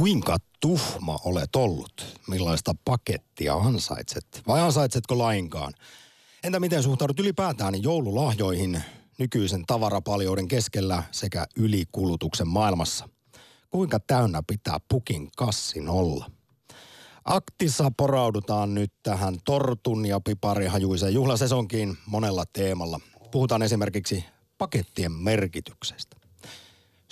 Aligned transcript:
Kuinka 0.00 0.36
tuhma 0.60 1.18
olet 1.24 1.56
ollut? 1.56 2.18
Millaista 2.28 2.74
pakettia 2.84 3.54
ansaitset? 3.54 4.42
Vai 4.46 4.60
ansaitsetko 4.60 5.18
lainkaan? 5.18 5.74
Entä 6.44 6.60
miten 6.60 6.82
suhtaudut 6.82 7.20
ylipäätään 7.20 7.82
joululahjoihin 7.82 8.82
nykyisen 9.18 9.66
tavarapaljouden 9.66 10.48
keskellä 10.48 11.02
sekä 11.10 11.46
ylikulutuksen 11.56 12.48
maailmassa? 12.48 13.08
Kuinka 13.70 14.00
täynnä 14.00 14.42
pitää 14.46 14.78
pukin 14.88 15.28
kassin 15.36 15.88
olla? 15.88 16.30
Aktissa 17.24 17.92
poraudutaan 17.96 18.74
nyt 18.74 18.92
tähän 19.02 19.38
tortun 19.44 20.06
ja 20.06 20.20
piparihajuiseen 20.20 21.14
juhlasesonkiin 21.14 21.98
monella 22.06 22.44
teemalla. 22.52 23.00
Puhutaan 23.30 23.62
esimerkiksi 23.62 24.24
pakettien 24.58 25.12
merkityksestä. 25.12 26.19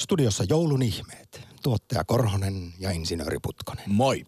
Studiossa 0.01 0.45
joulun 0.49 0.83
ihmeet. 0.83 1.41
Tuottaja 1.63 2.05
Korhonen 2.05 2.73
ja 2.79 2.91
insinööri 2.91 3.37
Putkonen. 3.43 3.85
Moi. 3.87 4.27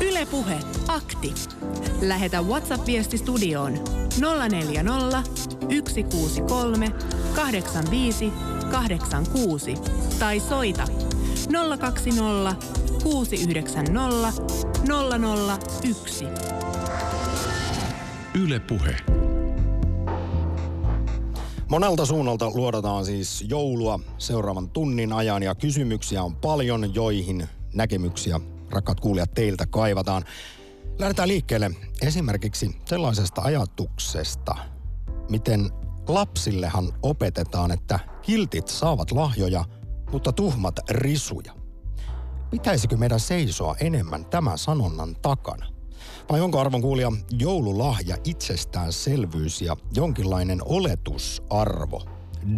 Ylepuhe 0.00 0.58
akti. 0.88 1.34
Lähetä 2.00 2.42
WhatsApp-viesti 2.42 3.18
studioon 3.18 3.72
040 4.48 5.22
163 5.88 6.92
85 7.34 8.32
86 8.70 9.74
tai 10.18 10.40
soita 10.40 10.86
020 11.78 12.56
690 13.02 14.42
001. 15.82 16.24
Ylepuhe. 18.34 18.96
Monelta 21.74 22.06
suunnalta 22.06 22.50
luodataan 22.54 23.04
siis 23.04 23.44
joulua 23.48 24.00
seuraavan 24.18 24.70
tunnin 24.70 25.12
ajan 25.12 25.42
ja 25.42 25.54
kysymyksiä 25.54 26.22
on 26.22 26.36
paljon, 26.36 26.94
joihin 26.94 27.48
näkemyksiä, 27.74 28.40
rakkaat 28.70 29.00
kuulijat, 29.00 29.34
teiltä 29.34 29.66
kaivataan. 29.66 30.24
Lähdetään 30.98 31.28
liikkeelle 31.28 31.70
esimerkiksi 32.02 32.76
sellaisesta 32.84 33.42
ajatuksesta, 33.42 34.56
miten 35.30 35.70
lapsillehan 36.08 36.92
opetetaan, 37.02 37.70
että 37.70 37.98
kiltit 38.22 38.68
saavat 38.68 39.12
lahjoja, 39.12 39.64
mutta 40.12 40.32
tuhmat 40.32 40.80
risuja. 40.90 41.52
Pitäisikö 42.50 42.96
meidän 42.96 43.20
seisoa 43.20 43.76
enemmän 43.80 44.24
tämän 44.24 44.58
sanonnan 44.58 45.16
takana? 45.22 45.73
Vai 46.30 46.40
onko 46.40 46.60
arvon 46.60 46.82
kuulija 46.82 47.12
joululahja 47.38 48.16
itsestäänselvyys 48.24 49.62
ja 49.62 49.76
jonkinlainen 49.94 50.60
oletusarvo, 50.64 52.02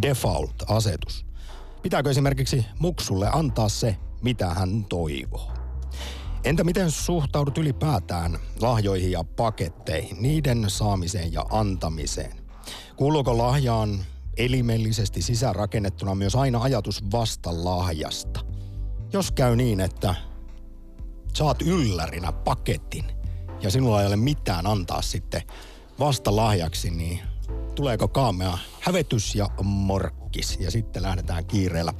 default-asetus? 0.02 1.26
Pitääkö 1.82 2.10
esimerkiksi 2.10 2.66
muksulle 2.78 3.28
antaa 3.32 3.68
se, 3.68 3.96
mitä 4.22 4.46
hän 4.54 4.84
toivoo? 4.84 5.52
Entä 6.44 6.64
miten 6.64 6.90
suhtaudut 6.90 7.58
ylipäätään 7.58 8.38
lahjoihin 8.60 9.10
ja 9.10 9.24
paketteihin, 9.24 10.22
niiden 10.22 10.64
saamiseen 10.68 11.32
ja 11.32 11.44
antamiseen? 11.50 12.36
Kuuluuko 12.96 13.38
lahjaan 13.38 13.98
elimellisesti 14.36 15.22
sisäänrakennettuna 15.22 16.14
myös 16.14 16.36
aina 16.36 16.62
ajatus 16.62 17.04
vastalahjasta? 17.12 18.40
Jos 19.12 19.32
käy 19.32 19.56
niin, 19.56 19.80
että 19.80 20.14
saat 21.34 21.62
yllärinä 21.62 22.32
paketin 22.32 23.15
ja 23.66 23.70
sinulla 23.70 24.00
ei 24.00 24.06
ole 24.06 24.16
mitään 24.16 24.66
antaa 24.66 25.02
sitten 25.02 25.42
vastalahjaksi, 25.98 26.90
niin 26.90 27.20
tuleeko 27.74 28.08
kaamea 28.08 28.58
hävetys 28.80 29.34
ja 29.34 29.50
morkkis 29.62 30.58
ja 30.60 30.70
sitten 30.70 31.02
lähdetään 31.02 31.46
kiireellä 31.46 31.94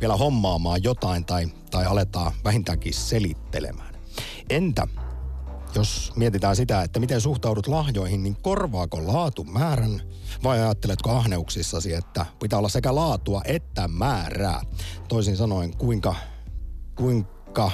vielä 0.00 0.16
hommaamaan 0.16 0.82
jotain 0.82 1.24
tai, 1.24 1.46
tai 1.70 1.86
aletaan 1.86 2.32
vähintäänkin 2.44 2.94
selittelemään. 2.94 3.94
Entä 4.50 4.86
jos 5.74 6.12
mietitään 6.16 6.56
sitä, 6.56 6.82
että 6.82 7.00
miten 7.00 7.20
suhtaudut 7.20 7.66
lahjoihin, 7.66 8.22
niin 8.22 8.36
korvaako 8.42 9.06
laatu 9.06 9.44
määrän 9.44 10.02
vai 10.44 10.60
ajatteletko 10.60 11.10
ahneuksissasi, 11.10 11.94
että 11.94 12.26
pitää 12.42 12.58
olla 12.58 12.68
sekä 12.68 12.94
laatua 12.94 13.42
että 13.44 13.88
määrää? 13.88 14.60
Toisin 15.08 15.36
sanoen, 15.36 15.76
kuinka, 15.76 16.14
kuinka 16.94 17.70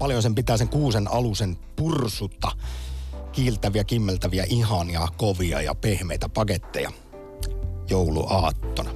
paljon 0.00 0.22
sen 0.22 0.34
pitää 0.34 0.56
sen 0.56 0.68
kuusen 0.68 1.08
alusen 1.08 1.56
pursuta 1.76 2.52
kiiltäviä, 3.32 3.84
kimmeltäviä, 3.84 4.44
ihania, 4.48 5.08
kovia 5.16 5.62
ja 5.62 5.74
pehmeitä 5.74 6.28
paketteja 6.28 6.92
jouluaattona. 7.90 8.90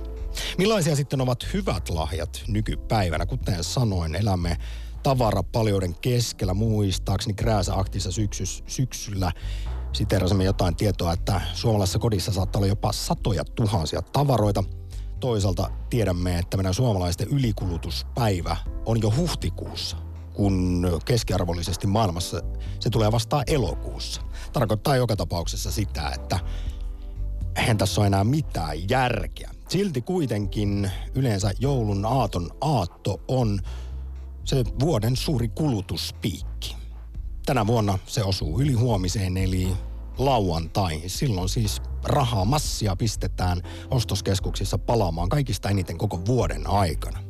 Millaisia 0.58 0.96
sitten 0.96 1.20
ovat 1.20 1.46
hyvät 1.52 1.88
lahjat 1.88 2.42
nykypäivänä? 2.48 3.26
Kuten 3.26 3.64
sanoin, 3.64 4.14
elämme 4.14 4.56
tavarapaljouden 5.02 5.94
keskellä. 5.94 6.54
Muistaakseni 6.54 7.34
Krääsä 7.34 7.78
Aktissa 7.78 8.12
syksys, 8.12 8.64
syksyllä 8.66 9.32
siterasimme 9.92 10.44
jotain 10.44 10.76
tietoa, 10.76 11.12
että 11.12 11.40
suomalaisessa 11.52 11.98
kodissa 11.98 12.32
saattaa 12.32 12.58
olla 12.58 12.68
jopa 12.68 12.92
satoja 12.92 13.44
tuhansia 13.44 14.02
tavaroita. 14.02 14.64
Toisaalta 15.20 15.70
tiedämme, 15.90 16.38
että 16.38 16.56
meidän 16.56 16.74
suomalaisten 16.74 17.28
ylikulutuspäivä 17.28 18.56
on 18.86 19.02
jo 19.02 19.12
huhtikuussa, 19.16 19.96
kun 20.34 20.86
keskiarvollisesti 21.04 21.86
maailmassa 21.86 22.40
se 22.80 22.90
tulee 22.90 23.12
vastaan 23.12 23.44
elokuussa. 23.46 24.20
Tarkoittaa 24.52 24.96
joka 24.96 25.16
tapauksessa 25.16 25.70
sitä, 25.70 26.10
että 26.14 26.40
eihän 27.56 27.78
tässä 27.78 28.00
ole 28.00 28.06
enää 28.06 28.24
mitään 28.24 28.88
järkeä. 28.90 29.50
Silti 29.68 30.02
kuitenkin 30.02 30.90
yleensä 31.14 31.52
joulun 31.58 32.04
aaton 32.04 32.50
aatto 32.60 33.20
on 33.28 33.60
se 34.44 34.64
vuoden 34.80 35.16
suuri 35.16 35.48
kulutuspiikki. 35.48 36.76
Tänä 37.46 37.66
vuonna 37.66 37.98
se 38.06 38.22
osuu 38.22 38.60
yli 38.60 38.72
huomiseen 38.72 39.36
eli 39.36 39.68
lauantai. 40.18 41.02
Silloin 41.06 41.48
siis 41.48 41.82
rahaa 42.04 42.44
massia 42.44 42.96
pistetään 42.96 43.62
ostoskeskuksissa 43.90 44.78
palaamaan 44.78 45.28
kaikista 45.28 45.68
eniten 45.68 45.98
koko 45.98 46.20
vuoden 46.26 46.70
aikana. 46.70 47.23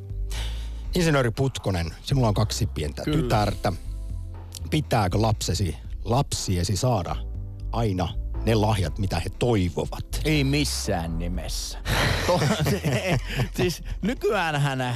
Insinööri 0.94 1.30
Putkonen, 1.30 1.94
sinulla 2.02 2.28
on 2.28 2.34
kaksi 2.34 2.66
pientä 2.66 3.02
Kyllä. 3.02 3.22
tytärtä. 3.22 3.72
Pitääkö 4.70 5.22
lapsesi, 5.22 5.76
lapsiesi 6.04 6.76
saada 6.76 7.16
aina 7.72 8.08
ne 8.46 8.54
lahjat, 8.54 8.98
mitä 8.98 9.20
he 9.20 9.30
toivovat? 9.38 10.20
Ei 10.24 10.44
missään 10.44 11.18
nimessä. 11.18 11.78
to, 12.26 12.40
siis 13.56 13.82
nykyäänhän 14.02 14.94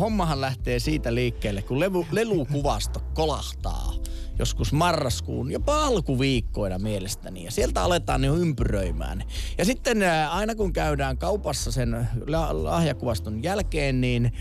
hommahan 0.00 0.40
lähtee 0.40 0.78
siitä 0.78 1.14
liikkeelle, 1.14 1.62
kun 1.62 1.80
levu, 1.80 2.06
lelukuvasto 2.10 3.00
kolahtaa 3.14 3.92
joskus 4.38 4.72
marraskuun, 4.72 5.50
jopa 5.50 5.84
alkuviikkoina 5.84 6.78
mielestäni. 6.78 7.44
Ja 7.44 7.50
sieltä 7.50 7.82
aletaan 7.82 8.24
jo 8.24 8.34
ympyröimään. 8.34 9.24
Ja 9.58 9.64
sitten 9.64 9.98
aina 10.30 10.54
kun 10.54 10.72
käydään 10.72 11.18
kaupassa 11.18 11.72
sen 11.72 12.08
lahjakuvaston 12.52 13.42
jälkeen, 13.42 14.00
niin 14.00 14.32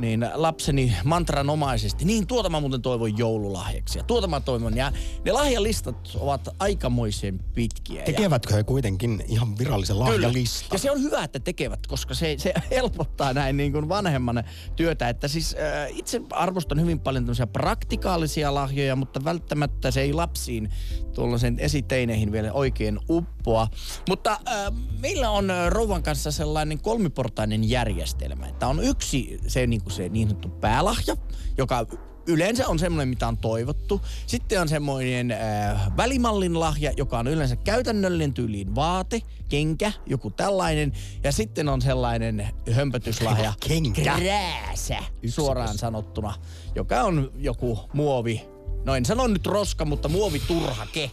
niin 0.00 0.26
lapseni 0.34 0.96
mantranomaisesti, 1.04 2.04
niin 2.04 2.26
tuota 2.26 2.50
mä 2.50 2.60
muuten 2.60 2.82
toivon 2.82 3.18
joululahjaksi 3.18 3.98
ja 3.98 4.04
tuota 4.04 4.26
mä 4.26 4.40
toivon. 4.40 4.76
Ja 4.76 4.92
ne 5.24 5.32
lahjalistat 5.32 6.16
ovat 6.20 6.48
aikamoisen 6.58 7.38
pitkiä. 7.54 8.02
Tekevätkö 8.04 8.54
he 8.54 8.64
kuitenkin 8.64 9.24
ihan 9.28 9.58
virallisen 9.58 9.98
lahjalistan? 9.98 10.68
Ja 10.72 10.78
se 10.78 10.90
on 10.90 11.02
hyvä, 11.02 11.24
että 11.24 11.40
tekevät, 11.40 11.86
koska 11.86 12.14
se, 12.14 12.34
se 12.38 12.54
helpottaa 12.76 13.32
näin 13.32 13.56
niin 13.56 13.72
kuin 13.72 13.88
vanhemman 13.88 14.44
työtä. 14.76 15.08
Että 15.08 15.28
siis 15.28 15.54
äh, 15.54 15.98
itse 15.98 16.20
arvostan 16.30 16.80
hyvin 16.80 17.00
paljon 17.00 17.24
tämmöisiä 17.24 17.46
praktikaalisia 17.46 18.54
lahjoja, 18.54 18.96
mutta 18.96 19.24
välttämättä 19.24 19.90
se 19.90 20.00
ei 20.00 20.12
lapsiin 20.12 20.70
tuollaisen 21.14 21.58
esiteineihin 21.58 22.32
vielä 22.32 22.52
oikein 22.52 22.98
uppoa. 23.10 23.68
Mutta 24.08 24.30
äh, 24.32 24.72
meillä 24.98 25.30
on 25.30 25.52
rouvan 25.68 26.02
kanssa 26.02 26.32
sellainen 26.32 26.80
kolmiportainen 26.80 27.70
järjestelmä. 27.70 28.46
Että 28.46 28.66
on 28.66 28.84
yksi 28.84 29.40
se 29.46 29.66
niin 29.66 29.82
kuin 29.82 29.89
se 29.90 30.08
niin 30.08 30.28
sanottu 30.28 30.48
päälahja, 30.48 31.16
joka 31.58 31.86
yleensä 32.26 32.68
on 32.68 32.78
semmoinen, 32.78 33.08
mitä 33.08 33.28
on 33.28 33.38
toivottu. 33.38 34.00
Sitten 34.26 34.60
on 34.60 34.68
semmoinen 34.68 35.30
äh, 35.30 35.96
välimallin 35.96 36.60
lahja, 36.60 36.92
joka 36.96 37.18
on 37.18 37.28
yleensä 37.28 37.56
käytännöllinen 37.56 38.34
tyyliin 38.34 38.74
vaate, 38.74 39.22
kenkä, 39.48 39.92
joku 40.06 40.30
tällainen. 40.30 40.92
Ja 41.24 41.32
sitten 41.32 41.68
on 41.68 41.82
sellainen 41.82 42.48
hömpötyslahja, 42.70 43.52
kenkä. 43.68 44.16
krääsä, 44.16 44.98
suoraan 45.28 45.78
sanottuna, 45.78 46.34
joka 46.74 47.02
on 47.02 47.32
joku 47.36 47.78
muovi, 47.92 48.48
no 48.84 48.94
en 48.94 49.04
sano 49.04 49.26
nyt 49.26 49.46
roska, 49.46 49.84
mutta 49.84 50.08
muoviturhake 50.08 51.10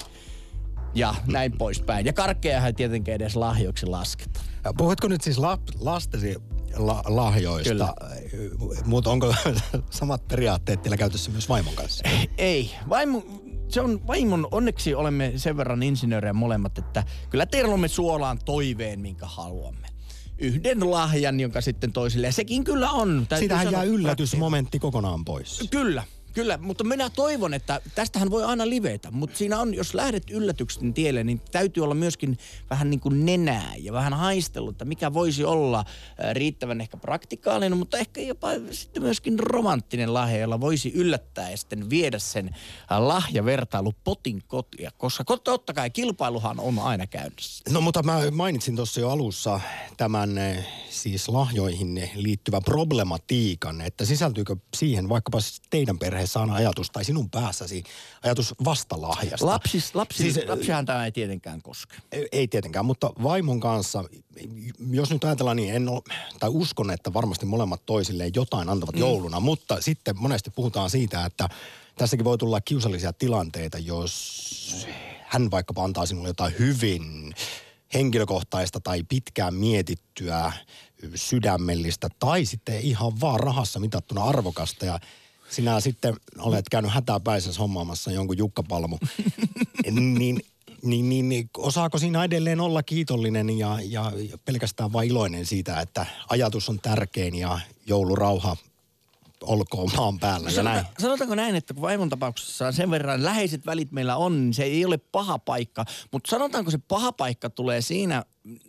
ja 0.95 1.15
näin 1.27 1.57
poispäin. 1.57 2.05
Ja 2.05 2.13
karkkeahan 2.13 2.75
tietenkin 2.75 3.13
edes 3.13 3.35
lahjoiksi 3.35 3.85
lasketaan. 3.85 4.45
Puhutko 4.77 5.07
nyt 5.07 5.21
siis 5.21 5.37
lap, 5.37 5.61
lastesi 5.79 6.35
la, 6.77 7.03
lahjoista, 7.07 7.69
Kyllä. 7.69 7.93
mutta 8.85 9.09
onko 9.09 9.35
samat 9.89 10.27
periaatteet 10.27 10.81
teillä 10.81 10.97
käytössä 10.97 11.31
myös 11.31 11.49
vaimon 11.49 11.73
kanssa? 11.73 12.03
Ei. 12.37 12.71
Vaimo, 12.89 13.25
se 13.69 13.81
on 13.81 14.07
vaimon, 14.07 14.47
onneksi 14.51 14.95
olemme 14.95 15.33
sen 15.35 15.57
verran 15.57 15.83
insinöörejä 15.83 16.33
molemmat, 16.33 16.77
että 16.77 17.03
kyllä 17.29 17.45
terlomme 17.45 17.87
suolaan 17.87 18.39
toiveen, 18.45 18.99
minkä 18.99 19.25
haluamme. 19.25 19.87
yhden 20.37 20.91
lahjan, 20.91 21.39
jonka 21.39 21.61
sitten 21.61 21.93
toisille. 21.93 22.27
Ja 22.27 22.33
sekin 22.33 22.63
kyllä 22.63 22.89
on. 22.89 23.25
täytyy 23.29 23.43
Siitähän 23.43 23.65
sanoa, 23.67 23.83
jää 23.83 23.93
yllätysmomentti 23.93 24.79
kokonaan 24.79 25.25
pois. 25.25 25.67
Kyllä. 25.71 26.03
Kyllä, 26.37 26.57
mutta 26.57 26.83
minä 26.83 27.09
toivon, 27.09 27.53
että 27.53 27.81
tästähän 27.95 28.31
voi 28.31 28.43
aina 28.43 28.69
livetä, 28.69 29.11
mutta 29.11 29.37
siinä 29.37 29.59
on, 29.59 29.73
jos 29.73 29.93
lähdet 29.93 30.29
yllätyksen 30.29 30.93
tielle, 30.93 31.23
niin 31.23 31.41
täytyy 31.51 31.83
olla 31.83 31.93
myöskin 31.93 32.37
vähän 32.69 32.89
niin 32.89 32.99
kuin 32.99 33.25
nenää 33.25 33.73
ja 33.77 33.93
vähän 33.93 34.13
haistellut, 34.13 34.73
että 34.73 34.85
mikä 34.85 35.13
voisi 35.13 35.43
olla 35.43 35.79
äh, 35.79 36.33
riittävän 36.33 36.81
ehkä 36.81 36.97
praktikaalinen, 36.97 37.77
mutta 37.77 37.97
ehkä 37.97 38.21
jopa 38.21 38.47
sitten 38.71 39.03
myöskin 39.03 39.39
romanttinen 39.39 40.13
lahja, 40.13 40.37
jolla 40.37 40.61
voisi 40.61 40.91
yllättää 40.95 41.51
ja 41.51 41.57
sitten 41.57 41.89
viedä 41.89 42.19
sen 42.19 42.47
äh, 42.91 42.99
lahjavertailupotin 42.99 44.43
kotia, 44.47 44.91
koska 44.97 45.23
totta 45.43 45.73
kai 45.73 45.89
kilpailuhan 45.89 46.59
on 46.59 46.79
aina 46.79 47.07
käynnissä. 47.07 47.63
No 47.69 47.81
mutta 47.81 48.03
mä 48.03 48.31
mainitsin 48.31 48.75
tuossa 48.75 48.99
jo 48.99 49.09
alussa 49.09 49.59
tämän 49.97 50.37
eh, 50.37 50.67
siis 50.89 51.29
lahjoihin 51.29 52.09
liittyvän 52.15 52.63
problematiikan, 52.63 53.81
että 53.81 54.05
sisältyykö 54.05 54.55
siihen 54.75 55.09
vaikkapa 55.09 55.37
teidän 55.69 55.99
perheessä 55.99 56.26
aina 56.35 56.55
ajatus 56.55 56.91
tai 56.91 57.03
sinun 57.05 57.29
päässäsi 57.29 57.83
ajatus 58.23 58.55
vastalahjasta? 58.65 59.45
Lapsis, 59.45 59.95
lapsi, 59.95 60.31
Siis, 60.31 60.47
lapsihan 60.47 60.85
tämä 60.85 61.05
ei 61.05 61.11
tietenkään 61.11 61.61
koske. 61.61 61.95
Ei- 62.11 62.27
Ei 62.31 62.47
tietenkään, 62.47 62.85
mutta 62.85 63.11
vaimon 63.23 63.59
kanssa, 63.59 64.03
jos 64.91 65.09
nyt 65.11 65.23
ajatellaan 65.23 65.57
niin, 65.57 65.75
en 65.75 65.89
ole, 65.89 66.01
tai 66.39 66.49
uskon, 66.53 66.91
että 66.91 67.13
varmasti 67.13 67.45
molemmat 67.45 67.85
toisilleen 67.85 68.31
jotain 68.35 68.69
antavat 68.69 68.95
mm. 68.95 68.99
jouluna, 68.99 69.39
mutta 69.39 69.81
sitten 69.81 70.15
monesti 70.19 70.49
puhutaan 70.49 70.89
siitä, 70.89 71.25
että 71.25 71.49
tässäkin 71.97 72.23
voi 72.23 72.37
tulla 72.37 72.61
kiusallisia 72.61 73.13
tilanteita, 73.13 73.77
jos 73.77 74.87
hän 75.23 75.51
vaikkapa 75.51 75.83
antaa 75.83 76.05
sinulle 76.05 76.27
jotain 76.27 76.53
hyvin 76.59 77.33
henkilökohtaista 77.93 78.79
tai 78.79 79.03
pitkään 79.03 79.53
mietittyä, 79.53 80.51
sydämellistä 81.15 82.09
tai 82.19 82.45
sitten 82.45 82.81
ihan 82.81 83.21
vaan 83.21 83.39
rahassa 83.39 83.79
mitattuna 83.79 84.23
arvokasta 84.23 84.85
ja 84.85 84.99
sinä 85.49 85.79
sitten 85.79 86.15
olet 86.39 86.69
käynyt 86.71 86.91
hätäpäisässä 86.91 87.61
hommaamassa 87.61 88.11
jonkun 88.11 88.37
jukkapalmu, 88.37 88.97
niin, 89.91 90.41
niin, 90.83 91.09
niin, 91.09 91.29
niin 91.29 91.49
osaako 91.57 91.97
siinä 91.97 92.23
edelleen 92.23 92.59
olla 92.59 92.83
kiitollinen 92.83 93.57
ja, 93.57 93.77
ja 93.81 94.11
pelkästään 94.45 94.93
vain 94.93 95.09
iloinen 95.09 95.45
siitä, 95.45 95.81
että 95.81 96.05
ajatus 96.29 96.69
on 96.69 96.79
tärkein 96.79 97.35
ja 97.35 97.59
joulurauha 97.85 98.57
olkoon 99.41 99.89
maan 99.97 100.19
päällä 100.19 100.49
ja 100.49 100.63
näin. 100.63 100.77
Sanota, 100.77 101.01
sanotaanko 101.01 101.35
näin, 101.35 101.55
että 101.55 101.73
kun 101.73 101.81
vaimon 101.81 102.09
tapauksessa 102.09 102.71
sen 102.71 102.91
verran 102.91 103.23
läheiset 103.23 103.65
välit 103.65 103.91
meillä 103.91 104.17
on, 104.17 104.43
niin 104.43 104.53
se 104.53 104.63
ei 104.63 104.85
ole 104.85 104.97
paha 104.97 105.39
paikka. 105.39 105.85
Mutta 106.11 106.29
sanotaanko 106.29 106.71
se 106.71 106.77
paha 106.77 107.11
paikka 107.11 107.49
tulee 107.49 107.81
siinä, 107.81 108.23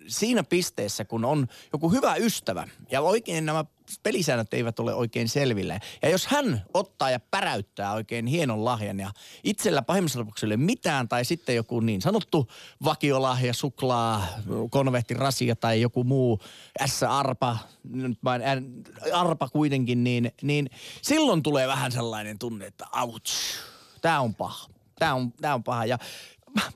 siinä 0.07 0.45
pisteessä, 0.45 1.05
kun 1.05 1.25
on 1.25 1.47
joku 1.73 1.91
hyvä 1.91 2.15
ystävä 2.17 2.69
ja 2.91 3.01
oikein 3.01 3.47
nämä 3.47 3.65
pelisäännöt 4.03 4.55
eivät 4.55 4.79
ole 4.79 4.95
oikein 4.95 5.29
selville. 5.29 5.81
Ja 6.03 6.09
jos 6.09 6.27
hän 6.27 6.63
ottaa 6.75 7.11
ja 7.11 7.21
päräyttää 7.21 7.93
oikein 7.93 8.27
hienon 8.27 8.65
lahjan 8.65 9.01
ja 9.01 9.11
itsellä 9.45 9.83
pahimmassa 9.83 10.19
tapauksessa 10.19 10.47
ei 10.47 10.49
ole 10.49 10.57
mitään 10.57 11.09
tai 11.09 11.25
sitten 11.25 11.57
joku 11.57 11.81
niin 11.81 12.03
sanottu 12.03 12.49
vakiolahja, 12.85 13.55
suklaa, 13.55 14.27
konvehtirasia 14.71 15.57
tai 15.57 15.81
joku 15.81 16.05
muu 16.05 16.41
S-arpa, 16.87 17.59
nyt 17.91 18.19
vain 18.25 18.43
arpa 19.13 19.49
kuitenkin, 19.49 20.05
niin, 20.05 20.33
niin 20.43 20.71
silloin 21.03 21.43
tulee 21.43 21.69
vähän 21.69 21.93
sellainen 21.93 22.39
tunne, 22.39 22.67
että 22.67 22.85
ouch, 23.03 23.33
tämä 24.01 24.21
on 24.21 24.35
paha. 24.35 24.69
Tämä 24.99 25.15
on, 25.15 25.33
tää 25.33 25.55
on 25.55 25.65
paha 25.65 25.85
ja 25.85 25.99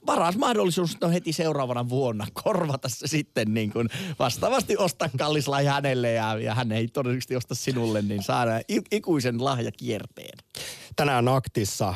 paras 0.06 0.36
mahdollisuus 0.36 0.96
on 1.00 1.12
heti 1.12 1.32
seuraavana 1.32 1.88
vuonna 1.88 2.26
korvata 2.44 2.88
se 2.88 3.06
sitten 3.06 3.54
niin 3.54 3.72
kuin 3.72 3.88
vastaavasti 4.18 4.76
ostaa 4.76 5.08
kallis 5.18 5.48
lahja 5.48 5.72
hänelle 5.72 6.12
ja, 6.12 6.38
ja 6.38 6.54
hän 6.54 6.72
ei 6.72 6.88
todennäköisesti 6.88 7.36
osta 7.36 7.54
sinulle, 7.54 8.02
niin 8.02 8.22
saadaan 8.22 8.60
i- 8.70 8.96
ikuisen 8.96 9.44
lahjakierteen. 9.44 10.38
Tänään 10.96 11.28
aktissa 11.28 11.94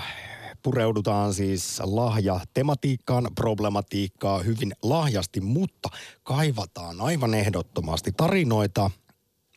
pureudutaan 0.63 1.35
siis 1.35 1.81
lahja-tematiikkaan, 1.85 3.29
problematiikkaa 3.35 4.39
hyvin 4.39 4.73
lahjasti, 4.83 5.41
mutta 5.41 5.89
kaivataan 6.23 7.01
aivan 7.01 7.35
ehdottomasti 7.35 8.13
tarinoita, 8.17 8.91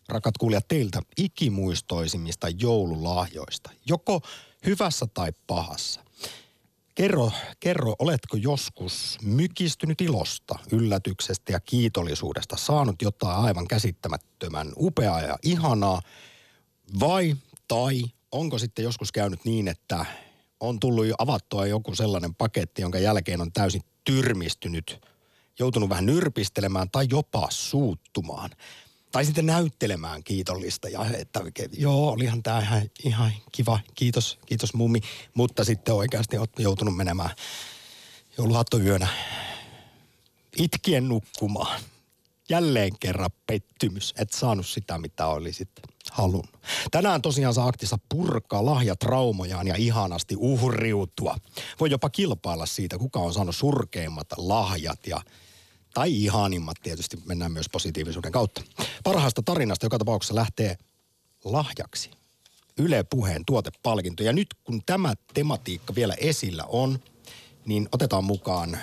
rakat 0.10 0.38
kuulijat, 0.38 0.68
teiltä 0.68 1.02
ikimuistoisimmista 1.18 2.48
joululahjoista, 2.50 3.70
joko 3.86 4.22
hyvässä 4.66 5.08
tai 5.14 5.32
pahassa. 5.48 6.02
Kerro, 7.00 7.32
kerro, 7.60 7.96
oletko 8.00 8.38
joskus 8.38 9.18
mykistynyt 9.22 10.02
ilosta, 10.02 10.60
yllätyksestä 10.72 11.52
ja 11.52 11.60
kiitollisuudesta, 11.60 12.58
saanut 12.58 13.02
jotain 13.02 13.38
aivan 13.38 13.68
käsittämättömän 13.68 14.74
upeaa 14.78 15.22
ja 15.22 15.38
ihanaa, 15.44 16.02
vai 17.00 17.36
tai 17.68 18.04
onko 18.32 18.58
sitten 18.58 18.84
joskus 18.84 19.12
käynyt 19.12 19.46
niin, 19.46 19.68
että 19.68 20.06
on 20.60 20.80
tullut 20.80 21.06
jo 21.06 21.16
avattua 21.18 21.66
joku 21.66 21.96
sellainen 21.96 22.36
paketti, 22.36 22.82
jonka 22.82 23.00
jälkeen 23.00 23.42
on 23.42 23.52
täysin 23.52 23.82
tyrmistynyt, 24.04 25.02
joutunut 25.60 25.90
vähän 25.90 26.06
nyrpistelemään 26.06 26.90
tai 26.92 27.08
jopa 27.10 27.48
suuttumaan. 27.52 28.50
Tai 29.12 29.26
sitten 29.26 29.46
näyttelemään 29.46 30.24
kiitollista 30.24 30.90
ja 30.90 31.06
että 31.18 31.42
joo, 31.74 32.10
olihan 32.10 32.44
tämä 32.44 32.60
ihan, 32.60 32.82
ihan 33.04 33.32
kiva, 33.52 33.80
kiitos, 33.96 34.40
kiitos 34.46 34.74
mummi. 34.74 35.02
Mutta 35.34 35.64
sitten 35.64 35.94
oikeasti 35.94 36.38
olet 36.38 36.60
joutunut 36.60 36.96
menemään 36.96 37.30
jouluaattonyönä 38.38 39.08
itkien 40.58 41.08
nukkumaan. 41.08 41.82
Jälleen 42.50 43.00
kerran 43.00 43.30
pettymys, 43.48 44.14
et 44.18 44.32
saanut 44.34 44.68
sitä, 44.68 44.98
mitä 44.98 45.28
olisit 45.28 45.70
halunnut. 46.12 46.60
Tänään 46.92 47.22
tosiaan 47.22 47.54
saa 47.54 47.68
aktissa 47.68 47.98
purkaa 48.10 48.66
lahjatraumojaan 48.66 49.68
ja 49.68 49.76
ihanasti 49.78 50.36
uhriutua. 50.38 51.38
Voi 51.80 51.90
jopa 51.90 52.10
kilpailla 52.10 52.66
siitä, 52.66 52.98
kuka 52.98 53.20
on 53.20 53.34
saanut 53.34 53.56
surkeimmat 53.56 54.28
lahjat 54.38 55.08
ja 55.08 55.22
tai 55.94 56.24
ihanimmat 56.24 56.78
tietysti 56.84 57.18
mennään 57.26 57.52
myös 57.52 57.70
positiivisuuden 57.70 58.32
kautta. 58.32 58.62
Parhaasta 59.04 59.42
tarinasta 59.42 59.86
joka 59.86 59.98
tapauksessa 59.98 60.36
lähtee 60.36 60.78
lahjaksi. 61.44 62.12
Yle 62.78 63.04
Puheen 63.04 63.46
tuotepalkinto. 63.46 64.24
Ja 64.24 64.34
nyt 64.34 64.48
kun 64.64 64.82
tämä 64.86 65.14
tematiikka 65.34 65.96
vielä 65.96 66.14
esillä 66.14 66.64
on, 66.64 67.00
niin 67.66 67.90
otetaan 67.92 68.24
mukaan 68.24 68.78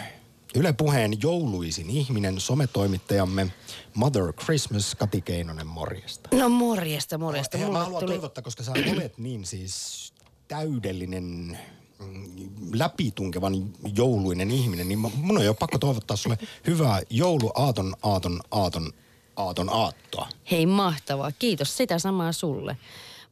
Yle 0.56 0.72
Puheen 0.72 1.22
jouluisin 1.22 1.90
ihminen, 1.90 2.40
sometoimittajamme 2.40 3.52
Mother 3.94 4.32
Christmas, 4.32 4.94
Kati 4.94 5.20
Keinonen, 5.20 5.66
morjesta. 5.66 6.28
No 6.32 6.48
morjesta, 6.48 7.18
morjesta. 7.18 7.56
Ja 7.56 7.68
mä 7.68 7.78
haluan 7.78 8.00
tuli... 8.00 8.12
toivottaa, 8.12 8.42
koska 8.42 8.62
sä 8.62 8.72
olet 8.72 9.18
niin 9.18 9.46
siis 9.46 10.12
täydellinen 10.48 11.58
mm, 11.98 12.35
läpitunkevan 12.72 13.70
jouluinen 13.96 14.50
ihminen, 14.50 14.88
niin 14.88 14.98
mun 14.98 15.38
on 15.38 15.44
jo 15.44 15.54
pakko 15.54 15.78
toivottaa 15.78 16.16
sulle 16.16 16.38
hyvää 16.66 17.00
jouluaaton, 17.10 17.94
aaton, 18.02 18.40
aaton, 18.50 18.92
aaton 19.36 19.68
aattoa. 19.72 20.28
Hei 20.50 20.66
mahtavaa, 20.66 21.32
kiitos 21.38 21.76
sitä 21.76 21.98
samaa 21.98 22.32
sulle. 22.32 22.76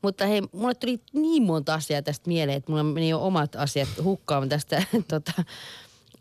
Mutta 0.02 0.26
hei, 0.26 0.42
mulle 0.52 0.74
tuli 0.74 1.00
niin 1.12 1.42
monta 1.42 1.74
asiaa 1.74 2.02
tästä 2.02 2.28
mieleen, 2.28 2.56
että 2.56 2.72
mulla 2.72 2.82
meni 2.82 3.08
jo 3.08 3.20
omat 3.20 3.56
asiat 3.56 3.88
hukkaan 4.02 4.48
tästä 4.48 4.82
tota, 5.08 5.32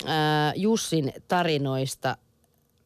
ää, 0.05 0.53
Jussin 0.55 1.13
tarinoista. 1.27 2.17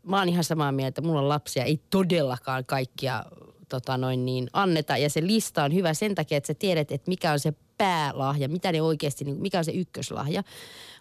Mä 0.03 0.19
oon 0.19 0.29
ihan 0.29 0.43
samaa 0.43 0.71
mieltä, 0.71 1.01
mulla 1.01 1.19
on 1.19 1.29
lapsia, 1.29 1.63
ei 1.63 1.79
todellakaan 1.89 2.65
kaikkia 2.65 3.25
tota 3.69 3.97
noin 3.97 4.25
niin, 4.25 4.49
anneta. 4.53 4.97
Ja 4.97 5.09
se 5.09 5.27
lista 5.27 5.63
on 5.63 5.73
hyvä 5.73 5.93
sen 5.93 6.15
takia, 6.15 6.37
että 6.37 6.47
sä 6.47 6.53
tiedät, 6.53 6.91
että 6.91 7.09
mikä 7.09 7.31
on 7.31 7.39
se 7.39 7.53
päälahja, 7.77 8.49
mitä 8.49 8.71
ne 8.71 8.81
oikeasti, 8.81 9.25
niin 9.25 9.41
mikä 9.41 9.57
on 9.57 9.65
se 9.65 9.71
ykköslahja. 9.71 10.43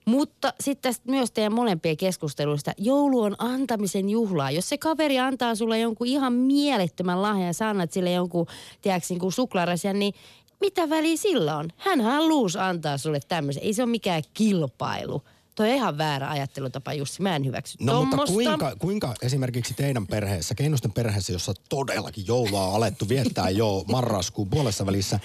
Mutta 0.05 0.55
sitten 0.61 0.95
myös 1.09 1.31
teidän 1.31 1.55
molempien 1.55 1.97
keskusteluista, 1.97 2.73
joulu 2.79 3.21
on 3.23 3.35
antamisen 3.39 4.09
juhlaa. 4.09 4.51
Jos 4.51 4.69
se 4.69 4.79
kaveri 4.79 5.19
antaa 5.19 5.55
sulle 5.55 5.79
jonkun 5.79 6.07
ihan 6.07 6.33
mielettömän 6.33 7.23
lahjan 7.23 7.47
ja 7.47 7.53
sä 7.53 7.69
annat 7.69 7.93
sille 7.93 8.13
jonkun, 8.13 8.47
tiedätkö, 8.83 9.15
niin 9.15 9.33
suklaarasian, 9.33 9.99
niin 9.99 10.15
mitä 10.61 10.91
väliä 10.91 11.17
sillä 11.17 11.57
on? 11.57 11.69
Hän 11.77 12.01
halusi 12.01 12.59
antaa 12.59 12.99
sulle 12.99 13.21
tämmöisen. 13.29 13.63
Ei 13.63 13.73
se 13.73 13.83
ole 13.83 13.91
mikään 13.91 14.23
kilpailu. 14.35 15.23
Toi 15.55 15.71
on 15.71 15.77
ihan 15.77 15.99
väärä 15.99 16.31
ajattelutapa, 16.31 16.93
Jussi. 16.93 17.23
Mä 17.23 17.37
en 17.37 17.45
hyväksy 17.47 17.79
No 17.81 17.93
tommosta. 17.93 18.17
mutta 18.17 18.33
kuinka, 18.33 18.77
kuinka 18.79 19.15
esimerkiksi 19.23 19.75
teidän 19.75 20.07
perheessä, 20.07 20.55
Keinosten 20.55 20.93
perheessä, 20.93 21.33
jossa 21.33 21.55
todellakin 21.69 22.27
joulua 22.27 22.67
on 22.67 22.75
alettu 22.75 23.09
viettää 23.09 23.51
jo 23.51 23.85
marraskuun 23.89 24.51
puolessa 24.51 24.87
välissä, 24.87 25.21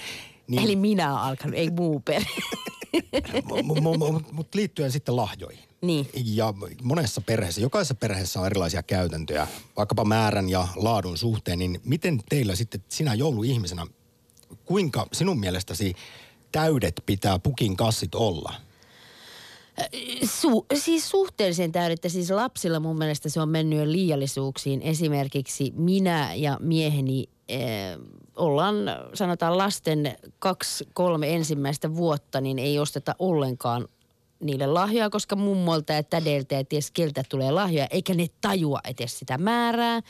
niin, 0.56 0.62
Eli 0.64 0.76
minä 0.76 1.12
olen 1.12 1.22
alkanut, 1.22 1.56
ei 1.56 1.70
muu 1.70 2.00
perhe. 2.00 2.42
mutta 4.32 4.58
liittyen 4.58 4.92
sitten 4.92 5.16
lahjoihin. 5.16 5.64
Niin. 5.80 6.06
Ja 6.14 6.54
monessa 6.82 7.20
perheessä, 7.20 7.60
jokaisessa 7.60 7.94
perheessä 7.94 8.40
on 8.40 8.46
erilaisia 8.46 8.82
käytäntöjä, 8.82 9.46
vaikkapa 9.76 10.04
määrän 10.04 10.48
ja 10.48 10.68
laadun 10.76 11.18
suhteen, 11.18 11.58
niin 11.58 11.80
miten 11.84 12.20
teillä 12.28 12.54
sitten 12.54 12.84
sinä 12.88 13.14
jouluihmisenä, 13.14 13.86
kuinka 14.64 15.06
sinun 15.12 15.40
mielestäsi 15.40 15.94
täydet 16.52 17.02
pitää 17.06 17.38
pukin 17.38 17.76
kassit 17.76 18.14
olla? 18.14 18.54
Su, 20.24 20.66
siis 20.74 21.10
suhteellisen 21.10 21.72
täydettä. 21.72 22.08
Siis 22.08 22.30
lapsilla 22.30 22.80
mun 22.80 22.98
mielestä 22.98 23.28
se 23.28 23.40
on 23.40 23.48
mennyt 23.48 23.78
jo 23.78 23.92
liiallisuuksiin. 23.92 24.82
Esimerkiksi 24.82 25.72
minä 25.76 26.34
ja 26.34 26.58
mieheni 26.60 27.28
eh, 27.48 27.98
ollaan, 28.36 28.74
sanotaan 29.14 29.58
lasten 29.58 30.16
kaksi, 30.38 30.88
kolme 30.94 31.34
ensimmäistä 31.34 31.94
vuotta, 31.94 32.40
niin 32.40 32.58
ei 32.58 32.78
osteta 32.78 33.14
ollenkaan 33.18 33.88
niille 34.42 34.66
lahjoja, 34.66 35.10
koska 35.10 35.36
mummolta 35.36 35.92
ja 35.92 36.02
tädeltä 36.02 36.54
ja 36.54 36.64
ties 36.64 36.90
keltä 36.90 37.22
tulee 37.28 37.50
lahjoja, 37.50 37.86
eikä 37.90 38.14
ne 38.14 38.26
tajua 38.40 38.80
edes 38.88 39.18
sitä 39.18 39.38
määrää. 39.38 40.00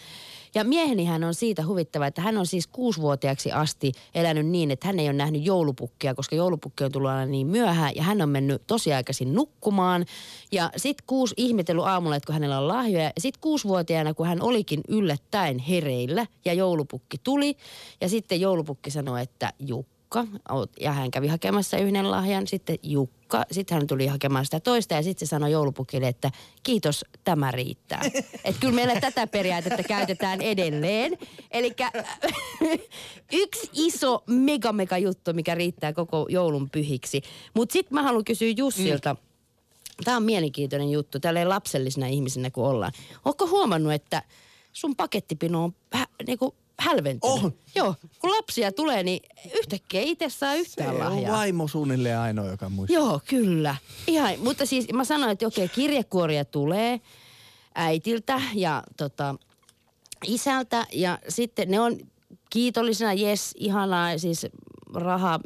Ja 0.55 0.65
miehenihän 0.65 1.25
on 1.25 1.35
siitä 1.35 1.67
huvittava, 1.67 2.07
että 2.07 2.23
hän 2.23 2.39
on 2.39 2.47
siis 2.47 2.67
kuusivuotiaaksi 2.67 3.53
asti 3.53 3.93
elänyt 4.15 4.47
niin, 4.47 4.71
että 4.71 4.87
hän 4.87 4.99
ei 4.99 5.07
ole 5.07 5.13
nähnyt 5.13 5.47
joulupukkia, 5.47 6.15
koska 6.15 6.37
joulupukki 6.37 6.85
on 6.85 6.93
tullut 6.93 7.11
aina 7.11 7.27
niin 7.27 7.47
myöhään 7.47 7.93
ja 7.97 8.03
hän 8.03 8.23
on 8.23 8.29
mennyt 8.29 8.63
tosiaikaisin 8.67 9.35
nukkumaan. 9.35 10.05
Ja 10.53 10.71
sitten 10.77 11.05
kuusi 11.07 11.35
ihmetellyt 11.37 11.85
aamulla, 11.85 12.17
että 12.17 12.27
kun 12.27 12.35
hänellä 12.35 12.59
on 12.59 12.69
lahjoja. 12.69 13.05
Ja 13.05 13.21
sitten 13.21 13.41
kuusivuotiaana, 13.41 14.15
kun 14.15 14.27
hän 14.27 14.43
olikin 14.43 14.81
yllättäen 14.89 15.59
hereillä 15.59 16.27
ja 16.45 16.53
joulupukki 16.53 17.17
tuli. 17.25 17.57
Ja 18.01 18.09
sitten 18.09 18.41
joulupukki 18.41 18.91
sanoi, 18.91 19.23
että 19.23 19.53
Jukka, 19.59 19.92
ja 20.81 20.93
hän 20.93 21.11
kävi 21.11 21.29
hakemassa 21.29 21.79
yhden 21.79 22.11
lahjan, 22.11 22.47
sitten 22.47 22.77
Jukka, 22.83 23.45
sitten 23.51 23.79
hän 23.79 23.87
tuli 23.87 24.07
hakemaan 24.07 24.45
sitä 24.45 24.61
toista 24.61 24.95
ja 24.95 25.03
sitten 25.03 25.29
se 25.29 25.31
sanoi 25.31 25.53
joulupukille, 25.53 26.09
että 26.09 26.31
kiitos, 26.63 27.05
tämä 27.25 27.51
riittää. 27.51 28.03
Että 28.45 28.61
kyllä 28.61 28.75
meillä 28.75 29.01
tätä 29.01 29.27
periaatetta 29.27 29.83
käytetään 29.83 30.43
edelleen. 30.43 31.19
Eli 31.51 31.75
yksi 33.43 33.71
iso 33.73 34.25
mega 34.27 34.73
mega 34.73 34.99
juttu, 34.99 35.33
mikä 35.33 35.55
riittää 35.55 35.93
koko 35.93 36.27
joulun 36.29 36.71
pyhiksi. 36.71 37.23
Mutta 37.55 37.73
sitten 37.73 37.95
mä 37.95 38.03
haluan 38.03 38.25
kysyä 38.25 38.53
Jussilta, 38.57 39.15
mm. 39.15 39.33
Tämä 40.05 40.17
on 40.17 40.23
mielenkiintoinen 40.23 40.91
juttu, 40.91 41.21
tälleen 41.21 41.49
lapsellisena 41.49 42.07
ihmisenä 42.07 42.51
kuin 42.51 42.67
ollaan. 42.67 42.93
Oletko 43.25 43.47
huomannut, 43.47 43.93
että 43.93 44.23
sun 44.73 44.97
pakettipino 44.97 45.65
on 45.65 45.75
hä, 45.93 46.07
niinku 46.27 46.55
hälventynyt. 46.83 47.45
On. 47.45 47.53
Joo, 47.75 47.95
kun 48.19 48.31
lapsia 48.31 48.73
tulee, 48.73 49.03
niin 49.03 49.21
yhtäkkiä 49.59 50.01
itse 50.01 50.29
saa 50.29 50.55
yhtään 50.55 50.97
Se 50.97 51.03
on 51.05 51.11
lahjaa. 51.15 51.37
vaimo 51.37 51.69
suunnilleen 51.69 52.19
ainoa, 52.19 52.47
joka 52.47 52.69
muistaa. 52.69 52.95
Joo, 52.95 53.21
kyllä. 53.29 53.77
Ihan, 54.07 54.35
mutta 54.39 54.67
siis 54.67 54.93
mä 54.93 55.05
sanoin, 55.05 55.31
että 55.33 55.47
okei, 55.47 55.69
kirjekuoria 55.69 56.45
tulee 56.45 57.01
äitiltä 57.75 58.41
ja 58.55 58.83
tota, 58.97 59.35
isältä 60.27 60.87
ja 60.93 61.19
sitten 61.29 61.71
ne 61.71 61.81
on 61.81 61.99
kiitollisena, 62.51 63.13
jes, 63.13 63.55
ihanaa, 63.59 64.19
siis 64.19 64.47
raha 64.95 65.41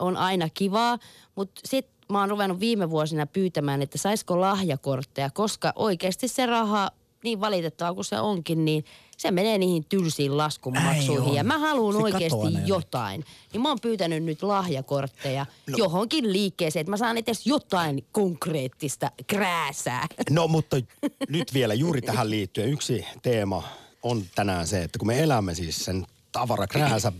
on 0.00 0.16
aina 0.16 0.48
kivaa, 0.54 0.98
mutta 1.34 1.60
sitten 1.64 1.94
mä 2.12 2.20
oon 2.20 2.30
ruvennut 2.30 2.60
viime 2.60 2.90
vuosina 2.90 3.26
pyytämään, 3.26 3.82
että 3.82 3.98
saisiko 3.98 4.40
lahjakortteja, 4.40 5.30
koska 5.30 5.72
oikeasti 5.76 6.28
se 6.28 6.46
raha, 6.46 6.90
niin 7.24 7.40
valitettavaa 7.40 7.94
kuin 7.94 8.04
se 8.04 8.20
onkin, 8.20 8.64
niin 8.64 8.84
se 9.22 9.30
menee 9.30 9.58
niihin 9.58 9.84
tylsiin 9.84 10.36
laskunmaksuihin. 10.36 11.28
on. 11.30 11.34
Ja 11.34 11.44
mä 11.44 11.58
haluan 11.58 11.96
oikeasti 11.96 12.36
jotain. 12.66 13.24
Niin 13.52 13.60
mä 13.60 13.68
oon 13.68 13.78
pyytänyt 13.82 14.24
nyt 14.24 14.42
lahjakortteja 14.42 15.46
no. 15.66 15.78
johonkin 15.78 16.32
liikkeeseen, 16.32 16.80
että 16.80 16.90
mä 16.90 16.96
saan 16.96 17.18
edes 17.18 17.46
jotain 17.46 18.04
konkreettista 18.12 19.10
krääsää. 19.26 20.06
No 20.30 20.48
mutta 20.48 20.76
nyt 21.28 21.54
vielä 21.54 21.74
juuri 21.74 22.02
tähän 22.02 22.30
liittyen 22.30 22.68
yksi 22.68 23.04
teema 23.22 23.62
on 24.02 24.24
tänään 24.34 24.66
se, 24.66 24.82
että 24.82 24.98
kun 24.98 25.08
me 25.08 25.22
elämme 25.22 25.54
siis 25.54 25.84
sen 25.84 26.06
tavarakrääsä 26.32 27.12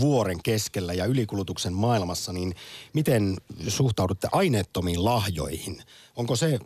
vuoren 0.00 0.42
keskellä 0.42 0.92
ja 0.92 1.04
ylikulutuksen 1.04 1.72
maailmassa, 1.72 2.32
niin 2.32 2.54
miten 2.92 3.36
suhtaudutte 3.68 4.28
aineettomiin 4.32 5.04
lahjoihin? 5.04 5.82
Onko 6.16 6.36
se 6.36 6.58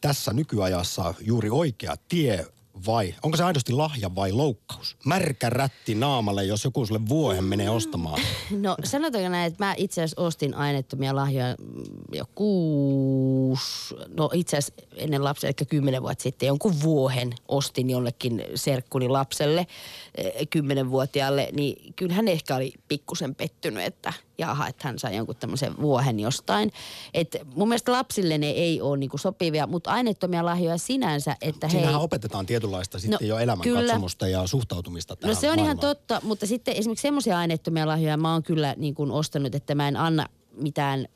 tässä 0.00 0.32
nykyajassa 0.32 1.14
juuri 1.20 1.50
oikea 1.50 1.94
tie 2.08 2.46
vai 2.86 3.14
onko 3.22 3.36
se 3.36 3.44
aidosti 3.44 3.72
lahja 3.72 4.14
vai 4.14 4.32
loukkaus? 4.32 4.96
Märkä 5.04 5.50
rätti 5.50 5.94
naamalle, 5.94 6.44
jos 6.44 6.64
joku 6.64 6.86
sulle 6.86 7.00
vuohen 7.08 7.44
menee 7.44 7.70
ostamaan. 7.70 8.20
No 8.50 8.76
sanotaanko 8.84 9.28
näin, 9.28 9.52
että 9.52 9.64
mä 9.64 9.74
itse 9.76 10.02
asiassa 10.02 10.22
ostin 10.22 10.54
aineettomia 10.54 11.16
lahjoja 11.16 11.54
mm, 11.58 11.82
jo 12.12 12.24
kuusi, 12.34 13.94
no 14.08 14.30
itse 14.32 14.56
asiassa 14.56 14.86
ennen 14.96 15.24
lapsia, 15.24 15.48
eli 15.48 15.66
kymmenen 15.66 16.02
vuotta 16.02 16.22
sitten 16.22 16.46
jonkun 16.46 16.82
vuohen 16.82 17.34
ostin 17.48 17.90
jollekin 17.90 18.44
serkkuni 18.54 19.08
lapselle, 19.08 19.66
eh, 20.14 20.32
kymmenenvuotiaalle, 20.50 21.48
niin 21.52 21.94
kyllä 21.96 22.14
hän 22.14 22.28
ehkä 22.28 22.56
oli 22.56 22.72
pikkusen 22.88 23.34
pettynyt, 23.34 23.84
että 23.84 24.12
jaha, 24.40 24.68
että 24.68 24.88
hän 24.88 24.98
sai 24.98 25.16
jonkun 25.16 25.36
tämmöisen 25.36 25.74
vuohen 25.80 26.20
jostain. 26.20 26.72
Et 27.14 27.36
mun 27.54 27.68
mielestä 27.68 27.92
lapsille 27.92 28.38
ne 28.38 28.50
ei 28.50 28.80
ole 28.80 28.96
niinku 28.96 29.18
sopivia, 29.18 29.66
mutta 29.66 29.90
aineettomia 29.90 30.44
lahjoja 30.44 30.78
sinänsä, 30.78 31.36
että 31.42 31.68
hei... 31.68 31.76
Siinähän 31.80 32.00
opetetaan 32.00 32.46
tietynlaista 32.46 32.98
sitten 32.98 33.18
No, 33.20 33.26
jo 33.26 33.38
elämänkatsomusta 33.38 34.28
ja 34.28 34.46
suhtautumista 34.46 35.16
tähän 35.16 35.34
No 35.34 35.40
se 35.40 35.50
on 35.50 35.58
ihan 35.58 35.76
maailmaan. 35.76 35.96
totta, 35.96 36.20
mutta 36.24 36.46
sitten 36.46 36.76
esimerkiksi 36.76 37.02
semmoisia 37.02 37.38
aineettomia 37.38 37.86
lahjoja 37.86 38.16
mä 38.16 38.32
oon 38.32 38.42
kyllä 38.42 38.74
niin 38.78 38.94
kuin 38.94 39.10
ostanut, 39.10 39.54
että 39.54 39.74
mä 39.74 39.88
en 39.88 39.96
anna 39.96 40.26
mitään, 40.56 41.06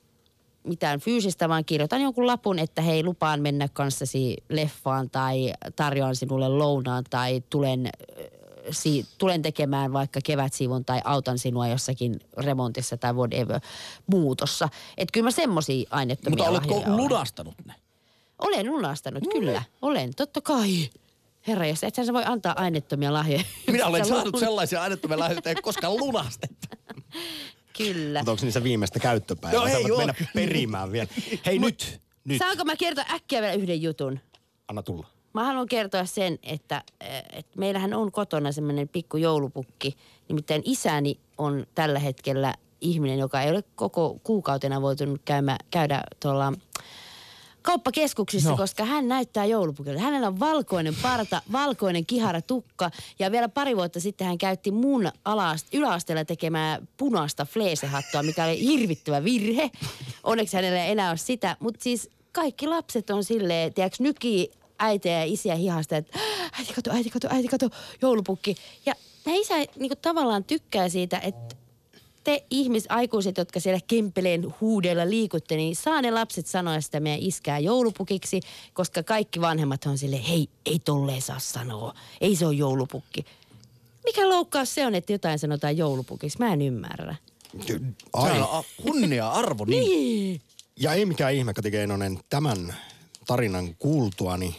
mitään 0.65 1.01
fyysistä, 1.01 1.49
vaan 1.49 1.65
kirjoitan 1.65 2.03
jonkun 2.03 2.27
lapun, 2.27 2.59
että 2.59 2.83
hei 2.83 3.05
lupaan 3.05 3.43
mennä 3.43 3.69
kanssasi 3.69 4.37
leffaan 4.49 5.11
tai 5.11 5.53
tarjoan 5.77 6.17
sinulle 6.17 6.49
lounaan 6.49 7.05
tai 7.11 7.43
tulen, 7.51 7.89
si, 8.71 9.07
tulen 9.19 9.43
tekemään 9.43 9.93
vaikka 9.93 10.21
kevätsiivon 10.25 10.85
tai 10.85 11.01
autan 11.05 11.39
sinua 11.39 11.69
jossakin 11.69 12.21
remontissa 12.37 12.97
tai 12.97 13.13
whatever 13.13 13.61
muutossa. 14.07 14.69
Että 14.97 15.13
kyllä 15.13 15.25
mä 15.27 15.31
semmoisia 15.31 15.89
aineettomia 15.91 16.37
Mutta 16.37 16.51
oletko 16.51 16.77
olen. 16.77 16.97
lunastanut 16.97 17.55
ne? 17.65 17.75
Olen 18.39 18.67
lunastanut, 18.67 19.25
kyllä. 19.33 19.63
Olen, 19.83 20.15
totta 20.15 20.41
kai. 20.41 20.91
Herra, 21.47 21.67
jos 21.67 21.85
ethän 21.85 22.07
sä 22.07 22.13
voi 22.13 22.23
antaa 22.27 22.55
aineettomia 22.57 23.13
lahjoja. 23.13 23.45
Minä 23.73 23.87
olen 23.87 24.05
saanut 24.05 24.37
sellaisia 24.39 24.83
aineettomia 24.83 25.19
lahjoja, 25.19 25.39
että 25.39 25.51
ei 25.51 25.57
koskaan 25.57 25.97
lunastettu. 25.97 26.67
Kyllä. 27.79 28.19
Mutta 28.19 28.31
onko 28.31 28.45
niissä 28.45 28.63
viimeistä 28.63 29.01
käyttöpäivää? 29.01 29.61
No 29.61 29.67
ei 29.67 29.85
mennä 29.97 30.15
perimään 30.35 30.93
vielä. 30.93 31.09
Hei 31.47 31.59
nyt, 31.59 32.01
nyt. 32.25 32.39
Saanko 32.39 32.65
mä 32.65 32.77
kertoa 32.77 33.05
äkkiä 33.11 33.41
vielä 33.43 33.55
yhden 33.55 33.83
jutun? 33.83 34.21
Anna 34.69 34.83
tulla. 34.83 35.14
Mä 35.35 35.45
haluan 35.45 35.67
kertoa 35.67 36.05
sen, 36.05 36.39
että, 36.43 36.83
eh, 37.01 37.25
että 37.33 37.59
meillähän 37.59 37.95
on 37.95 38.13
kotona 38.13 38.53
semmoinen 38.53 38.89
pikku 38.89 39.17
joulupukki. 39.17 39.97
Nimittäin 40.29 40.63
isäni 40.65 41.19
on 41.39 41.67
tällä 41.75 41.99
hetkellä 41.99 42.55
ihminen, 42.81 43.19
joka 43.19 43.43
ei 43.43 43.51
ole 43.51 43.65
koko 43.77 44.21
kuukautena 44.23 44.83
voitunut 44.83 45.21
käymä, 45.25 45.57
käydä 45.71 46.03
tuolla 46.21 46.53
kauppakeskuksissa, 47.63 48.51
no. 48.51 48.57
Koska 48.57 48.85
hän 48.85 49.09
näyttää 49.09 49.45
joulupukille. 49.45 49.99
Hänellä 50.01 50.27
on 50.27 50.41
valkoinen 50.41 50.95
parta, 51.03 51.43
valkoinen 51.53 52.07
kihara 52.07 52.43
tukka 52.43 52.91
ja 53.19 53.33
vielä 53.33 53.49
pari 53.49 53.77
vuotta 53.77 54.01
sitten 54.01 54.27
hän 54.27 54.39
käytti 54.39 54.71
mun 54.71 55.07
alaast- 55.25 55.69
yläasteella 55.73 56.25
tekemää 56.25 56.79
punaista 56.97 57.45
fleesehattua, 57.45 58.23
mikä 58.23 58.45
oli 58.45 58.61
hirvittävä 58.61 59.25
virhe. 59.25 59.71
Onneksi 60.25 60.57
hänellä 60.57 60.85
ei 60.85 60.93
enää 60.93 61.11
ole 61.11 61.17
sitä, 61.17 61.57
mutta 61.61 61.83
siis 61.83 62.11
kaikki 62.33 62.67
lapset 62.67 63.11
on 63.11 63.25
silleen, 63.25 63.75
tiedätkö, 63.75 64.03
nyki 64.03 64.51
äitejä 64.79 65.19
ja 65.19 65.25
isiä 65.25 65.55
hihasta, 65.55 65.97
että 65.97 66.19
äiti 66.59 66.73
kato, 66.75 66.91
äiti 66.91 67.11
kato, 67.11 67.29
äiti 67.31 67.49
kato, 67.49 67.71
joulupukki. 68.03 68.57
Ja 68.87 68.95
nämä 69.25 69.39
isä 69.39 69.55
niin 69.77 69.93
tavallaan 70.03 70.45
tykkää 70.45 70.89
siitä, 70.89 71.19
että 71.19 71.57
te 72.25 72.45
ihmisaikuiset, 72.51 73.37
jotka 73.37 73.61
siellä 73.61 73.81
kempeleen 73.87 74.55
huudella 74.61 75.11
liikutte, 75.11 75.57
niin 75.57 75.77
saa 75.77 76.03
ne 76.03 76.11
lapset 76.11 76.47
sanoa 76.47 76.81
sitä 76.81 77.01
meidän 77.01 77.21
iskää 77.21 77.59
joulupukiksi, 77.59 78.41
koska 78.73 79.03
kaikki 79.03 79.41
vanhemmat 79.41 79.85
on 79.87 79.99
sille, 79.99 80.29
hei, 80.29 80.49
ei 80.67 80.79
tolleen 80.79 81.23
saa 81.23 81.39
sanoa, 81.39 81.95
ei 82.21 82.37
se 82.37 82.47
ole 82.47 82.55
joulupukki. 82.55 83.25
Mikä 84.05 84.29
loukkaus 84.29 84.75
se 84.75 84.87
on, 84.87 84.95
että 84.95 85.13
jotain 85.13 85.39
sanotaan 85.39 85.77
joulupukiksi? 85.77 86.39
Mä 86.39 86.53
en 86.53 86.63
ymmärrä. 86.63 87.17
Ai. 88.13 88.31
Se 88.31 88.43
on 88.43 88.49
a- 88.51 88.65
kunnia 88.83 89.31
arvo. 89.31 89.65
Niin. 89.65 90.41
Ja 90.81 90.93
ei 90.93 91.07
mikään 91.07 91.35
ihme, 91.35 91.55
Kati 91.55 91.71
Keinonen, 91.71 92.21
tämän 92.31 92.75
tarinan 93.27 93.75
kuultuani, 93.75 94.57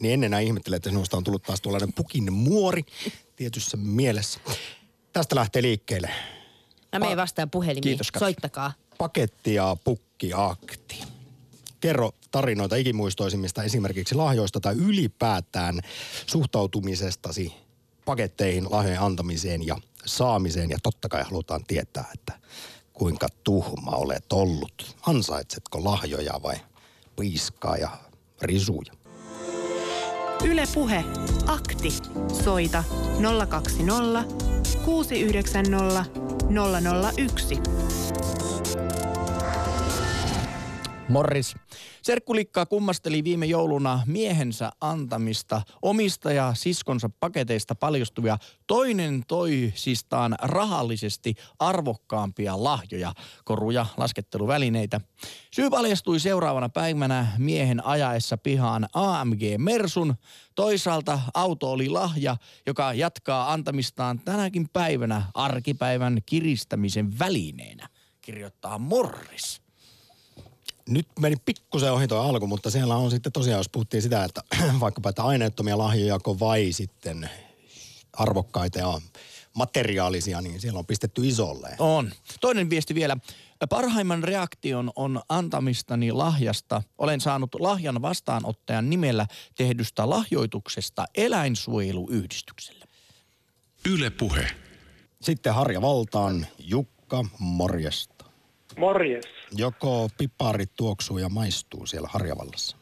niin 0.00 0.12
ennen 0.12 0.26
enää 0.26 0.40
ihmettelee, 0.40 0.76
että 0.76 0.90
sinusta 0.90 1.16
on 1.16 1.24
tullut 1.24 1.42
taas 1.42 1.60
tuollainen 1.60 1.92
pukin 1.92 2.32
muori 2.32 2.82
tietyssä 3.36 3.76
mielessä. 3.76 4.40
Tästä 5.12 5.36
lähtee 5.36 5.62
liikkeelle. 5.62 6.10
Mä 6.92 6.98
menen 6.98 7.16
vastaan 7.16 7.50
puhelimiin. 7.50 7.82
Kiitos, 7.82 8.10
Katri. 8.10 8.24
Soittakaa. 8.24 8.72
Paketti 8.98 9.54
ja 9.54 9.76
pukkiakti. 9.84 11.02
Kerro 11.80 12.12
tarinoita 12.30 12.76
ikimuistoisimmista 12.76 13.62
esimerkiksi 13.62 14.14
lahjoista 14.14 14.60
tai 14.60 14.74
ylipäätään 14.74 15.80
suhtautumisestasi 16.26 17.52
paketteihin, 18.04 18.70
lahjojen 18.70 19.00
antamiseen 19.00 19.66
ja 19.66 19.76
saamiseen. 20.06 20.70
Ja 20.70 20.78
totta 20.82 21.08
kai 21.08 21.22
halutaan 21.22 21.64
tietää, 21.64 22.04
että 22.14 22.32
kuinka 22.92 23.28
tuhma 23.44 23.90
olet 23.90 24.32
ollut. 24.32 24.96
Ansaitsetko 25.06 25.84
lahjoja 25.84 26.40
vai 26.42 26.56
piiskaa 27.16 27.76
ja 27.76 27.90
risuja? 28.46 28.92
Yle 30.44 30.64
Puhe. 30.74 31.04
Akti. 31.46 31.90
Soita 32.44 32.84
020 33.20 34.24
690 34.62 36.04
001. 36.48 37.60
Morris. 41.08 41.54
Serkkulikka 42.04 42.66
kummasteli 42.66 43.24
viime 43.24 43.46
jouluna 43.46 44.00
miehensä 44.06 44.70
antamista 44.80 45.62
omista 45.82 46.32
ja 46.32 46.54
siskonsa 46.54 47.10
paketeista 47.20 47.74
paljastuvia 47.74 48.38
toinen 48.66 49.22
toisistaan 49.28 50.34
rahallisesti 50.42 51.34
arvokkaampia 51.58 52.64
lahjoja, 52.64 53.14
koruja, 53.44 53.86
lasketteluvälineitä. 53.96 55.00
Syy 55.50 55.70
paljastui 55.70 56.20
seuraavana 56.20 56.68
päivänä 56.68 57.26
miehen 57.38 57.86
ajaessa 57.86 58.38
pihaan 58.38 58.86
AMG 58.92 59.42
Mersun. 59.58 60.14
Toisaalta 60.54 61.20
auto 61.34 61.72
oli 61.72 61.88
lahja, 61.88 62.36
joka 62.66 62.92
jatkaa 62.92 63.52
antamistaan 63.52 64.20
tänäkin 64.20 64.68
päivänä 64.72 65.22
arkipäivän 65.34 66.18
kiristämisen 66.26 67.18
välineenä, 67.18 67.88
kirjoittaa 68.20 68.78
Morris 68.78 69.63
nyt 70.88 71.06
meni 71.20 71.36
pikkusen 71.44 71.92
ohi 71.92 72.08
tuo 72.08 72.18
alku, 72.18 72.46
mutta 72.46 72.70
siellä 72.70 72.96
on 72.96 73.10
sitten 73.10 73.32
tosiaan, 73.32 73.58
jos 73.58 73.68
puhuttiin 73.68 74.02
sitä, 74.02 74.24
että 74.24 74.40
vaikkapa 74.80 75.08
että 75.08 75.22
aineettomia 75.22 75.78
lahjoja 75.78 76.18
vai 76.40 76.72
sitten 76.72 77.30
arvokkaita 78.12 78.78
ja 78.78 79.00
materiaalisia, 79.54 80.40
niin 80.40 80.60
siellä 80.60 80.78
on 80.78 80.86
pistetty 80.86 81.28
isolle. 81.28 81.68
On. 81.78 82.12
Toinen 82.40 82.70
viesti 82.70 82.94
vielä. 82.94 83.16
Parhaimman 83.68 84.24
reaktion 84.24 84.92
on 84.96 85.22
antamistani 85.28 86.12
lahjasta. 86.12 86.82
Olen 86.98 87.20
saanut 87.20 87.54
lahjan 87.58 88.02
vastaanottajan 88.02 88.90
nimellä 88.90 89.26
tehdystä 89.56 90.10
lahjoituksesta 90.10 91.04
eläinsuojeluyhdistykselle. 91.14 92.84
Yle 93.90 94.10
Puhe. 94.10 94.46
Sitten 95.22 95.54
Harja 95.54 95.82
Valtaan, 95.82 96.46
Jukka, 96.58 97.24
morjesta. 97.38 98.24
Morjes. 98.78 99.24
Joko 99.56 100.08
piparit 100.18 100.70
tuoksuu 100.76 101.18
ja 101.18 101.28
maistuu 101.28 101.86
siellä 101.86 102.08
Harjavallassa? 102.12 102.76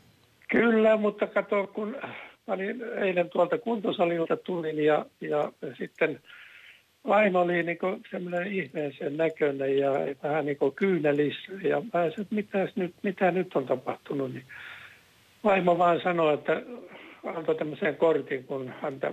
Kyllä, 0.51 0.97
mutta 0.97 1.27
kato, 1.27 1.67
kun 1.67 1.97
mä 2.47 2.55
olin 2.55 2.83
eilen 2.83 3.31
tuolta 3.31 3.59
kuntosalilta 3.59 4.37
tulin 4.37 4.85
ja, 4.85 5.07
ja 5.21 5.53
sitten 5.79 6.21
vaimo 7.09 7.41
oli 7.41 7.63
niin 7.63 7.79
semmoinen 8.11 8.53
ihmeisen 8.53 9.17
näköinen 9.17 9.79
ja 9.79 9.91
vähän 10.23 10.47
niin 10.47 10.57
kyynelissä. 10.77 11.53
Ja 11.63 11.81
mä 11.81 11.91
sanoin, 11.93 12.21
että 12.21 12.35
mitäs 12.35 12.77
nyt, 12.77 12.95
mitä 13.03 13.31
nyt 13.31 13.57
on 13.57 13.67
tapahtunut. 13.67 14.33
Niin 14.33 14.45
vaimo 15.45 15.79
vaan 15.79 16.01
sanoi, 16.03 16.35
että 16.35 16.63
antoi 17.37 17.55
tämmöisen 17.55 17.97
kortin, 17.97 18.45
kun 18.45 18.73
häntä 18.83 19.13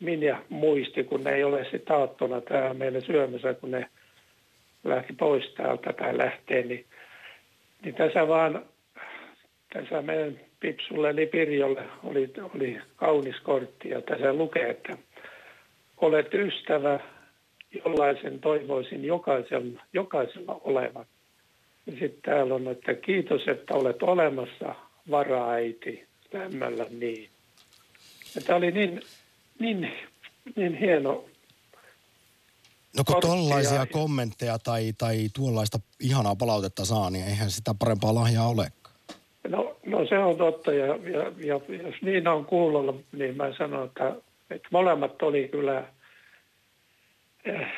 Minja 0.00 0.42
muisti, 0.48 1.04
kun 1.04 1.24
ne 1.24 1.30
ei 1.30 1.44
ole 1.44 1.66
sitten 1.70 1.96
aattona 1.96 2.40
täällä 2.40 2.74
meille 2.74 3.00
syömässä, 3.00 3.54
kun 3.54 3.70
ne 3.70 3.86
lähti 4.84 5.12
pois 5.12 5.54
täältä 5.56 5.92
tai 5.92 6.18
lähtee, 6.18 6.62
niin, 6.62 6.84
niin 7.84 7.94
tässä 7.94 8.28
vaan, 8.28 8.64
tässä 9.72 10.02
meidän 10.02 10.40
Pipsulle 10.60 11.10
eli 11.10 11.26
Pirjolle 11.26 11.82
oli, 12.04 12.30
oli 12.54 12.80
kaunis 12.96 13.36
kortti 13.42 13.88
ja 13.88 14.02
tässä 14.02 14.32
lukee, 14.32 14.70
että 14.70 14.92
olet 15.96 16.34
ystävä, 16.34 17.00
jollaisen 17.84 18.40
toivoisin 18.40 19.04
jokaisella, 19.04 19.82
jokaisella 19.92 20.60
olevan. 20.64 21.06
Ja 21.86 21.92
sitten 21.92 22.22
täällä 22.22 22.54
on, 22.54 22.68
että 22.68 22.94
kiitos, 22.94 23.48
että 23.48 23.74
olet 23.74 24.02
olemassa, 24.02 24.74
varaäiti, 25.10 26.04
lämmöllä 26.32 26.86
niin. 26.90 27.28
Ja 28.34 28.40
tämä 28.46 28.56
oli 28.56 28.70
niin, 28.70 29.00
niin, 29.58 29.92
niin 30.56 30.78
hieno 30.78 31.24
No 32.96 33.04
kun 33.06 33.20
tollaisia 33.20 33.86
kommentteja 33.86 34.58
tai, 34.58 34.92
tai 34.98 35.28
tuollaista 35.36 35.78
ihanaa 36.00 36.36
palautetta 36.36 36.84
saa, 36.84 37.10
niin 37.10 37.24
eihän 37.24 37.50
sitä 37.50 37.74
parempaa 37.78 38.14
lahjaa 38.14 38.48
ole. 38.48 38.66
No, 39.48 39.76
no 39.86 40.06
se 40.06 40.18
on 40.18 40.36
totta 40.36 40.72
ja, 40.72 40.86
ja, 40.86 41.32
ja 41.38 41.60
jos 41.82 41.94
niin 42.02 42.28
on 42.28 42.44
kuulolla, 42.44 42.94
niin 43.12 43.36
mä 43.36 43.52
sanon, 43.58 43.86
että, 43.86 44.16
että 44.50 44.68
molemmat 44.70 45.22
oli 45.22 45.48
kyllä, 45.48 45.84
äh, 47.48 47.72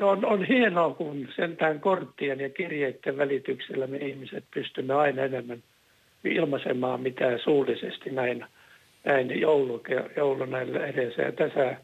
on, 0.00 0.24
on 0.24 0.44
hienoa, 0.44 0.94
kun 0.94 1.28
sentään 1.36 1.80
korttien 1.80 2.40
ja 2.40 2.50
kirjeiden 2.50 3.16
välityksellä 3.16 3.86
me 3.86 3.96
ihmiset 3.96 4.44
pystymme 4.54 4.94
aina 4.94 5.22
enemmän 5.22 5.62
ilmaisemaan 6.24 7.00
mitä 7.00 7.38
suullisesti 7.44 8.10
näin, 8.10 8.44
näin 9.04 9.40
joulu, 9.40 9.82
jouluna 10.16 10.60
edessä. 10.60 11.22
Ja 11.22 11.32
tässä 11.32 11.76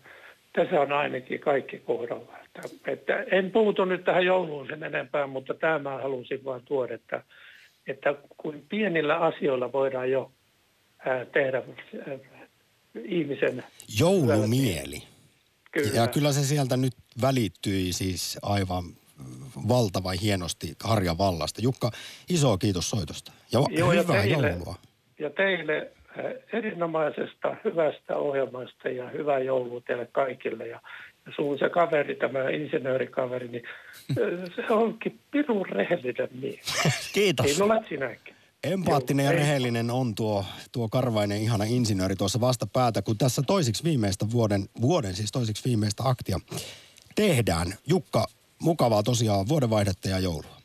tässä 0.53 0.81
on 0.81 0.93
ainakin 0.93 1.41
kaikki 1.41 1.79
kohdalla. 1.79 2.39
Että, 2.45 2.91
että 2.93 3.23
en 3.23 3.51
puutu 3.51 3.85
nyt 3.85 4.05
tähän 4.05 4.25
jouluun 4.25 4.67
sen 4.67 4.83
enempää, 4.83 5.27
mutta 5.27 5.55
tämä 5.55 5.99
halusin 6.03 6.45
vain 6.45 6.63
tuoda, 6.65 6.95
että, 6.95 7.23
että 7.87 8.15
kuin 8.37 8.67
pienillä 8.69 9.17
asioilla 9.17 9.73
voidaan 9.73 10.11
jo 10.11 10.33
ää, 10.99 11.25
tehdä 11.25 11.63
ää, 12.09 12.19
ihmisen... 13.05 13.65
Joulumieli. 14.01 15.03
Kyllä. 15.73 15.95
Ja 15.95 16.07
kyllä 16.07 16.33
se 16.33 16.45
sieltä 16.45 16.77
nyt 16.77 16.95
välittyi 17.23 17.93
siis 17.93 18.39
aivan 18.43 18.85
valtava 19.69 20.13
hienosti 20.23 20.75
Harja 20.85 21.19
Vallasta. 21.19 21.61
Jukka, 21.61 21.91
iso 22.29 22.59
kiitos 22.59 22.91
soitosta. 22.91 23.33
Ja 23.53 23.61
Joo, 23.71 23.91
hyvää 23.91 24.17
ja 24.17 24.23
teille, 24.23 24.51
joulua. 24.51 24.75
Ja 25.19 25.31
teille 25.31 25.93
erinomaisesta, 26.53 27.57
hyvästä 27.65 28.17
ohjelmasta 28.17 28.89
ja 28.89 29.09
hyvää 29.11 29.39
joulua 29.39 29.81
teille 29.81 30.09
kaikille. 30.13 30.67
Ja, 30.67 30.81
ja 31.27 31.33
sun 31.37 31.59
se 31.59 31.69
kaveri, 31.69 32.15
tämä 32.15 32.49
insinöörikaveri, 32.51 33.49
niin 33.49 33.63
se 34.57 34.73
onkin 34.73 35.19
pirun 35.31 35.67
rehellinen 35.67 36.29
mies. 36.41 36.61
Kiitos. 37.15 37.47
Niin 37.47 37.63
olet 37.63 37.89
sinäkin. 37.89 38.35
Empaattinen 38.65 39.25
Joo, 39.25 39.33
ja 39.33 39.39
rehellinen 39.39 39.91
on 39.91 40.15
tuo, 40.15 40.45
tuo 40.73 40.89
karvainen 40.89 41.43
ihana 41.43 41.65
insinööri 41.65 42.17
tuossa 42.17 42.41
vastapäätä, 42.41 43.03
kun 43.03 43.19
tässä 43.19 43.43
toisiksi 43.47 43.85
viimeistä 43.85 44.27
vuoden, 44.33 44.65
vuoden 44.81 45.15
siis 45.15 45.33
toisiksi 45.33 45.65
viimeistä 45.69 46.03
aktia 46.07 46.39
tehdään. 47.15 47.75
Jukka, 47.87 48.27
mukavaa 48.63 49.03
tosiaan 49.03 49.49
vuodenvaihdetta 49.49 50.09
ja 50.09 50.19
joulua. 50.19 50.57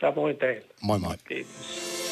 Samoin 0.00 0.36
teille. 0.36 0.66
Moi 0.82 0.98
moi. 0.98 1.16
Kiitos. 1.28 2.11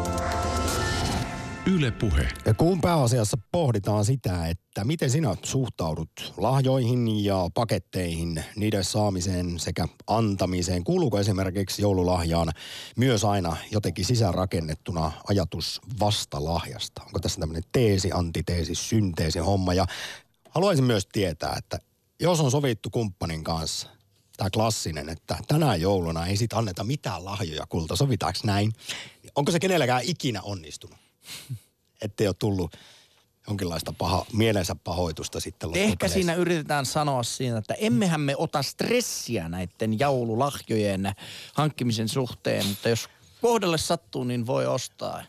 Yle 1.75 1.91
Puhe. 1.91 2.27
Ja 2.45 2.53
kun 2.53 2.81
pääasiassa 2.81 3.37
pohditaan 3.51 4.05
sitä, 4.05 4.47
että 4.47 4.83
miten 4.83 5.09
sinä 5.09 5.35
suhtaudut 5.43 6.33
lahjoihin 6.37 7.23
ja 7.23 7.49
paketteihin, 7.53 8.43
niiden 8.55 8.83
saamiseen 8.83 9.59
sekä 9.59 9.87
antamiseen, 10.07 10.83
kuuluuko 10.83 11.19
esimerkiksi 11.19 11.81
joululahjaan 11.81 12.51
myös 12.97 13.25
aina 13.25 13.57
jotenkin 13.71 14.05
sisäänrakennettuna 14.05 15.11
ajatus 15.27 15.81
vastalahjasta? 15.99 17.01
Onko 17.05 17.19
tässä 17.19 17.39
tämmöinen 17.39 17.63
teesi, 17.71 18.11
antiteesi, 18.13 18.75
synteesi 18.75 19.39
homma? 19.39 19.73
Ja 19.73 19.85
haluaisin 20.49 20.85
myös 20.85 21.07
tietää, 21.11 21.55
että 21.57 21.79
jos 22.19 22.39
on 22.39 22.51
sovittu 22.51 22.89
kumppanin 22.89 23.43
kanssa, 23.43 23.87
tämä 24.37 24.49
klassinen, 24.49 25.09
että 25.09 25.37
tänään 25.47 25.81
jouluna 25.81 26.27
ei 26.27 26.37
sit 26.37 26.53
anneta 26.53 26.83
mitään 26.83 27.25
lahjoja 27.25 27.65
kulta, 27.69 27.95
sovitaanko 27.95 28.39
näin? 28.43 28.71
Onko 29.35 29.51
se 29.51 29.59
kenelläkään 29.59 30.01
ikinä 30.05 30.41
onnistunut? 30.41 31.10
Ettei 32.01 32.27
ole 32.27 32.35
tullut 32.39 32.77
jonkinlaista 33.47 33.93
paha, 33.93 34.25
mielensä 34.33 34.75
pahoitusta 34.75 35.39
sitten 35.39 35.69
Ehkä 35.73 36.07
siinä 36.07 36.33
yritetään 36.35 36.85
sanoa 36.85 37.23
siinä, 37.23 37.57
että 37.57 37.73
emmehän 37.73 38.21
me 38.21 38.35
ota 38.35 38.63
stressiä 38.63 39.49
näiden 39.49 39.99
joululahjojen 39.99 41.11
hankkimisen 41.53 42.09
suhteen, 42.09 42.65
mutta 42.65 42.89
jos 42.89 43.09
kohdalle 43.41 43.77
sattuu, 43.77 44.23
niin 44.23 44.45
voi 44.45 44.65
ostaa. 44.65 45.23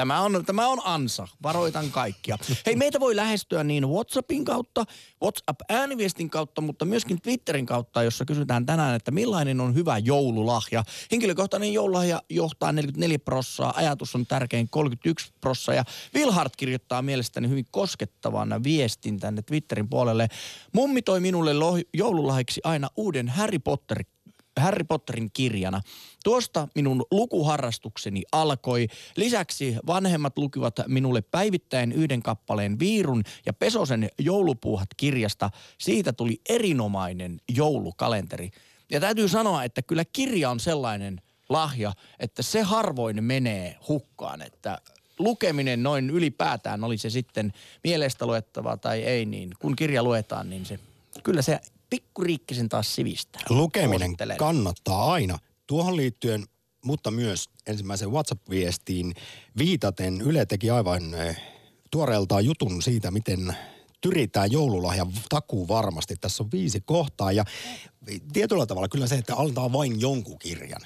Tämä 0.00 0.20
on, 0.20 0.44
tämä 0.46 0.68
on 0.68 0.78
ansa. 0.84 1.28
Varoitan 1.42 1.90
kaikkia. 1.90 2.38
Hei, 2.66 2.76
meitä 2.76 3.00
voi 3.00 3.16
lähestyä 3.16 3.64
niin 3.64 3.88
WhatsAppin 3.88 4.44
kautta, 4.44 4.84
WhatsApp-ääniviestin 5.22 6.30
kautta, 6.30 6.60
mutta 6.60 6.84
myöskin 6.84 7.20
Twitterin 7.20 7.66
kautta, 7.66 8.02
jossa 8.02 8.24
kysytään 8.24 8.66
tänään, 8.66 8.96
että 8.96 9.10
millainen 9.10 9.60
on 9.60 9.74
hyvä 9.74 9.98
joululahja. 9.98 10.84
Henkilökohtainen 11.12 11.72
joululahja 11.72 12.22
johtaa 12.30 12.72
44 12.72 13.18
prossaa, 13.18 13.72
ajatus 13.76 14.14
on 14.14 14.26
tärkein 14.26 14.68
31 14.70 15.32
prossaa. 15.40 15.74
Ja 15.74 15.84
Wilhart 16.14 16.56
kirjoittaa 16.56 17.02
mielestäni 17.02 17.48
hyvin 17.48 17.66
koskettavan 17.70 18.64
viestin 18.64 19.20
tänne 19.20 19.42
Twitterin 19.42 19.88
puolelle. 19.88 20.28
Mummi 20.72 21.02
toi 21.02 21.20
minulle 21.20 21.50
joululahjaksi 21.94 22.60
aina 22.64 22.88
uuden 22.96 23.28
Harry 23.28 23.58
Potter 23.58 24.04
Harry 24.60 24.84
Potterin 24.84 25.30
kirjana. 25.32 25.80
Tuosta 26.24 26.68
minun 26.74 27.04
lukuharrastukseni 27.10 28.22
alkoi. 28.32 28.86
Lisäksi 29.16 29.76
vanhemmat 29.86 30.38
lukivat 30.38 30.74
minulle 30.86 31.22
päivittäin 31.22 31.92
yhden 31.92 32.22
kappaleen 32.22 32.78
Viirun 32.78 33.22
ja 33.46 33.52
Pesosen 33.52 34.08
joulupuuhat 34.18 34.88
kirjasta. 34.96 35.50
Siitä 35.78 36.12
tuli 36.12 36.40
erinomainen 36.48 37.40
joulukalenteri. 37.56 38.50
Ja 38.90 39.00
täytyy 39.00 39.28
sanoa, 39.28 39.64
että 39.64 39.82
kyllä 39.82 40.04
kirja 40.04 40.50
on 40.50 40.60
sellainen 40.60 41.20
lahja, 41.48 41.92
että 42.18 42.42
se 42.42 42.62
harvoin 42.62 43.24
menee 43.24 43.76
hukkaan, 43.88 44.42
että 44.42 44.78
lukeminen 45.18 45.82
noin 45.82 46.10
ylipäätään, 46.10 46.84
oli 46.84 46.98
se 46.98 47.10
sitten 47.10 47.52
mielestä 47.84 48.26
luettavaa 48.26 48.76
tai 48.76 49.02
ei, 49.02 49.26
niin 49.26 49.50
kun 49.58 49.76
kirja 49.76 50.02
luetaan, 50.02 50.50
niin 50.50 50.66
se 50.66 50.78
kyllä 51.24 51.42
se 51.42 51.60
pikkuriikkisen 51.90 52.68
taas 52.68 52.94
sivistää. 52.94 53.42
Lukeminen 53.48 54.16
kannattaa 54.38 55.12
aina. 55.12 55.38
Tuohon 55.66 55.96
liittyen, 55.96 56.44
mutta 56.84 57.10
myös 57.10 57.50
ensimmäiseen 57.66 58.10
WhatsApp-viestiin 58.10 59.14
viitaten 59.58 60.20
Yle 60.20 60.46
teki 60.46 60.70
aivan 60.70 61.14
eh, 61.14 61.36
tuoreeltaan 61.90 62.44
jutun 62.44 62.82
siitä, 62.82 63.10
miten 63.10 63.56
tyritään 64.00 64.52
joululahjan 64.52 65.12
takuu 65.28 65.68
varmasti. 65.68 66.16
Tässä 66.20 66.42
on 66.42 66.52
viisi 66.52 66.80
kohtaa 66.80 67.32
ja 67.32 67.44
tietyllä 68.32 68.66
tavalla 68.66 68.88
kyllä 68.88 69.06
se, 69.06 69.14
että 69.14 69.36
antaa 69.36 69.72
vain 69.72 70.00
jonkun 70.00 70.38
kirjan. 70.38 70.80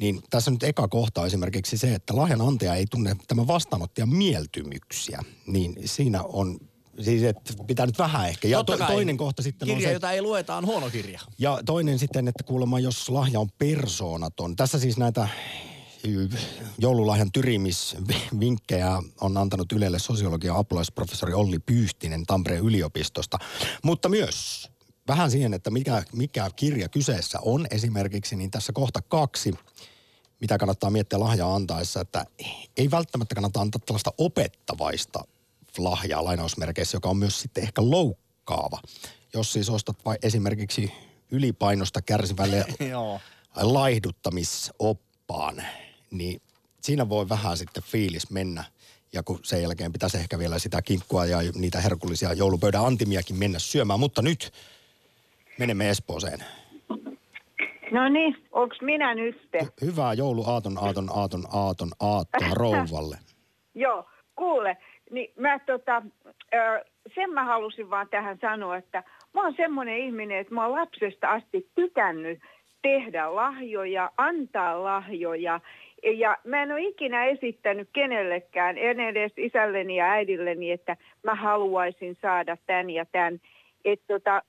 Niin 0.00 0.22
tässä 0.30 0.50
nyt 0.50 0.62
eka 0.62 0.88
kohta 0.88 1.26
esimerkiksi 1.26 1.78
se, 1.78 1.94
että 1.94 2.16
lahjan 2.16 2.40
antaja 2.40 2.74
ei 2.74 2.86
tunne 2.90 3.16
tämän 3.28 3.46
vastaanottajan 3.46 4.08
mieltymyksiä. 4.08 5.22
Niin 5.46 5.74
siinä 5.84 6.22
on 6.22 6.69
siis, 7.02 7.22
että 7.22 7.52
pitää 7.66 7.86
nyt 7.86 7.98
vähän 7.98 8.28
ehkä. 8.28 8.48
Ja 8.48 8.64
to, 8.64 8.76
toinen 8.76 9.16
kohta 9.16 9.42
sitten 9.42 9.68
kirja, 9.68 9.76
on 9.76 9.82
se, 9.82 9.92
jota 9.92 10.12
ei 10.12 10.22
lueta, 10.22 10.56
on 10.56 10.66
huono 10.66 10.90
kirja. 10.90 11.20
ja 11.38 11.60
toinen 11.66 11.98
sitten, 11.98 12.28
että 12.28 12.44
kuulemma 12.44 12.80
jos 12.80 13.08
lahja 13.08 13.40
on 13.40 13.48
persoonaton. 13.58 14.56
Tässä 14.56 14.78
siis 14.78 14.98
näitä 14.98 15.28
joululahjan 16.78 17.32
tyrimisvinkkejä 17.32 19.02
on 19.20 19.36
antanut 19.36 19.72
Ylelle 19.72 19.98
sosiologian 19.98 20.56
apulaisprofessori 20.56 21.34
Olli 21.34 21.58
Pyyhtinen 21.58 22.26
Tampereen 22.26 22.64
yliopistosta. 22.64 23.38
Mutta 23.82 24.08
myös 24.08 24.68
vähän 25.08 25.30
siihen, 25.30 25.54
että 25.54 25.70
mikä, 25.70 26.02
mikä 26.12 26.50
kirja 26.56 26.88
kyseessä 26.88 27.38
on 27.42 27.66
esimerkiksi, 27.70 28.36
niin 28.36 28.50
tässä 28.50 28.72
kohta 28.72 29.02
kaksi, 29.02 29.54
mitä 30.40 30.58
kannattaa 30.58 30.90
miettiä 30.90 31.20
lahjaa 31.20 31.54
antaessa, 31.54 32.00
että 32.00 32.24
ei 32.76 32.90
välttämättä 32.90 33.34
kannata 33.34 33.60
antaa 33.60 33.80
tällaista 33.86 34.12
opettavaista 34.18 35.24
lahjaa 35.78 36.24
lainausmerkeissä, 36.24 36.96
joka 36.96 37.08
on 37.08 37.16
myös 37.16 37.40
sitten 37.40 37.62
ehkä 37.64 37.82
loukkaava. 37.84 38.78
Jos 39.34 39.52
siis 39.52 39.70
ostat 39.70 39.96
vai 40.04 40.16
esimerkiksi 40.22 40.92
ylipainosta 41.30 42.02
kärsivälle 42.02 42.64
Joo. 42.90 43.20
laihduttamisoppaan, 43.62 45.62
niin 46.10 46.42
siinä 46.80 47.08
voi 47.08 47.28
vähän 47.28 47.56
sitten 47.56 47.82
fiilis 47.82 48.30
mennä. 48.30 48.64
Ja 49.12 49.22
kun 49.22 49.38
sen 49.42 49.62
jälkeen 49.62 49.92
pitäisi 49.92 50.18
ehkä 50.18 50.38
vielä 50.38 50.58
sitä 50.58 50.82
kinkkua 50.82 51.26
ja 51.26 51.38
niitä 51.54 51.80
herkullisia 51.80 52.32
joulupöydän 52.32 52.86
antimiakin 52.86 53.36
mennä 53.36 53.58
syömään. 53.58 54.00
Mutta 54.00 54.22
nyt 54.22 54.52
menemme 55.58 55.90
Espooseen. 55.90 56.44
No 57.92 58.08
niin, 58.08 58.36
onks 58.52 58.76
minä 58.80 59.14
nyt? 59.14 59.36
Hy- 59.62 59.72
Hyvää 59.80 60.12
jouluaaton, 60.12 60.78
aaton, 60.78 61.08
aaton, 61.14 61.44
aaton, 61.52 61.90
aattoa 62.00 62.48
rouvalle. 62.54 63.18
Joo, 63.74 64.06
kuule, 64.36 64.76
niin 65.10 65.32
mä 65.36 65.58
tota, 65.58 66.02
sen 67.14 67.30
mä 67.30 67.44
halusin 67.44 67.90
vaan 67.90 68.08
tähän 68.08 68.38
sanoa, 68.40 68.76
että 68.76 69.02
mä 69.34 69.42
oon 69.42 69.54
semmoinen 69.56 69.98
ihminen, 69.98 70.38
että 70.38 70.54
mä 70.54 70.66
oon 70.66 70.78
lapsesta 70.80 71.28
asti 71.28 71.66
tykännyt 71.74 72.38
tehdä 72.82 73.34
lahjoja, 73.34 74.10
antaa 74.16 74.84
lahjoja. 74.84 75.60
Ja 76.02 76.36
mä 76.44 76.62
en 76.62 76.72
ole 76.72 76.80
ikinä 76.80 77.24
esittänyt 77.24 77.88
kenellekään, 77.92 78.78
en 78.78 79.00
edes 79.00 79.32
isälleni 79.36 79.96
ja 79.96 80.10
äidilleni, 80.10 80.70
että 80.70 80.96
mä 81.22 81.34
haluaisin 81.34 82.18
saada 82.22 82.56
tämän 82.66 82.90
ja 82.90 83.06
tämän. 83.12 83.40
Et 83.84 84.00
tota, 84.06 84.42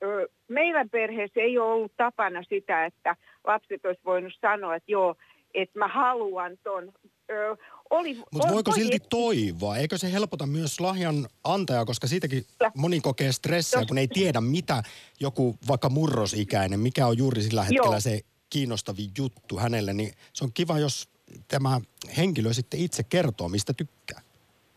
meidän 0.47 0.89
perheessä 0.89 1.41
ei 1.41 1.57
ole 1.57 1.73
ollut 1.73 1.91
tapana 1.97 2.43
sitä, 2.43 2.85
että 2.85 3.15
lapset 3.47 3.85
olisi 3.85 4.01
voinut 4.05 4.33
sanoa, 4.41 4.75
että 4.75 4.91
joo, 4.91 5.15
että 5.53 5.79
mä 5.79 5.87
haluan 5.87 6.57
ton. 6.63 6.91
Ö, 7.31 7.57
oli, 7.89 8.17
Mutta 8.31 8.53
voiko 8.53 8.71
silti 8.71 8.99
toivoa? 9.09 9.77
Eikö 9.77 9.97
se 9.97 10.11
helpota 10.11 10.45
myös 10.45 10.79
lahjan 10.79 11.27
antajaa, 11.43 11.85
koska 11.85 12.07
siitäkin 12.07 12.45
moni 12.77 13.01
kokee 13.01 13.31
stressiä, 13.31 13.85
kun 13.87 13.97
ei 13.97 14.07
tiedä 14.07 14.41
mitä 14.41 14.83
joku 15.19 15.55
vaikka 15.67 15.89
murrosikäinen, 15.89 16.79
mikä 16.79 17.07
on 17.07 17.17
juuri 17.17 17.41
sillä 17.41 17.63
hetkellä 17.63 17.95
Joo. 17.95 17.99
se 17.99 18.21
kiinnostavin 18.49 19.09
juttu 19.17 19.57
hänelle, 19.57 19.93
niin 19.93 20.13
se 20.33 20.43
on 20.43 20.51
kiva, 20.53 20.79
jos 20.79 21.09
tämä 21.47 21.81
henkilö 22.17 22.53
sitten 22.53 22.79
itse 22.79 23.03
kertoo, 23.03 23.49
mistä 23.49 23.73
tykkää. 23.73 24.21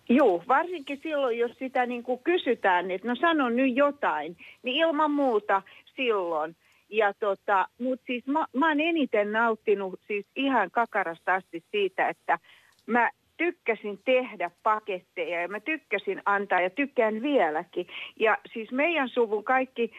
Joo, 0.08 0.44
varsinkin 0.48 1.00
silloin, 1.02 1.38
jos 1.38 1.52
sitä 1.58 1.86
niin 1.86 2.02
kuin 2.02 2.20
kysytään, 2.24 2.90
että 2.90 3.08
no 3.08 3.16
sano 3.20 3.48
nyt 3.48 3.76
jotain, 3.76 4.36
niin 4.62 4.76
ilman 4.76 5.10
muuta 5.10 5.62
silloin. 5.96 6.56
Ja 6.88 7.14
tota, 7.14 7.66
mutta 7.78 8.06
siis 8.06 8.26
mä, 8.26 8.46
mä 8.56 8.68
oon 8.68 8.80
eniten 8.80 9.32
nauttinut 9.32 10.00
siis 10.06 10.26
ihan 10.36 10.70
kakarasta 10.70 11.34
asti 11.34 11.64
siitä, 11.70 12.08
että 12.08 12.38
mä 12.86 13.10
tykkäsin 13.36 13.98
tehdä 14.04 14.50
paketteja 14.62 15.40
ja 15.40 15.48
mä 15.48 15.60
tykkäsin 15.60 16.22
antaa 16.26 16.60
ja 16.60 16.70
tykkään 16.70 17.22
vieläkin. 17.22 17.86
Ja 18.20 18.38
siis 18.52 18.72
meidän 18.72 19.08
suvun 19.08 19.44
kaikki 19.44 19.92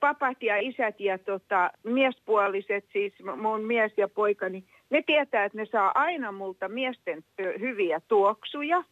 papat 0.00 0.42
ja 0.42 0.56
isät 0.56 1.00
ja 1.00 1.18
tota, 1.18 1.70
miespuoliset, 1.84 2.84
siis 2.92 3.12
mun 3.36 3.64
mies 3.64 3.92
ja 3.96 4.08
poikani, 4.08 4.64
ne 4.90 5.02
tietää, 5.02 5.44
että 5.44 5.58
ne 5.58 5.66
saa 5.66 5.92
aina 5.94 6.32
multa 6.32 6.68
miesten 6.68 7.24
hyviä 7.60 8.00
tuoksuja. 8.08 8.84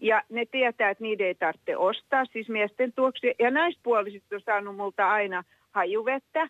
Ja 0.00 0.22
ne 0.28 0.46
tietää, 0.46 0.90
että 0.90 1.04
niitä 1.04 1.24
ei 1.24 1.34
tarvitse 1.34 1.76
ostaa, 1.76 2.24
siis 2.24 2.48
miesten 2.48 2.92
tuoksuja. 2.92 3.32
Ja 3.38 3.50
naispuoliset 3.50 4.22
on 4.32 4.40
saanut 4.40 4.76
multa 4.76 5.10
aina 5.10 5.44
hajuvettä 5.70 6.48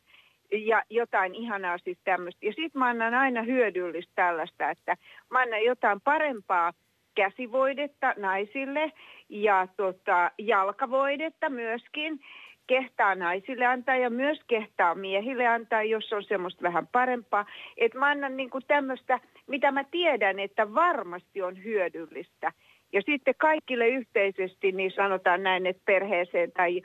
ja 0.53 0.83
jotain 0.91 1.35
ihanaa 1.35 1.79
siis 1.79 1.99
tämmöistä. 2.05 2.47
Ja 2.47 2.53
sitten 2.53 2.79
mä 2.79 2.87
annan 2.89 3.15
aina 3.15 3.43
hyödyllistä 3.43 4.13
tällaista, 4.15 4.71
että 4.71 4.97
mä 5.31 5.41
annan 5.41 5.65
jotain 5.65 6.01
parempaa 6.01 6.73
käsivoidetta 7.15 8.15
naisille 8.17 8.93
ja 9.29 9.69
tota, 9.77 10.31
jalkavoidetta 10.39 11.49
myöskin. 11.49 12.21
Kehtaa 12.67 13.15
naisille 13.15 13.67
antaa 13.67 13.97
ja 13.97 14.11
myös 14.11 14.41
kehtaa 14.47 14.95
miehille 14.95 15.47
antaa, 15.47 15.83
jos 15.83 16.13
on 16.13 16.25
semmoista 16.25 16.63
vähän 16.63 16.87
parempaa. 16.87 17.47
Että 17.77 17.99
mä 17.99 18.07
annan 18.07 18.37
niinku 18.37 18.61
tämmöistä, 18.61 19.21
mitä 19.47 19.73
mä 19.73 19.85
tiedän, 19.85 20.39
että 20.39 20.75
varmasti 20.75 21.43
on 21.43 21.65
hyödyllistä. 21.65 22.53
Ja 22.93 23.03
sitten 23.03 23.35
kaikille 23.39 23.89
yhteisesti, 23.89 24.73
niin 24.73 24.91
sanotaan 24.91 25.43
näin, 25.43 25.67
että 25.67 25.83
perheeseen 25.85 26.53
tai 26.53 26.83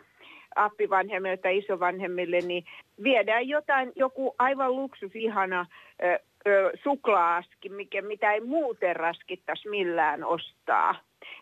appivanhemmille 0.56 1.38
tai 1.38 1.58
isovanhemmille, 1.58 2.40
niin 2.40 2.66
viedään 3.04 3.48
jotain, 3.48 3.92
joku 3.96 4.36
aivan 4.40 4.76
luksus 4.76 5.16
ihana 5.16 5.66
ö, 6.04 6.20
ö, 6.48 6.72
suklaaski, 6.84 7.70
mikä, 7.70 8.02
mitä 8.02 8.34
ei 8.34 8.42
muuten 8.42 8.96
raskittaisi 8.96 9.70
millään 9.70 10.24
ostaa. 10.24 10.96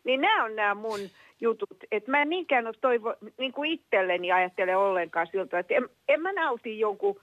Niin 0.04 0.22
nämä 0.22 0.46
on 0.46 0.56
nämä 0.56 0.76
mun 0.76 1.00
jutut, 1.42 1.78
että 1.92 2.12
mä 2.12 2.22
en 2.22 2.30
niinkään 2.30 2.68
ole 2.68 2.76
toivo, 2.82 3.16
niin 3.38 3.52
kuin 3.52 3.72
itselleni 3.72 4.32
ajattele 4.32 4.76
ollenkaan 4.76 5.28
siltä, 5.32 5.60
että 5.60 5.74
en, 5.74 5.90
en 6.08 6.22
mä 6.22 6.34
nauti 6.34 6.80
jonkun, 6.80 7.22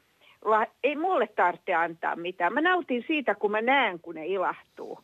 ei 0.85 0.97
mulle 0.97 1.27
tarvitse 1.27 1.75
antaa 1.75 2.17
mitään. 2.17 2.53
Mä 2.53 2.61
nautin 2.61 3.05
siitä, 3.07 3.35
kun 3.35 3.51
mä 3.51 3.63
näen, 3.63 4.01
kun 4.01 4.15
ne 4.15 4.27
ilahtuu. 4.27 4.99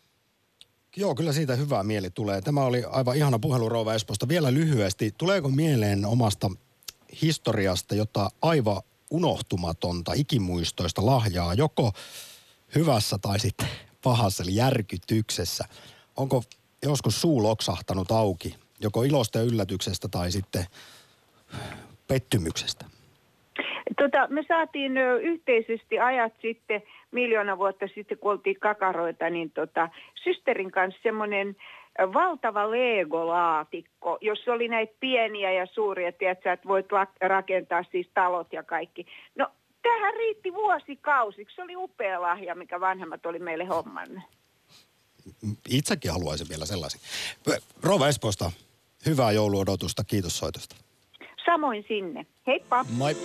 Joo, 0.96 1.14
kyllä 1.14 1.32
siitä 1.32 1.54
hyvää 1.56 1.82
mieli 1.82 2.10
tulee. 2.10 2.40
Tämä 2.40 2.64
oli 2.64 2.82
aivan 2.90 3.16
ihana 3.16 3.38
puhelu 3.38 3.68
Rouva 3.68 3.94
Espoosta. 3.94 4.28
Vielä 4.28 4.54
lyhyesti, 4.54 5.10
tuleeko 5.18 5.48
mieleen 5.48 6.06
omasta 6.06 6.50
historiasta 7.22 7.94
jota 7.94 8.30
aivan 8.42 8.82
unohtumatonta, 9.10 10.12
ikimuistoista 10.16 11.06
lahjaa, 11.06 11.54
joko 11.54 11.92
hyvässä 12.74 13.18
tai 13.22 13.40
sitten 13.40 13.68
pahassa, 14.02 14.42
eli 14.42 14.54
järkytyksessä? 14.54 15.64
Onko 16.16 16.42
joskus 16.82 17.20
suu 17.20 17.42
loksahtanut 17.42 18.10
auki, 18.10 18.54
joko 18.80 19.02
ilosta 19.02 19.38
ja 19.38 19.44
yllätyksestä 19.44 20.08
tai 20.08 20.30
sitten 20.30 20.64
pettymyksestä? 22.08 22.84
Tota, 23.96 24.28
me 24.28 24.44
saatiin 24.48 24.92
yhteisesti 25.22 25.98
ajat 25.98 26.32
sitten, 26.42 26.82
miljoona 27.14 27.58
vuotta 27.58 27.86
sitten, 27.94 28.18
kun 28.18 28.32
oltiin 28.32 28.60
kakaroita, 28.60 29.30
niin 29.30 29.50
tota, 29.50 29.88
systerin 30.24 30.70
kanssa 30.70 31.00
semmoinen 31.02 31.56
ö, 32.00 32.12
valtava 32.12 32.70
Lego-laatikko, 32.70 34.18
jossa 34.20 34.52
oli 34.52 34.68
näitä 34.68 34.94
pieniä 35.00 35.52
ja 35.52 35.66
suuria, 35.66 36.12
tiedätkö, 36.12 36.52
että 36.52 36.68
voit 36.68 36.86
rakentaa 37.20 37.84
siis 37.90 38.10
talot 38.14 38.52
ja 38.52 38.62
kaikki. 38.62 39.06
No, 39.34 39.48
tähän 39.82 40.14
riitti 40.14 40.54
vuosikausiksi. 40.54 41.54
Se 41.54 41.62
oli 41.62 41.76
upea 41.76 42.22
lahja, 42.22 42.54
mikä 42.54 42.80
vanhemmat 42.80 43.26
oli 43.26 43.38
meille 43.38 43.64
hommannut. 43.64 44.22
Itsekin 45.68 46.12
haluaisin 46.12 46.46
vielä 46.48 46.66
sellaisen. 46.66 47.00
Rouva 47.82 48.08
Espoosta, 48.08 48.52
hyvää 49.06 49.32
jouluodotusta. 49.32 50.04
Kiitos 50.04 50.38
soitosta. 50.38 50.76
Samoin 51.44 51.84
sinne. 51.88 52.26
Heippa! 52.46 52.84
Moi. 52.96 53.16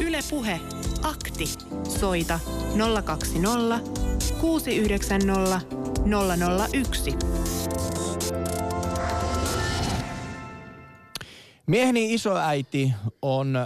Yle 0.00 0.18
Puhe. 0.30 0.60
Akti. 1.02 1.44
Soita 2.00 2.40
020 3.04 3.80
690 4.40 5.60
001. 6.82 7.16
Mieheni 11.66 12.14
isoäiti 12.14 12.92
on 13.22 13.56
äh, 13.56 13.64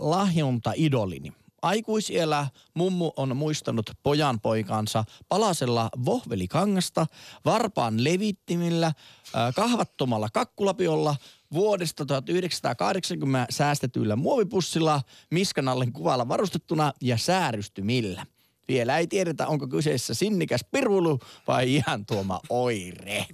lahjonta-idolini. 0.00 1.32
Aikuisiellä 1.62 2.46
mummu 2.74 3.12
on 3.16 3.36
muistanut 3.36 3.90
pojan 4.02 4.40
poikansa 4.40 5.04
palasella 5.28 5.90
vohvelikangasta, 6.04 7.06
varpaan 7.44 8.04
levittimillä, 8.04 8.86
äh, 8.86 9.54
kahvattomalla 9.54 10.28
kakkulapiolla, 10.32 11.16
vuodesta 11.52 12.06
1980 12.06 13.46
säästetyillä 13.52 14.16
muovipussilla, 14.16 15.02
miskanallen 15.30 15.92
kuvalla 15.92 16.28
varustettuna 16.28 16.92
ja 17.00 17.16
säärystymillä. 17.18 18.26
Vielä 18.68 18.98
ei 18.98 19.06
tiedetä, 19.06 19.46
onko 19.46 19.68
kyseessä 19.68 20.14
sinnikäs 20.14 20.64
pirvulu 20.70 21.18
vai 21.46 21.74
ihan 21.74 22.06
tuoma 22.06 22.40
oire. 22.48 23.26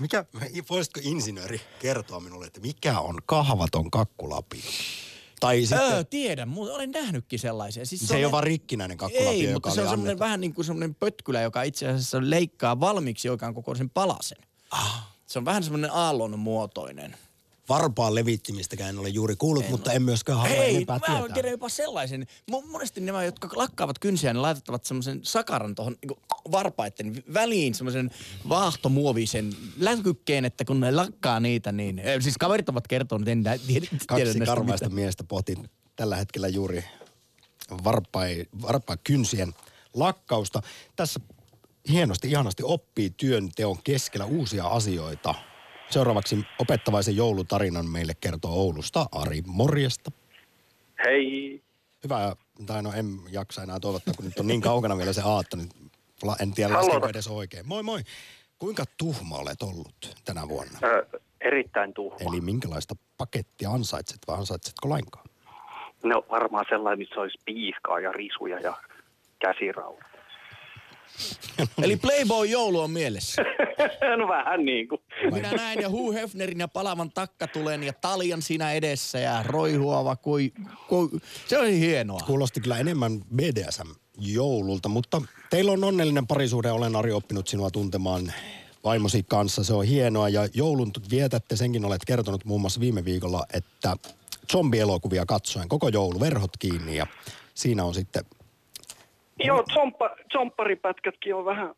Mikä, 0.00 0.24
voisitko 0.70 1.00
insinööri 1.02 1.60
kertoa 1.78 2.20
minulle, 2.20 2.46
että 2.46 2.60
mikä 2.60 3.00
on 3.00 3.18
kahvaton 3.26 3.90
kakkulapio? 3.90 4.60
Tai 5.40 5.60
sitten, 5.60 5.78
Öö, 5.92 6.04
tiedän, 6.04 6.48
mutta 6.48 6.74
olen 6.74 6.90
nähnytkin 6.90 7.38
sellaisia. 7.38 7.86
Siis 7.86 8.08
se 8.08 8.16
ei 8.16 8.24
on- 8.24 8.26
ole 8.28 8.32
vaan 8.32 8.44
rikkinäinen 8.44 8.96
kakkulapio, 8.96 9.30
Ei, 9.48 9.52
mutta 9.52 9.70
se 9.70 9.82
on 9.82 9.88
semmoinen 9.88 10.18
vähän 10.18 10.40
niin 10.40 10.54
kuin 10.54 10.64
semmoinen 10.64 10.94
pötkylä, 10.94 11.40
joka 11.40 11.62
itse 11.62 11.88
asiassa 11.88 12.18
leikkaa 12.22 12.80
valmiiksi 12.80 13.28
oikean 13.28 13.54
kokoisen 13.54 13.90
palasen. 13.90 14.38
Ah. 14.70 15.08
Se 15.26 15.38
on 15.38 15.44
vähän 15.44 15.62
semmoinen 15.62 15.90
aallon 15.92 16.38
muotoinen. 16.38 17.16
Varpaan 17.68 18.14
levittimistäkään 18.14 18.88
en 18.90 18.98
ole 18.98 19.08
juuri 19.08 19.36
kuullut, 19.36 19.68
mutta 19.70 19.92
en 19.92 20.02
myöskään 20.02 20.38
halua 20.38 20.56
Hei, 20.56 20.74
enempää 20.74 20.98
mä 20.98 21.06
tietää. 21.06 21.34
tiedän 21.34 21.50
jopa 21.50 21.68
sellaisen. 21.68 22.26
Mo- 22.52 22.66
Monesti 22.66 23.00
nämä, 23.00 23.24
jotka 23.24 23.48
lakkaavat 23.54 23.98
kynsiä, 23.98 24.32
ne 24.32 24.40
laitettavat 24.40 24.84
semmoisen 24.84 25.20
sakaran 25.22 25.74
tuohon 25.74 25.96
niin 26.02 26.18
varpaiden 26.52 27.22
väliin, 27.34 27.74
semmoisen 27.74 28.10
vaahtomuovisen 28.48 29.52
läkykkeen, 29.78 30.44
että 30.44 30.64
kun 30.64 30.80
ne 30.80 30.90
lakkaa 30.92 31.40
niitä, 31.40 31.72
niin... 31.72 31.98
eh, 31.98 32.20
Siis 32.22 32.38
kaverit 32.38 32.68
ovat 32.68 32.86
kertoneet, 32.88 33.28
en 33.28 33.60
tiedä, 33.66 33.86
Kaksi 34.06 34.38
karvaista 34.46 34.86
mitään. 34.86 34.92
miestä 34.94 35.24
pohti 35.24 35.54
tällä 35.96 36.16
hetkellä 36.16 36.48
juuri 36.48 36.84
varpai, 37.84 38.46
varpai 38.62 38.96
kynsien 39.04 39.54
lakkausta. 39.94 40.62
Tässä 40.96 41.20
hienosti, 41.90 42.30
ihanasti 42.30 42.62
oppii 42.62 43.10
työnteon 43.10 43.76
keskellä 43.84 44.24
uusia 44.26 44.66
asioita. 44.66 45.34
Seuraavaksi 45.90 46.46
opettavaisen 46.58 47.16
joulutarinan 47.16 47.86
meille 47.86 48.12
kertoo 48.20 48.50
Oulusta 48.50 49.06
Ari 49.12 49.42
Morjesta. 49.46 50.10
Hei. 51.04 51.62
Hyvää, 52.04 52.36
tai 52.66 52.82
no 52.82 52.92
en 52.92 53.06
jaksa 53.30 53.62
enää 53.62 53.80
toivottaa, 53.80 54.14
kun 54.14 54.24
nyt 54.24 54.38
on 54.38 54.46
niin 54.46 54.60
kaukana 54.60 54.96
vielä 54.96 55.12
se 55.12 55.22
aatto, 55.24 55.56
niin 55.56 55.68
en 56.40 56.52
tiedä 56.52 56.74
laskenko 56.74 57.08
edes 57.08 57.28
oikein. 57.28 57.68
Moi 57.68 57.82
moi. 57.82 58.00
Kuinka 58.58 58.84
tuhma 58.96 59.36
olet 59.36 59.62
ollut 59.62 60.16
tänä 60.24 60.48
vuonna? 60.48 60.78
Ö, 60.82 61.20
erittäin 61.40 61.94
tuhma. 61.94 62.18
Eli 62.20 62.40
minkälaista 62.40 62.94
pakettia 63.18 63.70
ansaitset 63.70 64.18
vai 64.28 64.38
ansaitsetko 64.38 64.88
lainkaan? 64.88 65.26
No 66.02 66.24
varmaan 66.30 66.64
sellainen, 66.68 66.98
missä 66.98 67.20
olisi 67.20 67.38
piiskaa 67.44 68.00
ja 68.00 68.12
risuja 68.12 68.60
ja 68.60 68.76
käsirauta. 69.38 70.07
Eli 71.82 71.96
Playboy-joulu 71.96 72.80
on 72.80 72.90
mielessä. 72.90 73.42
no 74.18 74.28
vähän 74.28 74.64
niin 74.64 74.88
kuin. 74.88 75.00
Minä 75.32 75.52
näin 75.52 75.80
ja 75.80 75.90
Hugh 75.90 76.14
Hefnerin 76.14 76.60
ja 76.60 76.68
palavan 76.68 77.10
takkatulen 77.10 77.82
ja 77.82 77.92
taljan 77.92 78.42
siinä 78.42 78.72
edessä 78.72 79.18
ja 79.18 79.42
roihuava 79.42 80.16
kui, 80.16 80.52
kui. 80.88 81.08
Se 81.46 81.58
oli 81.58 81.80
hienoa. 81.80 82.20
Kuulosti 82.26 82.60
kyllä 82.60 82.78
enemmän 82.78 83.20
BDSM-joululta, 83.36 84.88
mutta 84.88 85.22
teillä 85.50 85.72
on 85.72 85.84
onnellinen 85.84 86.26
parisuhde. 86.26 86.70
Olen 86.70 86.96
Ari 86.96 87.12
oppinut 87.12 87.48
sinua 87.48 87.70
tuntemaan 87.70 88.32
vaimosi 88.84 89.22
kanssa. 89.28 89.64
Se 89.64 89.74
on 89.74 89.84
hienoa 89.84 90.28
ja 90.28 90.48
joulun 90.54 90.90
vietätte, 91.10 91.56
senkin 91.56 91.84
olet 91.84 92.04
kertonut 92.06 92.44
muun 92.44 92.60
muassa 92.60 92.80
viime 92.80 93.04
viikolla, 93.04 93.44
että 93.52 93.96
zombielokuvia 94.52 95.26
katsoen 95.26 95.68
koko 95.68 95.88
joulu 95.88 96.20
verhot 96.20 96.56
kiinni 96.58 96.96
ja 96.96 97.06
siinä 97.54 97.84
on 97.84 97.94
sitten 97.94 98.24
Joo, 99.44 99.64
zomppa, 99.74 100.10
zompparipätkätkin 100.32 101.34
on 101.34 101.44
vähän 101.44 101.74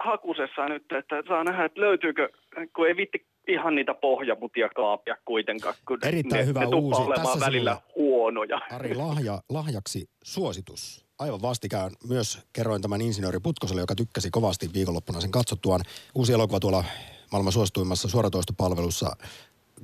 hakusessa 0.00 0.68
nyt, 0.68 0.82
että 0.98 1.22
saa 1.28 1.44
nähdä, 1.44 1.64
että 1.64 1.80
löytyykö, 1.80 2.28
kun 2.76 2.88
ei 2.88 2.96
vitti 2.96 3.26
ihan 3.48 3.74
niitä 3.74 3.94
pohjamutia 3.94 4.68
kaapia 4.68 5.16
kuitenkaan, 5.24 5.74
kun 5.88 5.98
Erittäin 6.02 6.40
ne, 6.40 6.46
hyvä 6.46 6.60
ne 6.60 6.66
uusi. 6.66 7.02
olemaan 7.02 7.26
Tässä 7.26 7.46
välillä 7.46 7.70
sinulle. 7.74 7.92
huonoja. 7.96 8.60
Ari 8.70 8.94
lahja, 8.94 9.42
lahjaksi 9.48 10.08
suositus. 10.24 11.06
Aivan 11.18 11.42
vastikään 11.42 11.90
myös 12.08 12.46
kerroin 12.52 12.82
tämän 12.82 13.00
insinööri 13.00 13.40
Putkoselle, 13.40 13.80
joka 13.80 13.94
tykkäsi 13.94 14.30
kovasti 14.30 14.70
viikonloppuna 14.74 15.20
sen 15.20 15.30
katsottuaan. 15.30 15.80
Uusi 16.14 16.32
elokuva 16.32 16.60
tuolla 16.60 16.84
maailman 17.32 17.52
suosituimmassa 17.52 18.08
suoratoistopalvelussa 18.08 19.16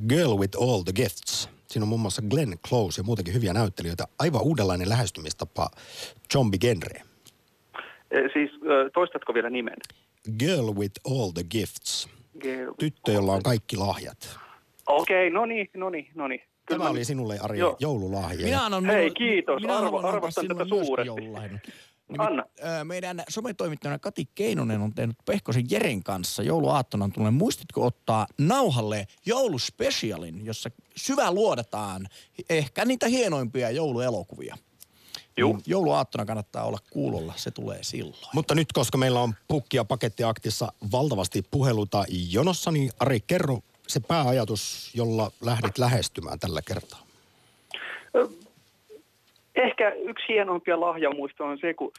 Girl 0.08 0.38
with 0.38 0.62
All 0.62 0.82
the 0.82 0.92
Gifts. 0.92 1.48
Siinä 1.66 1.84
on 1.84 1.88
muun 1.88 2.00
muassa 2.00 2.22
Glenn 2.22 2.58
Close 2.68 3.00
ja 3.00 3.04
muutenkin 3.04 3.34
hyviä 3.34 3.52
näyttelijöitä. 3.52 4.04
Aivan 4.18 4.42
uudenlainen 4.42 4.88
lähestymistapa 4.88 5.68
zombie-genreen. 6.32 7.13
E, 8.14 8.28
Siis 8.32 8.50
toistatko 8.94 9.34
vielä 9.34 9.50
nimen? 9.50 9.76
Girl 10.38 10.74
with 10.74 11.00
All 11.10 11.30
the 11.30 11.44
Gifts. 11.50 12.08
Girl 12.40 12.72
Tyttö, 12.78 13.12
jolla 13.12 13.32
on 13.32 13.42
kaikki 13.42 13.76
lahjat. 13.76 14.38
Okei, 14.86 15.30
no 15.30 15.46
niin, 15.46 15.70
no 15.76 15.90
niin, 15.90 16.06
no 16.14 16.28
niin. 16.28 16.40
Kyllä 16.40 16.78
Tämä 16.78 16.84
mä- 16.84 16.90
oli 16.90 17.04
sinulle, 17.04 17.38
Ari, 17.42 17.58
Joo. 17.58 17.76
joululahja. 17.80 18.44
Minä 18.46 18.64
annan 18.64 18.84
Hei, 18.86 19.10
kiitos. 19.10 19.62
Minä 19.62 19.78
Arvo- 19.80 20.06
arvostan 20.06 20.48
tätä 20.48 20.64
suuresti. 20.68 21.06
joululahjan. 21.06 21.60
Anna. 22.18 22.44
Meidän 22.84 23.22
sometoimittajana 23.28 23.98
Kati 23.98 24.24
Keinonen 24.34 24.80
on 24.80 24.94
tehnyt 24.94 25.16
Pehkosen 25.26 25.64
Jeren 25.70 26.02
kanssa 26.02 26.42
jouluaattona 26.42 27.08
tulee. 27.14 27.30
Muistitko 27.30 27.86
ottaa 27.86 28.26
nauhalle 28.38 29.06
jouluspecialin, 29.26 30.46
jossa 30.46 30.70
syvä 30.96 31.32
luodetaan 31.32 32.06
ehkä 32.50 32.84
niitä 32.84 33.08
hienoimpia 33.08 33.70
jouluelokuvia? 33.70 34.56
Juu. 35.36 35.52
Niin 35.52 35.62
Jouluaattona 35.66 36.24
kannattaa 36.24 36.64
olla 36.64 36.78
kuulolla, 36.90 37.32
se 37.36 37.50
tulee 37.50 37.78
silloin. 37.82 38.16
Mutta 38.34 38.54
nyt, 38.54 38.72
koska 38.72 38.98
meillä 38.98 39.20
on 39.20 39.34
pukki 39.48 39.76
ja 39.76 39.84
pakettiaktissa 39.84 40.72
valtavasti 40.92 41.44
puheluta 41.50 42.04
jonossa, 42.30 42.70
niin 42.70 42.90
Ari, 43.00 43.20
kerro 43.26 43.58
se 43.86 44.00
pääajatus, 44.00 44.90
jolla 44.94 45.30
lähdit 45.40 45.78
lähestymään 45.78 46.38
tällä 46.38 46.60
kertaa. 46.62 47.00
Ehkä 49.54 49.90
yksi 49.90 50.24
hienoimpia 50.28 50.80
lahjamuistoja 50.80 51.50
on 51.50 51.58
se, 51.60 51.74
kun 51.74 51.92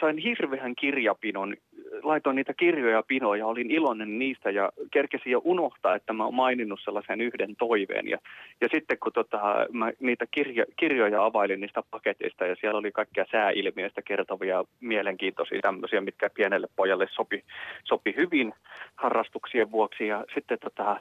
sain 0.00 0.18
hirveän 0.18 0.74
kirjapinon. 0.74 1.56
Laitoin 2.02 2.36
niitä 2.36 2.54
kirjoja 2.54 3.02
pinoon 3.08 3.38
ja 3.38 3.46
olin 3.46 3.70
iloinen 3.70 4.18
niistä 4.18 4.50
ja 4.50 4.70
kerkesin 4.90 5.32
jo 5.32 5.40
unohtaa, 5.44 5.94
että 5.94 6.12
mä 6.12 6.24
oon 6.24 6.34
maininnut 6.34 6.80
sellaisen 6.84 7.20
yhden 7.20 7.56
toiveen. 7.56 8.08
Ja, 8.08 8.18
ja 8.60 8.68
sitten 8.72 8.98
kun 8.98 9.12
tota, 9.12 9.66
mä 9.72 9.92
niitä 10.00 10.26
kirja, 10.30 10.64
kirjoja 10.76 11.24
availin 11.24 11.60
niistä 11.60 11.82
paketeista 11.90 12.46
ja 12.46 12.56
siellä 12.60 12.78
oli 12.78 12.92
kaikkia 12.92 13.26
sääilmiöistä 13.32 14.02
kertovia 14.02 14.64
mielenkiintoisia 14.80 15.60
tämmöisiä, 15.62 16.00
mitkä 16.00 16.30
pienelle 16.30 16.68
pojalle 16.76 17.06
sopi, 17.10 17.44
sopi 17.84 18.14
hyvin 18.16 18.52
harrastuksien 18.96 19.70
vuoksi. 19.70 20.06
Ja 20.06 20.24
sitten 20.34 20.58
tota, 20.58 21.00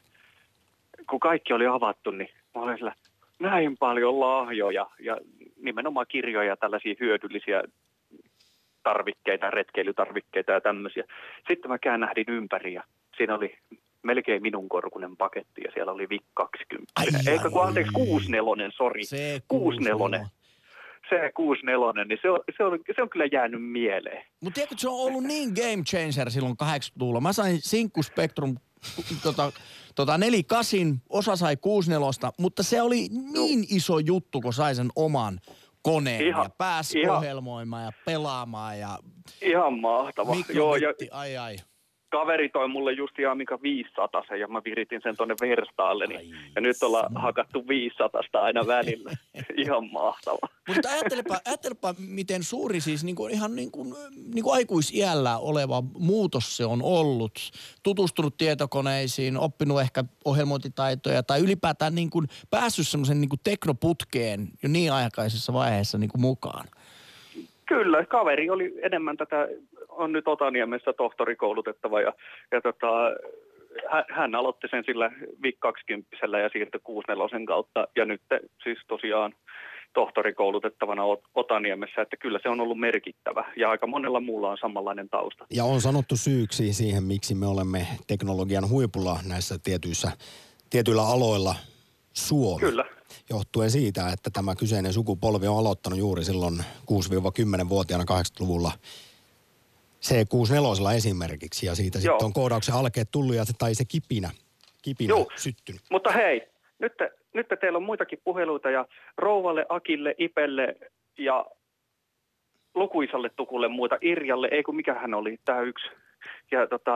kun 1.10 1.20
kaikki 1.20 1.54
oli 1.54 1.68
avattu, 1.68 2.12
niin 2.12 2.30
mä 2.56 2.62
olin 2.62 2.78
sillä, 2.78 2.94
näin 3.40 3.78
paljon 3.78 4.20
lahjoja 4.20 4.86
ja 5.00 5.18
nimenomaan 5.62 6.06
kirjoja, 6.10 6.58
tällaisia 6.58 6.96
hyödyllisiä 7.00 7.64
tarvikkeita, 8.84 9.50
retkeilytarvikkeita 9.50 10.52
ja 10.52 10.62
tämmöisiä. 10.62 11.04
Sitten 11.48 11.72
mä 11.72 11.78
käännähdin 11.80 12.30
ympäri 12.30 12.74
ja 12.74 12.84
siinä 13.18 13.36
oli 13.36 13.58
melkein 14.04 14.42
minun 14.42 14.70
korkunen 14.70 15.18
paketti 15.18 15.62
ja 15.66 15.72
siellä 15.74 15.92
oli 15.92 16.10
VIC 16.10 16.24
20. 16.34 16.92
Ai, 16.96 17.34
Eikä 17.34 17.50
kun 17.50 17.64
anteeksi, 17.64 17.94
64, 17.94 18.70
sori. 18.78 19.06
Se 19.06 19.42
64. 19.48 20.28
Se 21.10 21.32
64, 21.34 22.06
niin 22.06 22.20
se 22.22 22.30
on, 22.30 22.40
se, 22.58 22.64
on, 22.64 22.80
se 22.96 23.02
on 23.02 23.10
kyllä 23.10 23.26
jäänyt 23.32 23.72
mieleen. 23.72 24.26
Mutta 24.42 24.56
tiedätkö, 24.56 24.76
se 24.78 24.90
on 24.90 24.96
ollut 24.96 25.24
niin 25.24 25.50
game 25.50 25.84
changer 25.84 26.32
silloin 26.32 26.56
80-luvulla. 26.64 27.22
Mä 27.22 27.34
sain 27.34 27.62
Sinkku 27.62 28.04
Spectrum 28.04 28.56
tota, 29.24 29.52
tota 29.96 30.18
48, 30.18 31.02
osa 31.10 31.36
sai 31.36 31.58
64, 31.58 32.32
mutta 32.40 32.64
se 32.64 32.82
oli 32.82 33.08
niin 33.34 33.66
iso 33.70 34.00
juttu, 34.00 34.42
kun 34.42 34.54
sai 34.54 34.76
sen 34.76 34.90
oman 34.96 35.40
koneen 35.94 36.28
Ihan- 36.28 36.44
ja 36.44 36.50
pääsi 36.58 37.00
ihan- 37.00 37.18
ohjelmoimaan 37.18 37.84
ja 37.84 37.92
pelaamaan 38.06 38.80
ja 38.80 38.98
Ihan 39.42 39.80
mahtava. 39.80 40.36
Joo, 40.54 40.76
ja 40.76 40.80
mikrobitti, 40.80 41.08
ai 41.12 41.38
ai. 41.38 41.56
Kaveri 42.10 42.50
toi 42.50 42.68
mulle 42.68 42.92
just 42.92 43.20
ihan 43.20 43.38
mikä 43.38 43.58
500 43.62 44.24
ja 44.40 44.48
mä 44.48 44.62
viritin 44.66 45.02
sen 45.04 45.18
tonne 45.18 45.36
verstaalle. 45.42 46.06
Ai, 46.10 46.18
Niin, 46.18 46.36
ja 46.56 46.62
nyt 46.62 46.84
ollaan 46.84 47.14
hakattu 47.16 47.68
500 47.68 48.22
aina 48.34 48.68
välillä. 48.68 49.12
ihan 49.64 49.92
mahtava. 49.92 50.48
Mutta 50.68 50.90
ajattelepa, 50.90 51.40
ajattelepa, 51.46 51.96
miten 52.08 52.44
suuri 52.44 52.82
siis 52.82 53.04
niin 53.04 53.16
kuin 53.16 53.34
ihan 53.34 53.56
niin 53.56 53.72
kuin, 53.72 53.94
niin 54.34 54.44
kuin 54.44 54.54
aikuisiällä 54.54 55.38
oleva 55.38 55.84
muutos 56.00 56.58
se 56.58 56.66
on 56.66 56.84
ollut. 56.84 57.40
Tutustunut 57.84 58.38
tietokoneisiin, 58.38 59.38
oppinut 59.38 59.82
ehkä 59.82 60.04
ohjelmointitaitoja 60.26 61.24
tai 61.24 61.40
ylipäätään 61.40 61.96
niin 61.96 62.10
kuin 62.10 62.28
päässyt 62.50 62.88
semmoisen 62.88 63.22
niin 63.22 63.30
kuin 63.30 63.40
teknoputkeen 63.44 64.48
jo 64.64 64.70
niin 64.70 64.94
aikaisessa 64.94 65.54
vaiheessa 65.54 65.98
niin 65.98 66.10
kuin 66.10 66.22
mukaan. 66.22 66.66
Kyllä, 67.66 68.06
kaveri 68.06 68.50
oli 68.50 68.74
enemmän 68.82 69.18
tätä, 69.18 69.48
on 70.00 70.12
nyt 70.12 70.28
Otaniemessä 70.28 70.94
tohtorikoulutettava 70.94 72.02
ja, 72.02 72.14
ja 72.52 72.62
tota, 72.62 72.88
hän, 74.10 74.36
aloitti 74.36 74.68
sen 74.72 74.84
sillä 74.86 75.12
VIC 75.44 75.56
20 75.60 76.16
ja 76.44 76.50
siirtyi 76.54 76.82
64 76.84 77.46
kautta 77.46 77.88
ja 77.96 78.06
nyt 78.06 78.22
siis 78.64 78.78
tosiaan 78.88 79.34
tohtorikoulutettavana 79.94 81.02
Ot- 81.04 81.30
Otaniemessä, 81.36 82.02
että 82.02 82.18
kyllä 82.18 82.40
se 82.44 82.50
on 82.50 82.60
ollut 82.60 82.80
merkittävä 82.80 83.54
ja 83.58 83.70
aika 83.70 83.88
monella 83.88 84.20
muulla 84.20 84.52
on 84.52 84.58
samanlainen 84.62 85.10
tausta. 85.10 85.46
Ja 85.54 85.64
on 85.64 85.82
sanottu 85.82 86.18
syyksi 86.18 86.74
siihen, 86.74 87.04
miksi 87.04 87.36
me 87.36 87.48
olemme 87.48 87.88
teknologian 88.08 88.70
huipulla 88.70 89.20
näissä 89.30 89.56
tietyissä, 89.64 90.12
tietyillä 90.70 91.08
aloilla 91.08 91.56
Suomi. 92.14 92.60
Kyllä. 92.60 92.86
Johtuen 93.30 93.72
siitä, 93.72 94.10
että 94.14 94.30
tämä 94.34 94.56
kyseinen 94.56 94.94
sukupolvi 94.94 95.48
on 95.48 95.58
aloittanut 95.58 96.00
juuri 96.00 96.24
silloin 96.24 96.64
6-10-vuotiaana 96.92 98.06
80-luvulla 98.12 98.72
C64 100.06 100.96
esimerkiksi. 100.96 101.66
Ja 101.66 101.76
siitä 101.76 102.00
sitten 102.00 102.26
on 102.26 102.34
koodauksen 102.34 102.76
alkeet 102.76 103.08
tullut 103.12 103.36
ja 103.36 103.46
se, 103.46 103.54
tai 103.60 103.76
se 103.76 103.86
kipinä, 103.86 104.30
kipinä 104.82 105.10
Joo. 105.10 105.28
syttynyt. 105.36 105.82
Mutta 105.92 106.12
hei, 106.12 106.48
nyt, 106.80 106.98
te, 106.98 107.12
nyt 107.34 107.48
te 107.48 107.56
teillä 107.56 107.78
on 107.78 107.84
muitakin 107.84 108.20
puheluita 108.24 108.70
ja 108.70 108.86
Rouvalle, 109.18 109.66
Akille, 109.70 110.16
Ipelle 110.18 110.76
ja 111.18 111.46
lukuisalle 112.76 113.30
tukulle 113.30 113.68
muuta, 113.68 113.98
Irjalle, 114.02 114.48
ei 114.52 114.64
kun 114.64 114.76
mikä 114.76 114.94
hän 114.94 115.14
oli, 115.14 115.40
tämä 115.46 115.62
yksi. 115.62 115.86
Ja 116.52 116.68
tota, 116.68 116.92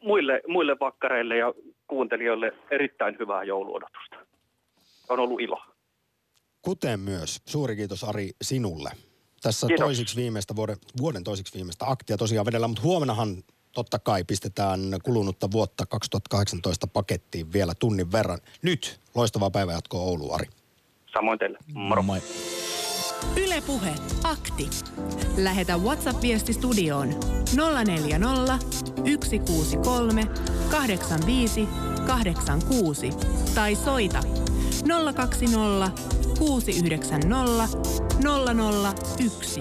muille, 0.00 0.42
muille 0.48 0.76
vakkareille 0.80 1.36
ja 1.36 1.54
kuuntelijoille 1.86 2.52
erittäin 2.70 3.16
hyvää 3.18 3.44
jouluodotusta. 3.44 4.16
On 5.08 5.20
ollut 5.20 5.40
ilo. 5.40 5.62
Kuten 6.62 7.00
myös, 7.00 7.42
suuri 7.44 7.76
kiitos 7.76 8.04
Ari 8.04 8.30
sinulle. 8.42 8.90
Tässä 9.46 9.66
Kiitos. 9.66 9.84
toisiksi 9.84 10.16
viimeistä, 10.16 10.56
vuoden, 10.56 10.76
vuoden 11.00 11.24
toisiksi 11.24 11.54
viimeistä 11.54 11.84
aktia 11.88 12.16
tosiaan 12.16 12.46
vedellä, 12.46 12.68
mutta 12.68 12.82
huomennahan 12.82 13.44
totta 13.72 13.98
kai 13.98 14.24
pistetään 14.24 14.80
kulunutta 15.02 15.50
vuotta 15.50 15.86
2018 15.86 16.86
pakettiin 16.86 17.52
vielä 17.52 17.74
tunnin 17.74 18.12
verran. 18.12 18.38
Nyt 18.62 19.00
loistavaa 19.14 19.50
päivänjatkoa 19.50 20.00
Oulu, 20.00 20.32
Ari. 20.32 20.46
Samoin 21.12 21.38
teille. 21.38 21.58
Moro. 21.74 22.02
Moi. 22.02 22.22
Ylepuhe 23.36 23.94
akti. 24.24 24.70
Lähetä 25.36 25.76
WhatsApp-viesti 25.76 26.52
studioon 26.52 27.08
040 27.84 28.58
163 29.24 30.22
85 30.70 31.68
86 32.06 33.10
tai 33.54 33.74
soita 33.74 34.20
020 34.82 35.90
690 36.38 37.68
001. 39.18 39.60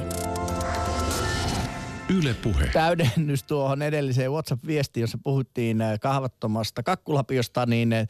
Yle 2.09 2.33
Puhe. 2.33 2.67
täydennys 2.73 3.43
tuohon 3.43 3.81
edelliseen 3.81 4.31
WhatsApp-viestiin, 4.31 5.01
jossa 5.01 5.17
puhuttiin 5.23 5.81
äh, 5.81 5.99
kahvattomasta 5.99 6.83
kakkulapiosta, 6.83 7.65
niin 7.65 7.93
äh, 7.93 8.07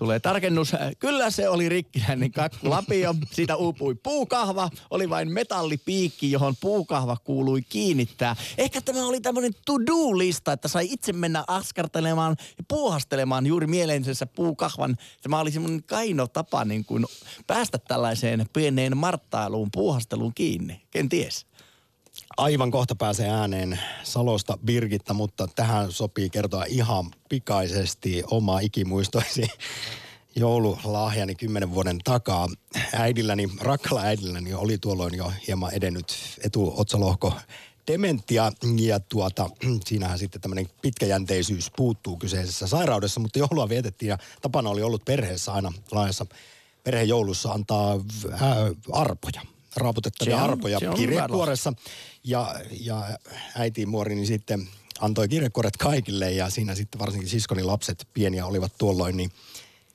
tulee 0.00 0.20
tarkennus. 0.20 0.72
Kyllä 0.98 1.30
se 1.30 1.48
oli 1.48 1.68
rikkinäinen 1.68 2.32
kakkulapio. 2.32 3.14
Siitä 3.32 3.56
uupui 3.56 3.94
puukahva. 3.94 4.70
Oli 4.90 5.10
vain 5.10 5.32
metallipiikki, 5.32 6.30
johon 6.30 6.54
puukahva 6.60 7.16
kuului 7.24 7.62
kiinnittää. 7.62 8.36
Ehkä 8.58 8.80
tämä 8.80 9.06
oli 9.06 9.20
tämmöinen 9.20 9.52
to-do-lista, 9.66 10.52
että 10.52 10.68
sai 10.68 10.86
itse 10.90 11.12
mennä 11.12 11.44
askartelemaan 11.46 12.36
ja 12.58 12.64
puuhastelemaan 12.68 13.46
juuri 13.46 13.66
mieleisessä 13.66 14.26
puukahvan. 14.26 14.96
Tämä 15.22 15.40
oli 15.40 15.50
semmoinen 15.50 15.82
kaino 15.82 16.26
tapa 16.26 16.64
niin 16.64 16.84
kuin 16.84 17.06
päästä 17.46 17.78
tällaiseen 17.78 18.46
pieneen 18.52 18.96
marttailuun, 18.96 19.68
puuhasteluun 19.72 20.34
kiinni. 20.34 20.82
Kenties. 20.90 21.49
Aivan 22.36 22.70
kohta 22.70 22.94
pääsee 22.94 23.28
ääneen 23.30 23.80
Salosta 24.02 24.58
Birgitta, 24.66 25.14
mutta 25.14 25.48
tähän 25.56 25.92
sopii 25.92 26.30
kertoa 26.30 26.64
ihan 26.68 27.10
pikaisesti 27.28 28.22
oma 28.30 28.60
ikimuistoisi 28.60 29.48
joululahjani 30.36 31.34
kymmenen 31.34 31.74
vuoden 31.74 31.98
takaa. 32.04 32.48
Äidilläni, 32.92 33.48
rakkalla 33.60 34.00
äidilläni 34.02 34.54
oli 34.54 34.78
tuolloin 34.78 35.14
jo 35.14 35.32
hieman 35.46 35.74
edennyt 35.74 36.14
etuotsalohko 36.44 37.32
dementia 37.86 38.52
ja 38.76 39.00
tuota, 39.00 39.50
siinähän 39.88 40.18
sitten 40.18 40.40
tämmöinen 40.40 40.68
pitkäjänteisyys 40.82 41.70
puuttuu 41.76 42.16
kyseisessä 42.16 42.66
sairaudessa, 42.66 43.20
mutta 43.20 43.38
joulua 43.38 43.68
vietettiin 43.68 44.08
ja 44.08 44.18
tapana 44.42 44.70
oli 44.70 44.82
ollut 44.82 45.04
perheessä 45.04 45.52
aina 45.52 45.72
laajassa 45.92 46.26
perhejoulussa 46.84 47.52
antaa 47.52 48.00
ää, 48.32 48.56
arpoja, 48.92 49.42
raaputettavia 49.76 50.36
Se 50.36 50.42
on- 50.42 50.50
arpoja 50.50 50.78
se 50.78 50.88
on 50.88 50.98
hyvä 50.98 51.06
kirjekuoressa 51.06 51.72
ja, 52.24 52.54
ja 52.80 53.18
äiti 53.56 53.86
muorini 53.86 54.26
sitten 54.26 54.68
antoi 55.00 55.28
kirjekuoret 55.28 55.76
kaikille 55.76 56.30
ja 56.32 56.50
siinä 56.50 56.74
sitten 56.74 56.98
varsinkin 56.98 57.28
siskoni 57.28 57.62
lapset 57.62 58.08
pieniä 58.14 58.46
olivat 58.46 58.72
tuolloin, 58.78 59.16
niin 59.16 59.32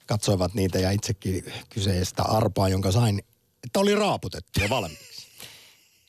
katsoivat 0.06 0.54
niitä 0.54 0.80
ja 0.80 0.92
itsekin 0.92 1.54
kyseistä 1.70 2.24
arpaa, 2.24 2.70
jonka 2.70 2.92
sain, 2.92 3.24
että 3.64 3.80
oli 3.80 3.96
raaputettu 3.96 4.60
jo 4.62 4.70
valmiiksi. 4.70 5.06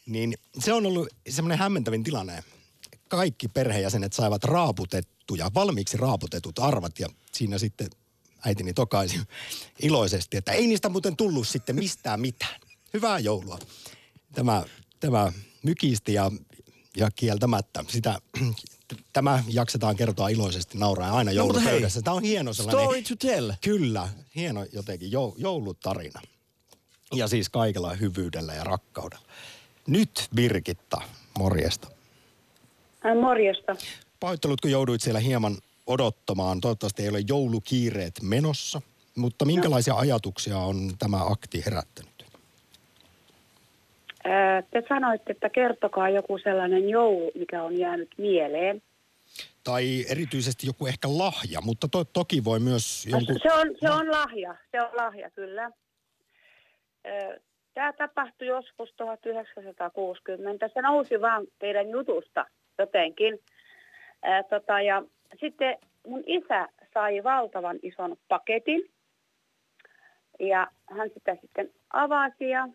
Niin 0.06 0.34
se 0.58 0.72
on 0.72 0.86
ollut 0.86 1.08
semmoinen 1.28 1.58
hämmentävin 1.58 2.04
tilanne. 2.04 2.44
Kaikki 3.08 3.48
perheenjäsenet 3.48 4.12
saivat 4.12 4.44
raaputettuja, 4.44 5.50
valmiiksi 5.54 5.96
raaputetut 5.96 6.58
arvat 6.58 6.98
ja 6.98 7.08
siinä 7.32 7.58
sitten 7.58 7.90
äitini 8.46 8.74
tokaisi 8.74 9.20
iloisesti, 9.82 10.36
että 10.36 10.52
ei 10.52 10.66
niistä 10.66 10.88
muuten 10.88 11.16
tullut 11.16 11.48
sitten 11.48 11.76
mistään 11.76 12.20
mitään. 12.20 12.60
Hyvää 12.94 13.18
joulua. 13.18 13.58
Tämä, 14.34 14.64
tämä 15.00 15.32
mykisti 15.62 16.14
ja, 16.14 16.30
ja 16.96 17.10
kieltämättä 17.10 17.84
sitä, 17.88 18.18
tämä 19.12 19.44
jaksetaan 19.48 19.96
kertoa 19.96 20.28
iloisesti 20.28 20.78
nauraa 20.78 21.16
aina 21.16 21.30
No, 21.30 21.36
joulupöydässä. 21.36 22.02
Tämä 22.02 22.14
on 22.14 22.22
hieno 22.22 22.52
sellainen... 22.52 22.84
Story 22.84 23.02
to 23.02 23.16
tell. 23.16 23.52
Kyllä, 23.60 24.08
hieno 24.36 24.66
jotenkin 24.72 25.12
jou, 25.12 25.34
joulutarina. 25.38 26.20
Ja 27.14 27.28
siis 27.28 27.48
kaikella 27.48 27.94
hyvyydellä 27.94 28.54
ja 28.54 28.64
rakkaudella. 28.64 29.26
Nyt 29.86 30.28
Birgitta, 30.34 31.00
morjesta. 31.38 31.88
Äh, 33.06 33.16
Morjesta. 33.20 33.76
Pahoittelut, 34.20 34.60
kun 34.60 34.70
jouduit 34.70 35.00
siellä 35.00 35.20
hieman 35.20 35.58
odottamaan. 35.86 36.60
Toivottavasti 36.60 37.02
ei 37.02 37.08
ole 37.08 37.22
joulukiireet 37.28 38.22
menossa. 38.22 38.82
Mutta 39.16 39.44
minkälaisia 39.44 39.94
ajatuksia 39.94 40.58
on 40.58 40.92
tämä 40.98 41.26
akti 41.26 41.62
herättänyt? 41.64 42.15
Ää, 44.28 44.62
Te 44.62 44.82
sanoitte, 44.88 45.32
että 45.32 45.50
kertokaa 45.50 46.08
joku 46.08 46.38
sellainen 46.38 46.88
joulu, 46.88 47.30
mikä 47.34 47.62
on 47.62 47.78
jäänyt 47.78 48.08
mieleen. 48.18 48.82
Tai 49.64 50.04
erityisesti 50.10 50.66
joku 50.66 50.86
ehkä 50.86 51.08
lahja, 51.08 51.60
mutta 51.60 51.88
to, 51.88 52.04
toki 52.04 52.44
voi 52.44 52.60
myös 52.60 53.06
jonkun... 53.06 53.36
Se 53.42 53.52
on, 53.52 53.74
se 53.80 53.90
on 53.90 54.10
lahja, 54.10 54.54
se 54.70 54.82
on 54.82 54.90
lahja 54.96 55.30
kyllä. 55.30 55.70
Tämä 57.74 57.92
tapahtui 57.92 58.46
joskus 58.46 58.92
1960. 58.96 60.68
Se 60.74 60.82
nousi 60.82 61.20
vaan 61.20 61.46
teidän 61.58 61.90
jutusta 61.90 62.46
jotenkin. 62.78 63.38
Ää, 64.22 64.42
tota, 64.42 64.80
ja 64.80 65.02
sitten 65.40 65.78
mun 66.06 66.22
isä 66.26 66.68
sai 66.94 67.24
valtavan 67.24 67.78
ison 67.82 68.16
paketin. 68.28 68.90
Ja 70.40 70.70
hän 70.96 71.10
sitä 71.14 71.36
sitten 71.40 71.70
avasi 71.90 72.48
ja 72.48 72.68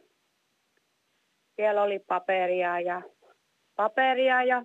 siellä 1.61 1.81
oli 1.81 1.99
paperia 1.99 2.79
ja 2.79 3.01
paperia 3.75 4.43
ja 4.43 4.63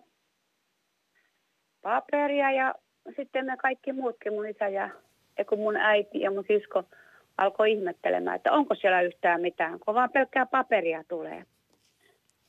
paperia 1.83 2.51
ja 2.51 2.75
sitten 3.17 3.47
me 3.47 3.57
kaikki 3.57 3.93
muutkin, 3.93 4.33
mun 4.33 4.49
isä 4.49 4.69
ja, 4.69 4.91
kun 5.49 5.59
mun 5.59 5.77
äiti 5.77 6.21
ja 6.21 6.31
mun 6.31 6.45
sisko 6.47 6.83
alkoi 7.39 7.73
ihmettelemään, 7.73 8.37
että 8.37 8.53
onko 8.53 8.75
siellä 8.75 9.03
yhtään 9.03 9.41
mitään, 9.41 9.81
kun 9.81 9.95
vaan 9.95 10.11
pelkkää 10.11 10.47
paperia 10.47 11.05
tulee. 11.09 11.45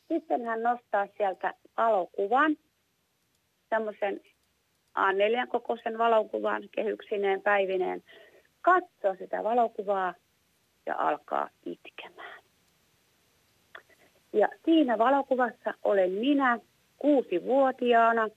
Sitten 0.08 0.46
hän 0.46 0.64
nostaa 0.64 1.08
sieltä 1.18 1.54
valokuvan, 1.78 2.56
semmoisen 3.70 4.22
A4 5.00 5.48
kokoisen 5.48 5.98
valokuvan 5.98 6.64
kehyksineen 6.72 7.42
päivineen, 7.42 8.04
katsoo 8.62 9.16
sitä 9.20 9.44
valokuvaa 9.44 10.14
ja 10.86 10.96
alkaa 10.98 11.50
itkemään. 11.66 12.37
Ja 14.34 14.48
siinä 14.66 14.98
valokuvassa 14.98 15.74
olen 15.84 16.12
minä 16.12 16.60
kuusivuotiaana 16.98 18.30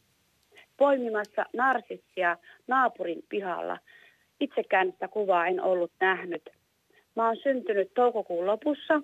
poimimassa 0.76 1.46
narsissia 1.52 2.36
naapurin 2.66 3.22
pihalla. 3.28 3.78
Itsekään 4.40 4.92
sitä 4.92 5.08
kuvaa 5.08 5.46
en 5.46 5.62
ollut 5.62 5.92
nähnyt. 6.00 6.50
Mä 7.16 7.26
oon 7.26 7.36
syntynyt 7.36 7.94
toukokuun 7.94 8.46
lopussa 8.46 8.94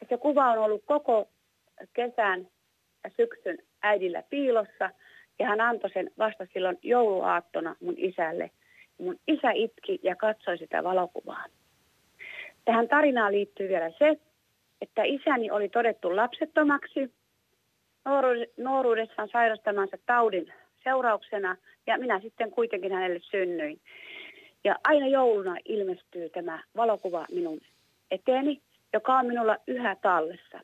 ja 0.00 0.06
se 0.08 0.16
kuva 0.16 0.52
on 0.52 0.58
ollut 0.58 0.82
koko 0.84 1.28
kesän 1.92 2.48
ja 3.04 3.10
syksyn 3.16 3.58
äidillä 3.82 4.22
piilossa 4.30 4.90
ja 5.38 5.46
hän 5.46 5.60
antoi 5.60 5.90
sen 5.90 6.10
vasta 6.18 6.46
silloin 6.52 6.78
jouluaattona 6.82 7.76
mun 7.80 7.94
isälle. 7.96 8.50
Mun 8.98 9.16
isä 9.28 9.50
itki 9.50 10.00
ja 10.02 10.16
katsoi 10.16 10.58
sitä 10.58 10.84
valokuvaa. 10.84 11.44
Tähän 12.64 12.88
tarinaan 12.88 13.32
liittyy 13.32 13.68
vielä 13.68 13.90
se, 13.98 14.16
että 14.84 15.02
isäni 15.04 15.50
oli 15.50 15.68
todettu 15.68 16.16
lapsettomaksi 16.16 17.12
nuoruudessaan 18.56 19.28
sairastamansa 19.32 19.96
taudin 20.06 20.52
seurauksena 20.84 21.56
ja 21.86 21.98
minä 21.98 22.20
sitten 22.20 22.50
kuitenkin 22.50 22.92
hänelle 22.92 23.20
synnyin. 23.20 23.80
Ja 24.64 24.76
aina 24.84 25.06
jouluna 25.06 25.56
ilmestyy 25.64 26.28
tämä 26.28 26.62
valokuva 26.76 27.26
minun 27.30 27.60
eteeni 28.10 28.60
joka 28.94 29.18
on 29.18 29.26
minulla 29.26 29.56
yhä 29.66 29.96
tallessa. 30.02 30.60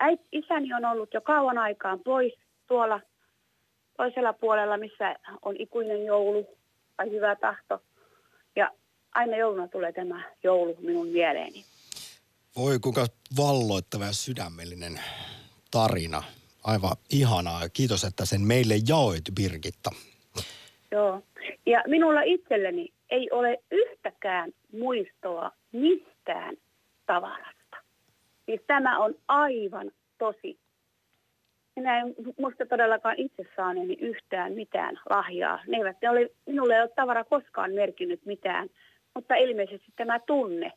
Äit, 0.00 0.20
isäni 0.32 0.74
on 0.74 0.84
ollut 0.84 1.14
jo 1.14 1.20
kauan 1.20 1.58
aikaan 1.58 2.00
pois 2.00 2.32
tuolla 2.66 3.00
toisella 3.96 4.32
puolella, 4.32 4.76
missä 4.76 5.16
on 5.42 5.56
ikuinen 5.58 6.04
joulu 6.04 6.46
tai 6.96 7.10
hyvä 7.10 7.36
tahto. 7.36 7.82
Ja 8.56 8.70
aina 9.14 9.36
jouluna 9.36 9.68
tulee 9.68 9.92
tämä 9.92 10.22
joulu 10.42 10.76
minun 10.80 11.06
mieleeni. 11.06 11.64
Voi 12.56 12.78
kuinka 12.78 13.06
valloittava 13.36 14.04
ja 14.04 14.12
sydämellinen 14.12 15.00
tarina. 15.70 16.22
Aivan 16.64 16.96
ihanaa. 17.12 17.68
Kiitos, 17.72 18.04
että 18.04 18.24
sen 18.24 18.40
meille 18.40 18.74
jaoit, 18.88 19.24
Birgitta. 19.34 19.90
Joo. 20.90 21.22
Ja 21.66 21.82
minulla 21.86 22.22
itselleni 22.22 22.92
ei 23.10 23.30
ole 23.30 23.62
yhtäkään 23.70 24.52
muistoa 24.72 25.52
mistään 25.72 26.56
tavarasta. 27.06 27.76
Siis 28.46 28.60
tämä 28.66 28.98
on 28.98 29.14
aivan 29.28 29.90
tosi. 30.18 30.58
Minä 31.76 32.00
en 32.00 32.14
muista 32.38 32.66
todellakaan 32.66 33.14
itse 33.18 33.46
saaneeni 33.56 33.96
yhtään 34.00 34.52
mitään 34.52 35.00
lahjaa. 35.10 35.60
Ne 35.66 35.76
eivät 35.76 35.96
ne 36.02 36.10
ole, 36.10 36.30
minulle 36.46 36.74
ei 36.74 36.80
ole 36.80 36.90
tavara 36.96 37.24
koskaan 37.24 37.72
merkinnyt 37.72 38.26
mitään, 38.26 38.68
mutta 39.14 39.34
ilmeisesti 39.34 39.92
tämä 39.96 40.18
tunne, 40.18 40.72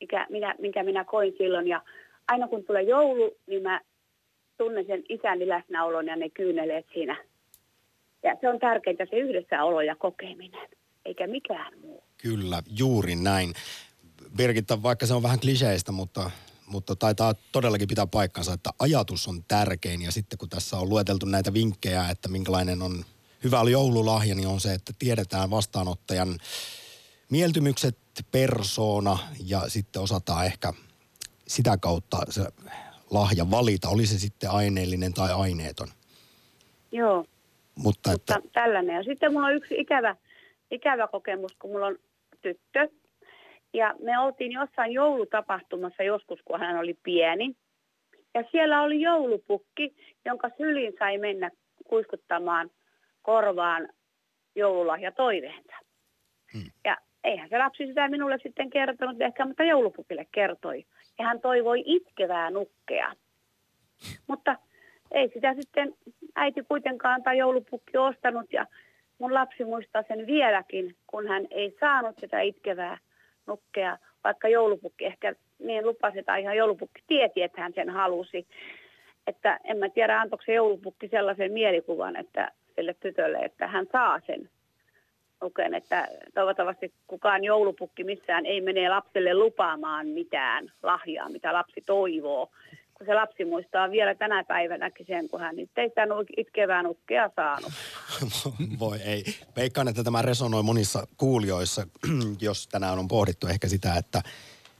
mikä 0.00 0.26
minä, 0.30 0.54
minkä 0.58 0.82
minä 0.82 1.04
koin 1.04 1.34
silloin. 1.38 1.68
Ja 1.68 1.82
aina 2.28 2.48
kun 2.48 2.64
tulee 2.64 2.82
joulu, 2.82 3.36
niin 3.46 3.62
mä 3.62 3.80
tunnen 4.58 4.86
sen 4.86 5.02
isäni 5.08 5.48
läsnäolon 5.48 6.06
ja 6.06 6.16
ne 6.16 6.30
kyyneleet 6.30 6.86
siinä. 6.92 7.24
Ja 8.22 8.36
se 8.40 8.48
on 8.48 8.58
tärkeintä 8.58 9.06
se 9.10 9.16
yhdessäolo 9.16 9.80
ja 9.80 9.96
kokeminen, 9.96 10.68
eikä 11.04 11.26
mikään 11.26 11.78
muu. 11.80 12.04
Kyllä, 12.22 12.62
juuri 12.78 13.16
näin. 13.16 13.52
Birgitta, 14.36 14.82
vaikka 14.82 15.06
se 15.06 15.14
on 15.14 15.22
vähän 15.22 15.40
kliseistä, 15.40 15.92
mutta, 15.92 16.30
mutta 16.66 16.96
taitaa 16.96 17.34
todellakin 17.52 17.88
pitää 17.88 18.06
paikkansa, 18.06 18.52
että 18.52 18.70
ajatus 18.78 19.28
on 19.28 19.44
tärkein. 19.48 20.02
Ja 20.02 20.12
sitten 20.12 20.38
kun 20.38 20.48
tässä 20.48 20.76
on 20.76 20.88
lueteltu 20.88 21.26
näitä 21.26 21.52
vinkkejä, 21.52 22.08
että 22.10 22.28
minkälainen 22.28 22.82
on 22.82 23.04
hyvä 23.44 23.62
joululahja, 23.70 24.34
niin 24.34 24.48
on 24.48 24.60
se, 24.60 24.74
että 24.74 24.92
tiedetään 24.98 25.50
vastaanottajan 25.50 26.38
mieltymykset, 27.30 27.98
persoona 28.32 29.18
ja 29.46 29.60
sitten 29.68 30.02
osataan 30.02 30.46
ehkä 30.46 30.72
sitä 31.48 31.76
kautta 31.80 32.16
se 32.28 32.42
lahja 33.10 33.50
valita, 33.50 33.88
oli 33.88 34.06
se 34.06 34.18
sitten 34.18 34.50
aineellinen 34.50 35.14
tai 35.14 35.28
aineeton. 35.32 35.88
Joo, 36.92 37.24
Mutta, 37.74 38.12
että, 38.12 38.34
mutta 38.34 38.50
tällainen. 38.52 38.96
Ja 38.96 39.02
sitten 39.02 39.32
mulla 39.32 39.46
on 39.46 39.54
yksi 39.54 39.74
ikävä, 39.78 40.16
ikävä 40.70 41.08
kokemus, 41.08 41.52
kun 41.58 41.70
mulla 41.70 41.86
on 41.86 41.98
tyttö. 42.42 42.88
Ja 43.74 43.94
me 44.02 44.18
oltiin 44.18 44.52
jossain 44.52 44.92
joulutapahtumassa 44.92 46.02
joskus, 46.02 46.40
kun 46.44 46.60
hän 46.60 46.78
oli 46.78 46.94
pieni. 47.02 47.56
Ja 48.34 48.44
siellä 48.50 48.82
oli 48.82 49.00
joulupukki, 49.00 49.94
jonka 50.24 50.50
syliin 50.56 50.92
sai 50.98 51.18
mennä 51.18 51.50
kuiskuttamaan 51.88 52.70
korvaan 53.22 53.88
joululahja 54.54 55.12
toiveensa. 55.12 55.72
Hmm. 56.52 56.70
Ja 56.84 56.96
eihän 57.24 57.48
se 57.48 57.58
lapsi 57.58 57.86
sitä 57.86 58.08
minulle 58.08 58.38
sitten 58.42 58.70
kertonut 58.70 59.20
ehkä, 59.20 59.46
mutta 59.46 59.64
joulupukille 59.64 60.26
kertoi. 60.32 60.84
Ja 61.18 61.24
hän 61.24 61.40
toivoi 61.40 61.82
itkevää 61.86 62.50
nukkea. 62.50 63.12
Mutta 64.26 64.56
ei 65.10 65.30
sitä 65.34 65.54
sitten 65.54 65.94
äiti 66.36 66.62
kuitenkaan 66.62 67.22
tai 67.22 67.38
joulupukki 67.38 67.96
ostanut 67.96 68.52
ja 68.52 68.66
mun 69.18 69.34
lapsi 69.34 69.64
muistaa 69.64 70.02
sen 70.08 70.26
vieläkin, 70.26 70.96
kun 71.06 71.28
hän 71.28 71.46
ei 71.50 71.76
saanut 71.80 72.18
sitä 72.18 72.40
itkevää 72.40 72.98
nukkea, 73.46 73.98
vaikka 74.24 74.48
joulupukki 74.48 75.06
ehkä 75.06 75.34
niin 75.58 75.86
lupasi 75.86 76.22
tai 76.22 76.42
ihan 76.42 76.56
joulupukki 76.56 77.02
tieti, 77.06 77.42
että 77.42 77.60
hän 77.60 77.72
sen 77.74 77.90
halusi. 77.90 78.46
Että 79.26 79.60
en 79.64 79.76
mä 79.76 79.88
tiedä, 79.88 80.20
antoiko 80.20 80.44
se 80.44 80.54
joulupukki 80.54 81.08
sellaisen 81.08 81.52
mielikuvan, 81.52 82.16
että 82.16 82.52
sille 82.76 82.94
tytölle, 83.00 83.38
että 83.38 83.66
hän 83.66 83.86
saa 83.92 84.20
sen 84.26 84.50
nuken, 85.40 85.74
että 85.74 86.08
toivottavasti 86.34 86.92
kukaan 87.06 87.44
joulupukki 87.44 88.04
missään 88.04 88.46
ei 88.46 88.60
mene 88.60 88.88
lapselle 88.88 89.34
lupaamaan 89.34 90.06
mitään 90.06 90.72
lahjaa, 90.82 91.28
mitä 91.28 91.52
lapsi 91.52 91.80
toivoo. 91.86 92.50
Kun 92.94 93.06
se 93.06 93.14
lapsi 93.14 93.44
muistaa 93.44 93.90
vielä 93.90 94.14
tänä 94.14 94.44
päivänäkin 94.44 95.06
sen, 95.06 95.28
kun 95.28 95.40
hän 95.40 95.56
nyt 95.56 95.70
ei 95.76 95.88
sitä 95.88 96.02
itkevää 96.36 96.82
nukkea 96.82 97.30
saanut. 97.36 97.72
Voi 98.80 98.98
ei. 98.98 99.24
Veikkaan, 99.56 99.88
että 99.88 100.04
tämä 100.04 100.22
resonoi 100.22 100.62
monissa 100.62 101.06
kuulijoissa, 101.16 101.86
jos 102.40 102.68
tänään 102.68 102.98
on 102.98 103.08
pohdittu 103.08 103.46
ehkä 103.46 103.68
sitä, 103.68 103.94
että 103.94 104.22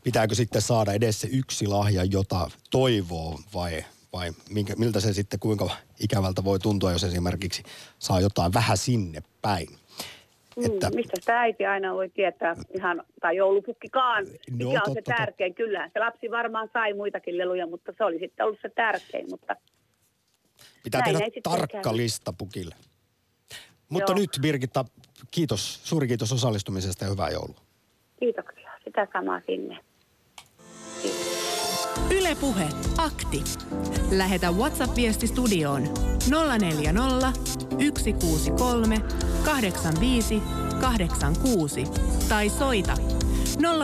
pitääkö 0.05 0.35
sitten 0.35 0.63
saada 0.63 0.93
edes 0.93 1.21
se 1.21 1.29
yksi 1.33 1.67
lahja, 1.67 2.05
jota 2.05 2.51
toivoo 2.71 3.39
vai, 3.55 3.85
vai 4.13 4.31
miltä 4.77 5.01
se 5.01 5.13
sitten, 5.13 5.41
kuinka 5.41 5.71
ikävältä 6.01 6.45
voi 6.45 6.59
tuntua, 6.59 6.93
jos 6.93 7.05
esimerkiksi 7.05 7.63
saa 7.99 8.21
jotain 8.21 8.53
vähän 8.53 8.77
sinne 8.77 9.23
päin. 9.43 9.80
Että... 10.65 10.91
Mm, 10.91 10.97
mistä 10.97 11.17
sitä 11.21 11.41
äiti 11.41 11.67
aina 11.67 11.95
voi 11.95 12.09
tietää 12.09 12.57
ihan, 12.77 13.03
tai 13.21 13.37
joulupukkikaan, 13.37 14.27
mikä 14.51 14.65
no, 14.65 14.71
on 14.71 14.75
totta, 14.77 14.93
se 14.95 15.03
tärkein. 15.03 15.53
Totta. 15.53 15.63
Kyllä, 15.63 15.91
se 15.93 15.99
lapsi 15.99 16.31
varmaan 16.31 16.71
sai 16.73 16.93
muitakin 16.95 17.39
leluja, 17.39 17.67
mutta 17.67 17.93
se 17.99 18.05
oli 18.05 18.19
sitten 18.19 18.47
ollut 18.47 18.59
se 18.63 18.69
tärkein. 18.69 19.27
Mutta 19.31 19.57
Pitää 20.85 21.03
tehdä 21.05 21.27
tarkka 21.43 21.81
käy. 21.83 21.97
lista 21.97 22.33
pukille. 22.39 22.75
Mutta 23.89 24.13
Joo. 24.13 24.19
nyt 24.19 24.31
Birgitta, 24.43 24.85
kiitos, 25.31 25.81
suuri 25.85 26.09
kiitos 26.09 26.33
osallistumisesta 26.33 27.05
ja 27.05 27.11
hyvää 27.11 27.31
joulua. 27.31 27.61
Kiitoksia, 28.21 28.71
sitä 28.85 29.07
samaa 29.13 29.41
sinne. 29.47 29.79
Ylepuhe 32.11 32.69
akti. 32.99 33.45
Lähetä 34.11 34.51
WhatsApp-viesti 34.51 35.27
studioon 35.27 35.83
040 36.59 37.33
163 37.37 38.99
85 39.45 40.43
86 40.81 41.85
tai 42.29 42.49
soita 42.49 42.95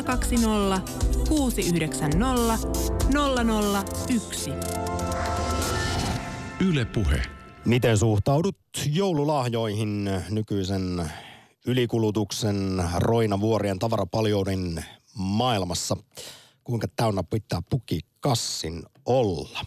020 0.04 0.80
690 1.28 2.58
001. 4.08 4.50
Yle 6.60 6.84
Puhe. 6.84 7.22
Miten 7.64 7.98
suhtaudut 7.98 8.56
joululahjoihin 8.92 10.10
nykyisen 10.30 11.10
ylikulutuksen, 11.66 12.84
roinavuorien, 12.98 13.78
tavarapaljouden 13.78 14.84
maailmassa? 15.14 15.96
Kuinka 16.66 16.86
täynnä 16.96 17.22
pitää 17.22 17.62
pukikassin 17.70 18.82
olla? 19.04 19.60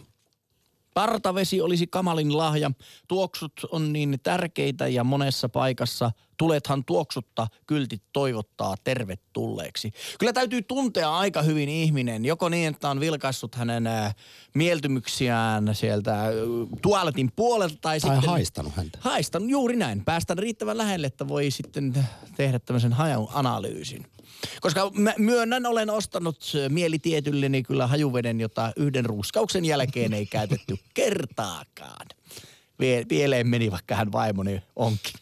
Partavesi 0.94 1.60
olisi 1.60 1.86
kamalin 1.86 2.36
lahja. 2.36 2.70
Tuoksut 3.08 3.52
on 3.70 3.92
niin 3.92 4.18
tärkeitä 4.22 4.88
ja 4.88 5.04
monessa 5.04 5.48
paikassa 5.48 6.10
tulethan 6.36 6.84
tuoksutta 6.84 7.46
kyltit 7.66 8.02
toivottaa 8.12 8.74
tervetulleeksi. 8.84 9.92
Kyllä 10.18 10.32
täytyy 10.32 10.62
tuntea 10.62 11.16
aika 11.16 11.42
hyvin 11.42 11.68
ihminen, 11.68 12.24
joko 12.24 12.48
niin, 12.48 12.68
että 12.68 12.90
on 12.90 13.00
vilkaissut 13.00 13.54
hänen 13.54 13.84
mieltymyksiään 14.54 15.74
sieltä 15.74 16.24
tualetin 16.82 17.32
puolelta 17.36 17.76
tai, 17.80 18.00
tai 18.00 18.10
sitten... 18.10 18.30
haistanut 18.30 18.72
häntä. 18.76 18.98
Haistanut, 19.02 19.50
juuri 19.50 19.76
näin. 19.76 20.04
Päästään 20.04 20.38
riittävän 20.38 20.78
lähelle, 20.78 21.06
että 21.06 21.28
voi 21.28 21.50
sitten 21.50 22.06
tehdä 22.36 22.58
tämmöisen 22.58 22.92
hajan 22.92 23.26
analyysin. 23.32 24.06
Koska 24.60 24.90
mä 24.94 25.14
myönnän, 25.18 25.66
olen 25.66 25.90
ostanut 25.90 26.52
mielitietylleni 26.68 27.62
kyllä 27.62 27.86
hajuveden, 27.86 28.40
jota 28.40 28.72
yhden 28.76 29.04
ruuskauksen 29.04 29.64
jälkeen 29.64 30.12
ei 30.12 30.26
käytetty 30.26 30.76
kertaakaan. 30.94 32.06
Vie, 32.80 33.04
pieleen 33.04 33.48
meni, 33.48 33.70
vaikka 33.70 33.94
hän 33.94 34.12
vaimoni 34.12 34.62
onkin. 34.76 35.14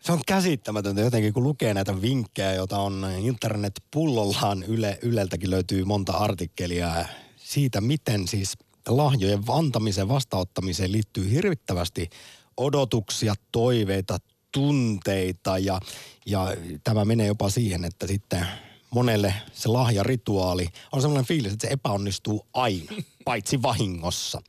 Se 0.00 0.12
on 0.12 0.20
käsittämätöntä 0.26 1.00
jotenkin, 1.00 1.32
kun 1.32 1.42
lukee 1.42 1.74
näitä 1.74 2.02
vinkkejä, 2.02 2.54
joita 2.54 2.78
on 2.78 3.06
internet 3.18 3.72
pullollaan. 3.90 4.62
Yle, 4.62 4.98
Yleltäkin 5.02 5.50
löytyy 5.50 5.84
monta 5.84 6.12
artikkelia 6.12 7.04
siitä, 7.36 7.80
miten 7.80 8.28
siis 8.28 8.56
lahjojen 8.88 9.42
antamiseen 9.48 10.08
vastaanottamiseen 10.08 10.92
liittyy 10.92 11.30
hirvittävästi 11.30 12.10
odotuksia, 12.56 13.34
toiveita, 13.52 14.18
tunteita 14.56 15.58
ja, 15.58 15.80
ja 16.26 16.56
tämä 16.84 17.04
menee 17.04 17.26
jopa 17.26 17.50
siihen, 17.50 17.84
että 17.84 18.06
sitten 18.06 18.46
monelle 18.90 19.34
se 19.52 19.68
lahjarituaali 19.68 20.68
on 20.92 21.00
sellainen 21.00 21.24
fiilis, 21.24 21.52
että 21.52 21.66
se 21.66 21.72
epäonnistuu 21.72 22.46
aina, 22.52 22.92
paitsi 23.24 23.62
vahingossa. 23.62 24.42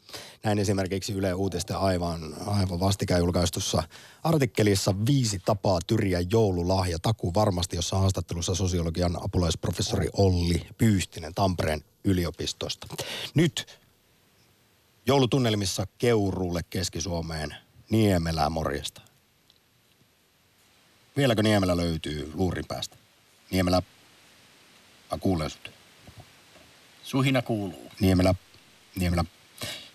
Näin 0.43 0.59
esimerkiksi 0.59 1.13
Yle 1.13 1.33
Uutisten 1.33 1.77
aivan, 1.77 2.33
aivan 2.45 2.79
vastikään 2.79 3.19
julkaistussa 3.19 3.83
artikkelissa 4.23 4.95
viisi 5.07 5.39
tapaa 5.45 5.79
tyriä 5.87 6.23
joululahja 6.31 6.99
taku 7.01 7.33
varmasti, 7.33 7.75
jossa 7.75 7.97
haastattelussa 7.97 8.55
sosiologian 8.55 9.17
apulaisprofessori 9.25 10.09
Olli 10.13 10.67
Pyystinen 10.77 11.33
Tampereen 11.33 11.83
yliopistosta. 12.03 12.87
Nyt 13.33 13.79
joulutunnelmissa 15.07 15.87
Keuruulle 15.97 16.61
Keski-Suomeen 16.69 17.55
Niemelää 17.89 18.49
morjesta. 18.49 19.06
Vieläkö 21.17 21.43
Niemelä 21.43 21.77
löytyy 21.77 22.31
luurin 22.33 22.65
päästä? 22.67 22.95
Niemelä, 23.51 23.81
mä 25.11 25.17
kuulen 25.19 25.49
sut. 25.49 25.71
Suhina 27.03 27.41
kuuluu. 27.41 27.91
Niemelä, 27.99 28.33
Niemelä. 28.99 29.25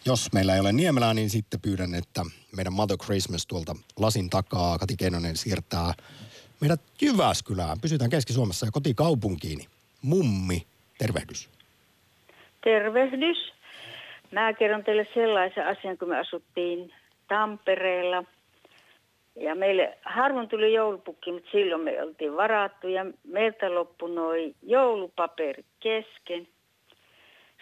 Jos 0.05 0.33
meillä 0.33 0.55
ei 0.55 0.61
ole 0.61 0.73
Niemelää, 0.73 1.15
niin 1.15 1.31
sitten 1.31 1.61
pyydän, 1.61 1.95
että 1.95 2.23
meidän 2.57 2.73
Mother 2.73 2.97
Christmas 2.97 3.47
tuolta 3.47 3.77
lasin 3.97 4.31
takaa, 4.31 4.79
Kati 4.79 4.97
Keinonen 4.97 5.37
siirtää 5.37 5.95
meidät 6.61 6.81
Jyväskylään. 7.03 7.81
Pysytään 7.81 8.11
Keski-Suomessa 8.11 8.67
ja 8.67 8.73
kotikaupunkiin. 8.73 9.67
Mummi, 10.03 10.67
tervehdys. 10.99 11.49
Tervehdys. 12.65 13.53
Mä 14.33 14.53
kerron 14.53 14.85
teille 14.85 15.07
sellaisen 15.15 15.67
asian, 15.67 15.99
kun 15.99 16.09
me 16.09 16.19
asuttiin 16.19 16.93
Tampereella. 17.29 18.25
Ja 19.37 19.55
meille 19.55 19.99
harvoin 20.05 20.49
tuli 20.49 20.73
joulupukki, 20.73 21.33
mutta 21.33 21.51
silloin 21.51 21.83
me 21.83 22.03
oltiin 22.03 22.37
varattu 22.37 22.89
ja 22.89 23.07
meiltä 23.25 23.75
loppui 23.75 24.11
noin 24.15 24.55
joulupaperi 24.63 25.65
kesken. 25.81 26.49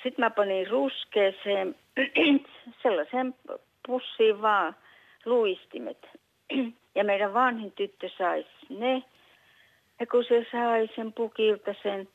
Sitten 0.03 0.25
mä 0.25 0.31
panin 0.31 0.71
ruskeeseen 0.71 1.75
sellaisen 2.83 3.35
pussiin 3.87 4.43
vaan 4.43 4.77
luistimet. 5.25 6.07
Ja 6.95 7.05
meidän 7.05 7.35
vanhin 7.35 7.73
tyttö 7.73 8.11
sai 8.19 8.47
ne. 8.69 9.03
Ja 10.01 10.07
kun 10.07 10.25
se 10.25 10.47
sai 10.53 10.89
sen 10.97 11.13
pukilta 11.13 11.75
sen 11.83 12.09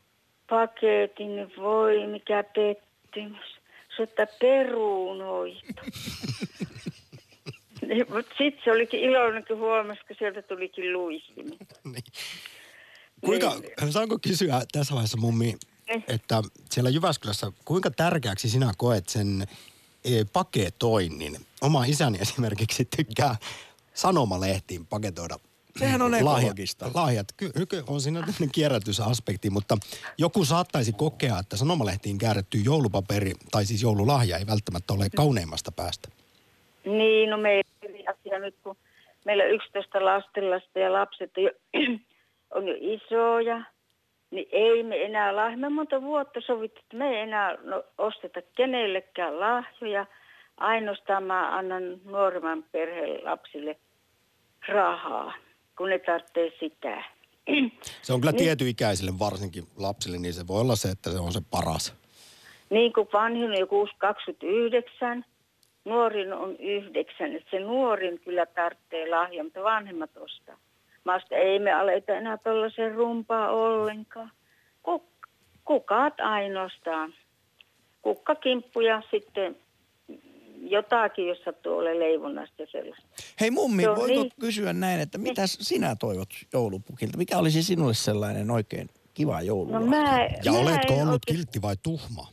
paketin, 0.49 1.35
niin 1.35 1.51
voi 1.57 2.07
mikä 2.07 2.43
pettymys. 2.43 3.55
Se 3.95 4.01
ottaa 4.03 4.25
peruunoita. 4.39 5.81
Niin, 7.87 8.05
Mutta 8.13 8.35
sitten 8.37 8.61
se 8.63 8.71
olikin 8.71 8.99
iloinen, 8.99 9.45
kun 9.47 9.57
huomasi, 9.57 10.01
kun 10.07 10.15
sieltä 10.19 10.41
tulikin 10.41 10.93
luistimet. 10.93 11.79
Niin. 11.93 12.03
Kuinka, 13.25 13.53
saanko 13.89 14.19
kysyä 14.19 14.61
tässä 14.71 14.93
vaiheessa 14.93 15.17
mummi, 15.17 15.55
Eh. 15.87 16.03
että 16.07 16.41
siellä 16.71 16.89
Jyväskylässä, 16.89 17.51
kuinka 17.65 17.91
tärkeäksi 17.91 18.49
sinä 18.49 18.71
koet 18.77 19.09
sen 19.09 19.47
e, 20.05 20.09
paketoinnin? 20.33 21.37
Oma 21.61 21.85
isäni 21.85 22.17
esimerkiksi 22.21 22.85
tykkää 22.97 23.35
sanomalehtiin 23.93 24.85
paketoida 24.85 25.39
Sehän 25.79 26.01
on 26.01 26.11
lahjat- 26.11 26.39
ekologista. 26.39 26.91
Lahjat, 26.93 27.27
Ky- 27.37 27.51
ky- 27.69 27.83
on 27.87 28.01
siinä 28.01 28.19
tämmöinen 28.19 28.51
kierrätysaspekti, 28.51 29.49
mutta 29.49 29.77
joku 30.17 30.45
saattaisi 30.45 30.93
kokea, 30.93 31.39
että 31.39 31.57
sanomalehtiin 31.57 32.17
käärätty 32.17 32.57
joulupaperi, 32.57 33.33
tai 33.51 33.65
siis 33.65 33.81
joululahja, 33.81 34.37
ei 34.37 34.47
välttämättä 34.47 34.93
ole 34.93 35.09
kauneimmasta 35.15 35.71
päästä. 35.71 36.09
Niin, 36.85 37.29
no 37.29 37.37
meillä 37.37 37.63
asia 38.35 38.45
nyt, 38.45 38.55
kun 38.63 38.75
meillä 39.25 39.43
11 39.43 40.05
lastenlasta 40.05 40.79
ja 40.79 40.93
lapset 40.93 41.31
on 41.37 41.43
jo, 41.43 41.51
on 42.55 42.67
jo 42.67 42.75
isoja, 42.79 43.61
niin 44.31 44.47
ei 44.51 44.83
me 44.83 45.05
enää 45.05 45.35
lahjoja. 45.35 45.57
Me 45.57 45.69
monta 45.69 46.01
vuotta 46.01 46.41
sovittu, 46.41 46.79
että 46.83 46.97
me 46.97 47.09
ei 47.09 47.19
enää 47.19 47.57
no, 47.63 47.83
osteta 47.97 48.41
kenellekään 48.55 49.39
lahjoja. 49.39 50.05
Ainoastaan 50.57 51.23
mä 51.23 51.57
annan 51.57 51.83
nuoremman 52.05 52.63
perheen 52.71 53.25
lapsille 53.25 53.75
rahaa, 54.67 55.33
kun 55.77 55.89
ne 55.89 55.99
tarvitsee 55.99 56.51
sitä. 56.59 57.03
Se 58.01 58.13
on 58.13 58.21
kyllä 58.21 58.31
Niin. 58.31 58.43
tietyikäisille, 58.43 59.11
varsinkin 59.19 59.63
lapsille, 59.77 60.17
niin 60.17 60.33
se 60.33 60.47
voi 60.47 60.61
olla 60.61 60.75
se, 60.75 60.89
että 60.89 61.11
se 61.11 61.19
on 61.19 61.31
se 61.31 61.41
paras. 61.51 61.93
Niin 62.69 62.93
kuin 62.93 63.07
vanhin 63.13 63.49
on 63.49 63.59
joku 63.59 63.87
29, 63.97 65.25
nuorin 65.85 66.33
on 66.33 66.55
9. 66.59 67.35
Että 67.35 67.49
se 67.51 67.59
nuorin 67.59 68.19
kyllä 68.19 68.45
tarvitsee 68.45 69.09
lahja, 69.09 69.43
mutta 69.43 69.63
vanhemmat 69.63 70.17
ostaa. 70.17 70.57
Mä 71.03 71.15
että 71.15 71.35
ei 71.35 71.59
me 71.59 71.71
aleta 71.73 72.13
enää 72.13 72.37
tuollaisen 72.37 72.95
rumpaa 72.95 73.49
ollenkaan. 73.51 74.31
Kuk- 74.89 75.29
kukat 75.65 76.19
ainoastaan. 76.19 77.13
Kukkakimppu 78.01 78.79
ja 78.81 79.01
sitten 79.11 79.55
jotakin, 80.61 81.27
jos 81.27 81.37
sattuu 81.45 81.77
olemaan 81.77 81.99
leivonnasta 81.99 82.61
ja 82.61 82.67
sellaista. 82.71 83.05
Hei 83.41 83.51
mummi, 83.51 83.83
Joo, 83.83 83.95
voiko 83.95 84.21
niin. 84.21 84.31
kysyä 84.39 84.73
näin, 84.73 84.99
että 84.99 85.17
mitä 85.17 85.41
sinä 85.47 85.95
toivot 85.99 86.29
joulupukilta? 86.53 87.17
Mikä 87.17 87.37
olisi 87.37 87.63
sinulle 87.63 87.93
sellainen 87.93 88.51
oikein 88.51 88.89
kiva 89.13 89.41
joululahja? 89.41 89.79
No 89.79 89.85
mä, 89.85 90.19
Ja 90.43 90.51
mä 90.51 90.57
oletko 90.59 90.93
ollut 90.93 91.07
oikein- 91.13 91.35
kiltti 91.37 91.61
vai 91.61 91.75
tuhma? 91.83 92.27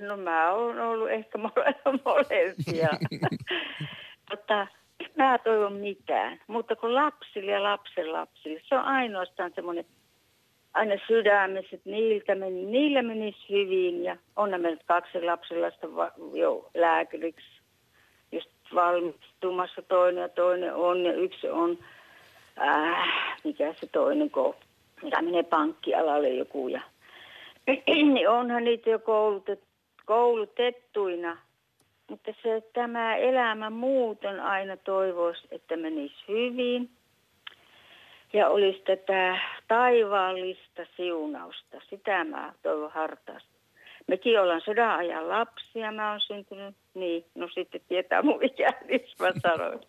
No 0.00 0.16
mä 0.16 0.52
oon 0.52 0.80
ollut 0.80 1.10
ehkä 1.10 1.38
mole- 1.38 1.74
molempia. 2.04 2.88
Mutta 4.30 4.66
mä 5.16 5.38
toivon 5.38 5.72
mitään, 5.72 6.40
mutta 6.46 6.76
kun 6.76 6.94
lapsille 6.94 7.52
ja 7.52 7.62
lapsen 7.62 8.12
lapsille, 8.12 8.60
se 8.68 8.74
on 8.74 8.84
ainoastaan 8.84 9.52
semmoinen 9.54 9.84
aina 10.74 10.94
sydämessä, 11.06 11.76
että 11.76 11.90
niiltä 11.90 12.34
meni, 12.34 12.64
niillä 12.64 13.02
menisi 13.02 13.38
hyvin 13.50 14.04
ja 14.04 14.16
on 14.36 14.50
mennyt 14.50 14.82
kaksi 14.86 15.22
lapsenlasta 15.22 15.86
jo 16.34 16.70
lääkäriksi 16.74 17.60
just 18.32 18.50
valmistumassa 18.74 19.82
toinen 19.82 20.22
ja 20.22 20.28
toinen 20.28 20.74
on 20.74 21.04
ja 21.04 21.12
yksi 21.12 21.48
on, 21.48 21.78
äh, 22.60 23.08
mikä 23.44 23.74
se 23.80 23.86
toinen, 23.86 24.30
kun, 24.30 24.54
mikä 25.02 25.22
menee 25.22 25.42
pankkialalle 25.42 26.28
joku 26.28 26.68
ja 26.68 26.80
niin 27.86 28.28
onhan 28.28 28.64
niitä 28.64 28.90
jo 28.90 28.98
koulutet, 28.98 29.62
koulutettuina, 30.06 31.36
mutta 32.10 32.34
se 32.42 32.62
tämä 32.72 33.16
elämä 33.16 33.70
muuten 33.70 34.40
aina 34.40 34.76
toivoisi, 34.76 35.48
että 35.50 35.76
menisi 35.76 36.14
hyvin 36.28 36.90
ja 38.32 38.48
olisi 38.48 38.82
tätä 38.86 39.38
taivaallista 39.68 40.86
siunausta. 40.96 41.80
Sitä 41.90 42.24
mä 42.24 42.52
toivon 42.62 42.90
hartaasti. 42.90 43.56
Mekin 44.06 44.40
ollaan 44.40 44.60
sodan 44.60 44.98
ajan 44.98 45.28
lapsia, 45.28 45.92
mä 45.92 46.10
oon 46.10 46.20
syntynyt, 46.20 46.74
niin, 46.94 47.24
no 47.34 47.48
sitten 47.54 47.80
tietää 47.88 48.22
mun 48.22 48.44
ikä, 48.44 48.72
niin 48.88 49.00
mä 49.20 49.32
sanoin. 49.42 49.80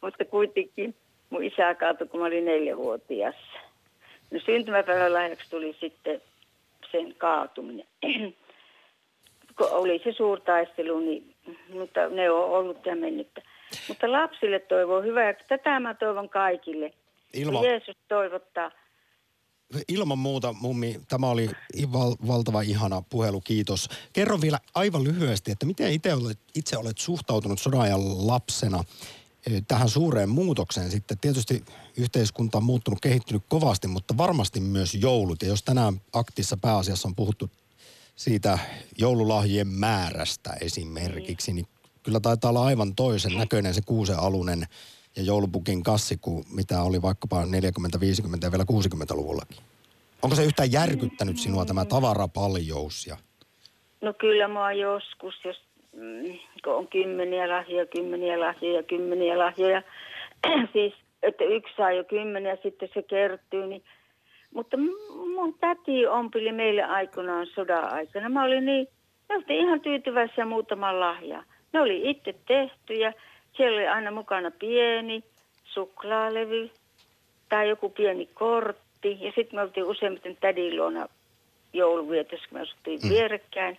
Mutta 0.00 0.24
kuitenkin 0.24 0.94
mun 1.30 1.44
isä 1.44 1.74
kaatui, 1.74 2.06
kun 2.06 2.20
mä 2.20 2.26
olin 2.26 2.44
neljävuotias. 2.44 3.34
No 4.30 4.40
syntymäpäivän 4.46 5.12
lahjaksi 5.12 5.50
tuli 5.50 5.76
sitten 5.80 6.22
sen 6.90 7.14
kaatuminen. 7.18 7.86
kun 9.58 9.70
oli 9.70 10.00
se 10.04 10.12
suurtaistelu, 10.12 11.00
niin, 11.00 11.34
mutta 11.68 12.08
ne 12.08 12.30
on 12.30 12.44
ollut 12.44 12.86
ja 12.86 12.96
mennyt. 12.96 13.40
Mutta 13.88 14.12
lapsille 14.12 14.58
toivoo 14.58 15.02
hyvää, 15.02 15.26
ja 15.26 15.34
tätä 15.48 15.80
mä 15.80 15.94
toivon 15.94 16.28
kaikille. 16.28 16.92
Ilma, 17.34 17.64
Jeesus 17.64 17.96
toivottaa. 18.08 18.70
ilman 19.88 20.18
muuta, 20.18 20.52
mummi, 20.52 21.00
tämä 21.08 21.28
oli 21.30 21.48
val, 21.92 22.14
valtava 22.26 22.60
ihana 22.62 23.02
puhelu, 23.10 23.40
kiitos. 23.40 23.88
Kerro 24.12 24.40
vielä 24.40 24.58
aivan 24.74 25.04
lyhyesti, 25.04 25.50
että 25.50 25.66
miten 25.66 25.92
itse 25.92 26.14
olet, 26.14 26.38
itse 26.54 26.76
olet 26.76 26.98
suhtautunut 26.98 27.60
sodan 27.60 28.26
lapsena 28.26 28.84
eh, 29.46 29.62
tähän 29.68 29.88
suureen 29.88 30.28
muutokseen 30.28 30.90
sitten. 30.90 31.18
Tietysti 31.18 31.64
yhteiskunta 31.96 32.58
on 32.58 32.64
muuttunut, 32.64 33.00
kehittynyt 33.00 33.42
kovasti, 33.48 33.88
mutta 33.88 34.16
varmasti 34.16 34.60
myös 34.60 34.94
joulut. 34.94 35.42
Ja 35.42 35.48
jos 35.48 35.62
tänään 35.62 36.00
aktissa 36.12 36.56
pääasiassa 36.56 37.08
on 37.08 37.14
puhuttu 37.14 37.50
siitä 38.16 38.58
joululahjien 38.98 39.68
määrästä 39.68 40.50
esimerkiksi, 40.60 41.52
niin 41.52 41.66
kyllä 42.02 42.20
taitaa 42.20 42.50
olla 42.50 42.64
aivan 42.64 42.94
toisen 42.94 43.38
näköinen 43.38 43.74
se 43.74 43.80
kuusen 43.86 44.18
alunen 44.18 44.64
ja 45.16 45.22
joulupukin 45.22 45.82
kassi 45.82 46.16
kuin 46.20 46.44
mitä 46.54 46.82
oli 46.82 47.02
vaikkapa 47.02 47.46
40, 47.46 48.00
50 48.00 48.46
ja 48.46 48.50
vielä 48.50 48.64
60-luvullakin. 48.72 49.56
Onko 50.22 50.36
se 50.36 50.44
yhtään 50.44 50.72
järkyttänyt 50.72 51.38
sinua 51.38 51.64
tämä 51.64 51.84
tavarapaljous? 51.84 53.06
Ja... 53.06 53.16
No 54.00 54.12
kyllä 54.12 54.48
mä 54.48 54.72
joskus, 54.72 55.34
jos 55.44 55.56
mm, 55.92 56.38
kun 56.64 56.74
on 56.74 56.88
kymmeniä 56.88 57.48
lahjoja, 57.48 57.86
kymmeniä 57.86 58.40
lahjoja, 58.40 58.82
kymmeniä 58.82 59.38
lahjoja. 59.38 59.82
siis, 60.72 60.94
että 61.22 61.44
yksi 61.44 61.72
saa 61.76 61.92
jo 61.92 62.04
kymmeniä, 62.04 62.56
sitten 62.62 62.88
se 62.94 63.02
kertyy. 63.02 63.66
Niin. 63.66 63.84
Mutta 64.54 64.76
mun 65.34 65.54
täti 65.60 66.06
ompili 66.06 66.52
meille 66.52 66.82
aikoinaan 66.82 67.46
sodan 67.46 67.92
aikana. 67.92 68.28
Mä 68.28 68.44
olin 68.44 68.64
niin, 68.64 68.88
me 69.28 69.34
oltiin 69.34 69.60
ihan 69.60 69.80
tyytyväisiä 69.80 70.44
muutaman 70.44 71.00
lahjaa. 71.00 71.44
Ne 71.72 71.80
oli 71.80 72.10
itse 72.10 72.34
tehtyjä. 72.46 73.12
Siellä 73.56 73.76
oli 73.76 73.88
aina 73.88 74.10
mukana 74.10 74.50
pieni 74.50 75.24
suklaalevy 75.64 76.70
tai 77.48 77.68
joku 77.68 77.88
pieni 77.88 78.28
kortti. 78.34 79.18
Ja 79.20 79.32
sitten 79.34 79.54
me 79.58 79.62
oltiin 79.62 79.86
useimmiten 79.86 80.36
tädin 80.40 80.76
luona 80.76 81.06
jouluvietossa, 81.72 82.48
kun 82.48 82.58
me 82.58 82.62
asuttiin 82.62 83.00
mm. 83.02 83.08
vierekkäin. 83.08 83.78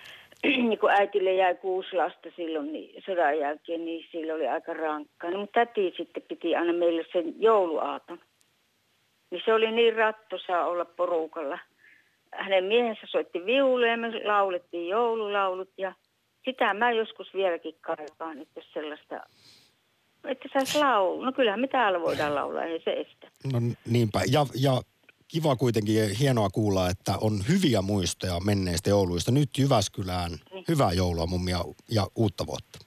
niin 0.42 0.78
kun 0.78 0.90
äitille 0.90 1.34
jäi 1.34 1.54
kuusi 1.54 1.96
lasta 1.96 2.28
silloin 2.36 2.72
niin 2.72 3.02
sodan 3.06 3.38
jälkeen, 3.38 3.84
niin 3.84 4.06
sillä 4.12 4.34
oli 4.34 4.48
aika 4.48 4.74
rankkaa. 4.74 5.30
No, 5.30 5.38
mutta 5.38 5.60
täti 5.66 5.94
sitten 5.96 6.22
piti 6.28 6.56
aina 6.56 6.72
meille 6.72 7.04
sen 7.12 7.34
jouluaaton. 7.38 8.18
Niin 9.30 9.42
se 9.44 9.54
oli 9.54 9.72
niin 9.72 9.96
rattosaa 9.96 10.66
olla 10.66 10.84
porukalla. 10.84 11.58
Hänen 12.32 12.64
miehensä 12.64 13.06
soitti 13.06 13.46
viuluja 13.46 13.90
ja 13.90 13.96
me 13.96 14.24
laulettiin 14.24 14.88
joululaulut 14.88 15.70
ja 15.78 15.94
sitä 16.44 16.74
mä 16.74 16.90
joskus 16.90 17.34
vieläkin 17.34 17.74
kaipaan, 17.80 18.38
että 18.38 18.60
sellaista, 18.74 19.20
että 20.24 20.48
saisi 20.52 20.78
laulaa. 20.78 21.26
No 21.26 21.32
kyllähän 21.32 21.60
me 21.60 21.68
täällä 21.68 22.00
voidaan 22.00 22.34
laulaa, 22.34 22.64
ei 22.64 22.82
se 22.84 22.90
estä. 22.90 23.28
No 23.52 23.58
niinpä. 23.86 24.20
Ja, 24.32 24.46
ja 24.62 24.72
kiva 25.28 25.56
kuitenkin 25.56 25.96
ja 25.96 26.04
hienoa 26.20 26.48
kuulla, 26.48 26.88
että 26.88 27.12
on 27.20 27.32
hyviä 27.48 27.82
muistoja 27.82 28.40
menneistä 28.46 28.90
jouluista. 28.90 29.32
Nyt 29.32 29.50
Jyväskylään 29.58 30.30
hyvää 30.68 30.92
joulua 30.92 31.26
mummia 31.26 31.58
ja 31.90 32.02
uutta 32.16 32.46
vuotta. 32.46 32.78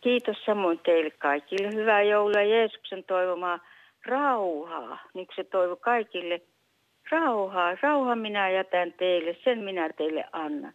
Kiitos 0.00 0.36
samoin 0.46 0.78
teille 0.78 1.10
kaikille. 1.10 1.74
Hyvää 1.74 2.02
joulua 2.02 2.42
Jeesuksen 2.42 3.04
toivomaa 3.04 3.58
rauhaa, 4.06 4.98
niin 5.14 5.26
kuin 5.26 5.36
se 5.36 5.44
toivo 5.44 5.76
kaikille. 5.76 6.40
Rauhaa, 7.10 7.76
rauha 7.82 8.16
minä 8.16 8.50
jätän 8.50 8.92
teille, 8.92 9.36
sen 9.44 9.58
minä 9.58 9.90
teille 9.96 10.24
annan. 10.32 10.72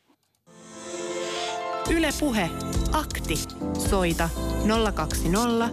Yle 1.97 2.09
Puhe. 2.19 2.49
Akti. 2.93 3.35
Soita 3.89 4.29
020 4.95 5.69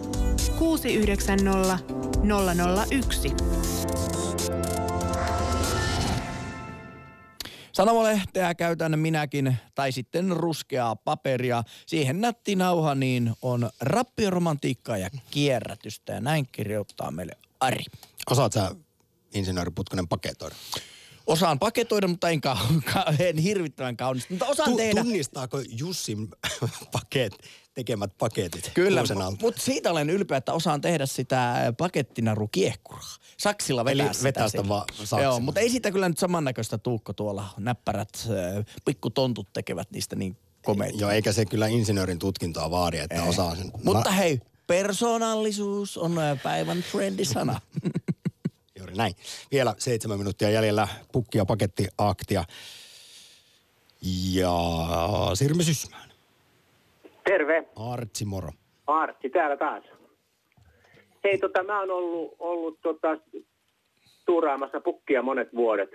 690 0.59 1.79
001. 2.91 3.29
Sanomalehteä 7.73 8.55
käytän 8.55 8.99
minäkin, 8.99 9.57
tai 9.75 9.91
sitten 9.91 10.31
ruskeaa 10.31 10.95
paperia. 10.95 11.63
Siihen 11.85 12.21
nätti 12.21 12.55
nauha, 12.55 12.95
niin 12.95 13.31
on 13.41 13.69
rappioromantiikkaa 13.81 14.97
ja 14.97 15.09
kierrätystä. 15.31 16.13
Ja 16.13 16.21
näin 16.21 16.45
kirjoittaa 16.51 17.11
meille 17.11 17.33
Ari. 17.63 17.83
Osaat 18.31 18.53
sä, 18.53 18.75
insinööri 19.33 19.71
Putkonen, 19.75 20.07
paketoida? 20.07 20.55
Osaan 21.27 21.59
paketoida, 21.59 22.07
mutta 22.07 22.29
en, 22.29 22.41
ka- 22.41 22.57
en 23.19 23.37
hirvittävän 23.37 23.97
kaunista. 23.97 24.27
Mutta 24.33 24.45
osaan 24.45 24.69
Tu- 24.71 24.77
tehdä. 24.77 25.03
Tunnistaako 25.03 25.57
Jussin 25.69 26.27
paket, 26.91 27.33
tekemät 27.73 28.11
paketit 28.17 28.71
Kyllä, 28.73 29.03
mutta 29.41 29.61
siitä 29.61 29.91
olen 29.91 30.09
ylpeä, 30.09 30.37
että 30.37 30.53
osaan 30.53 30.81
tehdä 30.81 31.05
sitä 31.05 31.55
pakettinaru 31.77 32.47
kiehkuraa. 32.47 33.15
Saksilla 33.37 33.85
vetää 33.85 34.05
Eli 34.05 34.13
sitä. 34.13 34.23
vetää 34.23 34.49
sitä 34.49 34.67
vaan. 34.67 34.85
Joo, 35.21 35.39
mutta 35.39 35.59
ei 35.59 35.69
siitä 35.69 35.91
kyllä 35.91 36.09
nyt 36.09 36.17
samannäköistä 36.17 36.77
tuukko 36.77 37.13
tuolla. 37.13 37.49
Näppärät 37.57 38.09
pikkutontut 38.85 39.53
tekevät 39.53 39.91
niistä 39.91 40.15
niin 40.15 40.37
komeita. 40.65 40.97
Joo, 40.99 41.09
eikä 41.11 41.31
se 41.31 41.45
kyllä 41.45 41.67
insinöörin 41.67 42.19
tutkintoa 42.19 42.71
vaadi, 42.71 42.97
että 42.97 43.23
Ei. 43.23 43.29
osaa 43.29 43.55
sen. 43.55 43.71
Mutta 43.83 44.11
hei, 44.11 44.39
persoonallisuus 44.67 45.97
on 45.97 46.19
äh, 46.19 46.43
päivän 46.43 46.77
trendisana. 46.91 47.59
Juuri 48.79 48.93
näin. 48.95 49.13
Vielä 49.51 49.75
seitsemän 49.77 50.17
minuuttia 50.17 50.49
jäljellä 50.49 50.87
pukki- 51.11 51.37
ja 51.37 51.45
pakettiaktia. 51.45 52.43
Ja 54.33 54.51
Sirmi 55.33 55.63
Sysmään. 55.63 56.09
Terve, 57.23 57.67
Artsi 57.75 58.25
moro. 58.25 58.49
Artti 58.87 59.29
täällä 59.29 59.57
taas. 59.57 59.83
Hei, 61.23 61.37
tota, 61.37 61.63
mä 61.63 61.79
oon 61.79 61.91
ollut, 61.91 62.35
ollut 62.39 62.81
tota, 62.81 63.17
tuuraamassa 64.25 64.81
pukkia 64.81 65.21
monet 65.21 65.55
vuodet. 65.55 65.89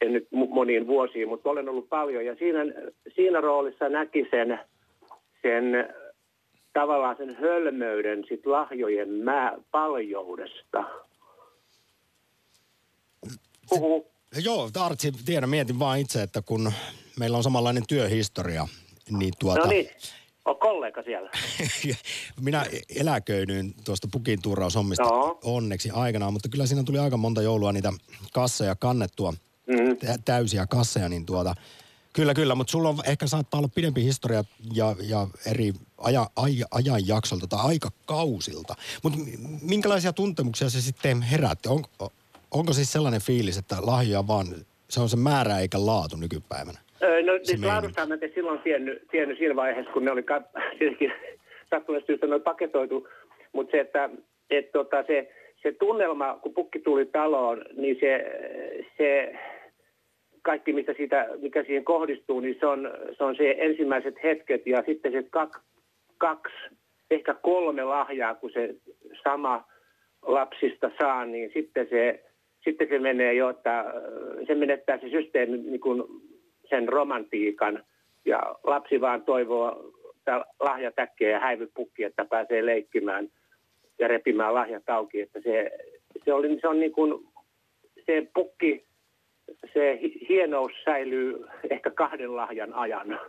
En 0.00 0.12
nyt 0.12 0.28
moniin 0.32 0.86
vuosiin, 0.86 1.28
mutta 1.28 1.50
olen 1.50 1.68
ollut 1.68 1.88
paljon. 1.88 2.24
Ja 2.24 2.34
siinä, 2.34 2.58
siinä 3.14 3.40
roolissa 3.40 3.88
näki 3.88 4.26
sen, 4.30 4.60
sen 5.42 5.64
tavallaan 6.80 7.16
sen 7.16 7.36
hölmöyden 7.40 8.24
sit 8.28 8.46
lahjojen 8.46 9.08
mä, 9.08 9.52
paljoudesta. 9.70 10.84
Huhu. 13.70 14.06
Joo, 14.44 14.70
Artsi, 14.80 15.12
tiedän, 15.24 15.48
mietin 15.50 15.78
vaan 15.78 15.98
itse, 15.98 16.22
että 16.22 16.42
kun 16.42 16.72
meillä 17.18 17.36
on 17.36 17.42
samanlainen 17.42 17.82
työhistoria, 17.88 18.68
niin 19.10 19.32
tuota... 19.38 19.60
No 19.60 19.66
niin, 19.66 19.90
on 20.44 20.56
kollega 20.58 21.02
siellä. 21.02 21.30
Minä 22.40 22.66
eläköinyin 23.00 23.74
tuosta 23.84 24.08
pukin 24.12 24.42
tuuraushommista 24.42 25.02
Joo. 25.02 25.38
onneksi 25.44 25.90
aikanaan, 25.90 26.32
mutta 26.32 26.48
kyllä 26.48 26.66
siinä 26.66 26.82
tuli 26.82 26.98
aika 26.98 27.16
monta 27.16 27.42
joulua 27.42 27.72
niitä 27.72 27.92
kasseja 28.32 28.76
kannettua, 28.76 29.32
Mm. 29.68 29.96
tä- 29.96 30.18
täysiä 30.24 30.66
kasseja, 30.66 31.08
niin 31.08 31.26
tuota, 31.26 31.54
kyllä, 32.16 32.34
kyllä, 32.34 32.54
mutta 32.54 32.70
sulla 32.70 32.88
on 32.88 32.96
ehkä 33.08 33.26
saattaa 33.26 33.58
olla 33.58 33.68
pidempi 33.74 34.04
historia 34.04 34.42
ja, 34.74 34.94
ja 35.08 35.26
eri 35.50 35.72
aja, 35.98 36.26
aj, 36.36 36.52
ajanjaksolta 36.70 37.46
tai 37.46 37.60
aikakausilta. 37.64 38.74
Mutta 39.02 39.18
minkälaisia 39.62 40.12
tuntemuksia 40.12 40.68
se 40.70 40.80
sitten 40.80 41.22
herätti? 41.22 41.68
On, 41.68 41.82
onko 42.50 42.72
siis 42.72 42.92
sellainen 42.92 43.20
fiilis, 43.20 43.58
että 43.58 43.76
lahjoja 43.80 44.26
vaan, 44.26 44.46
se 44.90 45.00
on 45.00 45.08
se 45.08 45.16
määrä 45.16 45.58
eikä 45.58 45.78
laatu 45.86 46.16
nykypäivänä? 46.16 46.78
Öö, 47.02 47.22
No 47.22 47.32
siis 47.42 47.64
laadusta 47.64 48.06
mä 48.06 48.14
en 48.14 48.32
silloin 48.34 48.60
tiennyt, 48.60 49.08
tiennyt 49.10 49.38
siinä 49.38 49.56
vaiheessa, 49.56 49.92
kun 49.92 50.04
ne 50.04 50.10
oli 50.10 50.22
ka- 50.22 50.42
tietenkin 50.78 51.12
sattuneesta 51.70 52.06
syystä 52.06 52.26
noin 52.26 52.42
paketoitu. 52.42 53.08
Mutta 53.52 53.70
se, 53.70 53.80
että 53.80 54.10
et 54.50 54.72
tota, 54.72 54.96
se, 55.06 55.32
se 55.62 55.72
tunnelma, 55.72 56.38
kun 56.42 56.54
pukki 56.54 56.78
tuli 56.78 57.06
taloon, 57.06 57.64
niin 57.76 57.96
se, 58.00 58.24
se 58.98 59.32
kaikki, 60.46 60.72
mitä 60.72 60.94
siitä, 60.96 61.28
mikä 61.40 61.64
siihen 61.64 61.84
kohdistuu, 61.84 62.40
niin 62.40 62.56
se 62.60 62.66
on, 62.66 62.90
se 63.18 63.24
on 63.24 63.36
se 63.36 63.54
ensimmäiset 63.58 64.14
hetket 64.22 64.66
ja 64.66 64.82
sitten 64.86 65.12
se 65.12 65.22
kak, 65.30 65.60
kaksi, 66.18 66.54
ehkä 67.10 67.34
kolme 67.34 67.84
lahjaa, 67.84 68.34
kun 68.34 68.50
se 68.52 68.74
sama 69.24 69.64
lapsista 70.22 70.90
saa, 70.98 71.26
niin 71.26 71.50
sitten 71.54 71.86
se, 71.90 72.24
sitten 72.64 72.88
se 72.88 72.98
menee 72.98 73.34
jo, 73.34 73.48
että 73.48 73.80
äh, 73.80 73.86
se 74.46 74.54
menettää 74.54 74.98
se 74.98 75.08
systeemi 75.08 75.58
niin 75.58 75.80
kuin 75.80 76.02
sen 76.70 76.88
romantiikan. 76.88 77.84
Ja 78.24 78.54
lapsi 78.64 79.00
vaan 79.00 79.22
toivoo 79.22 79.92
että 80.26 80.44
lahjatäkkiä 80.60 81.30
ja 81.30 81.40
häivypukki, 81.40 82.04
että 82.04 82.24
pääsee 82.24 82.66
leikkimään 82.66 83.28
ja 83.98 84.08
repimään 84.08 84.54
lahjat 84.54 84.90
auki, 84.90 85.20
että 85.20 85.40
se, 85.40 85.70
se, 86.24 86.32
oli, 86.32 86.58
se 86.60 86.68
on 86.68 86.80
niin 86.80 86.92
kuin 86.92 87.26
se 88.06 88.26
pukki, 88.34 88.84
se 89.72 89.98
hi- 90.02 90.26
hienous 90.28 90.72
säilyy 90.84 91.44
ehkä 91.70 91.90
kahden 91.90 92.36
lahjan 92.36 92.74
ajan. 92.74 93.20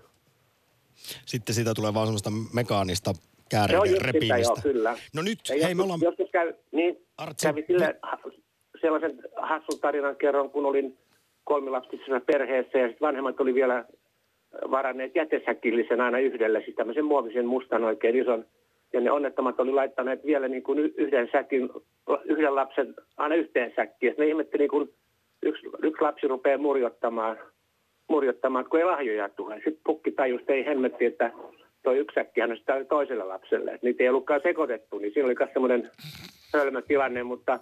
Sitten 1.25 1.55
siitä 1.55 1.73
tulee 1.73 1.93
vaan 1.93 2.07
semmoista 2.07 2.29
mekaanista 2.53 3.11
kääreiden 3.49 3.87
sitä, 3.87 4.05
repimistä. 4.05 4.41
joo, 4.41 4.57
kyllä. 4.63 4.97
No 5.15 5.21
nyt, 5.21 5.39
Ja 5.49 5.53
hei 5.53 5.61
joskus, 5.61 5.75
me 5.77 5.83
ollaan... 5.83 5.99
Joskus 6.03 6.29
käy, 6.31 6.53
niin, 6.71 6.97
Artsi, 7.17 7.47
kävi 7.47 7.63
sille, 7.67 7.99
sellaisen 8.81 9.19
hassun 9.35 9.79
tarinan 9.81 10.15
kerron, 10.15 10.49
kun 10.49 10.65
olin 10.65 10.97
kolmilapsisessa 11.43 12.19
perheessä 12.19 12.77
ja 12.77 12.87
sit 12.87 13.01
vanhemmat 13.01 13.39
oli 13.39 13.53
vielä 13.53 13.85
varanneet 14.71 15.15
jätesäkillisen 15.15 16.01
aina 16.01 16.19
yhdelle, 16.19 16.61
siis 16.63 16.75
tämmöisen 16.75 17.05
muovisen 17.05 17.45
mustan 17.45 17.83
oikein 17.83 18.15
ison. 18.15 18.45
Ja 18.93 19.01
ne 19.01 19.11
onnettomat 19.11 19.59
oli 19.59 19.71
laittaneet 19.71 20.25
vielä 20.25 20.47
niin 20.47 20.63
kuin 20.63 20.79
yhden 20.79 21.29
säkin, 21.31 21.69
yhden 22.25 22.55
lapsen 22.55 22.95
aina 23.17 23.35
yhteen 23.35 23.73
säkkiin. 23.75 24.09
Ja 24.09 24.15
ne 24.17 24.27
ihmetteli, 24.27 24.67
kun 24.67 24.89
yksi, 25.47 25.67
yksi 25.83 26.01
lapsi 26.01 26.27
rupeaa 26.27 26.57
murjottamaan, 26.57 27.37
murjottamaan, 28.09 28.65
kun 28.69 28.79
ei 28.79 28.85
lahjoja 28.85 29.29
tule. 29.29 29.55
Sitten 29.55 29.81
pukki 29.85 30.11
tajusi, 30.11 30.41
että 30.41 30.53
ei 30.53 30.65
helmetti, 30.65 31.05
että 31.05 31.31
toi 31.83 31.97
yksi 31.97 32.15
säkkihän 32.15 32.51
on 32.51 32.57
sitä 32.57 32.85
toiselle 32.85 33.23
lapselle. 33.23 33.71
Et 33.71 33.83
niitä 33.83 34.03
ei 34.03 34.09
ollutkaan 34.09 34.41
sekoitettu, 34.43 34.97
niin 34.97 35.13
siinä 35.13 35.25
oli 35.25 35.35
myös 35.39 35.49
semmoinen 35.53 35.91
hölmö 36.53 36.81
tilanne, 36.81 37.23
mutta, 37.23 37.59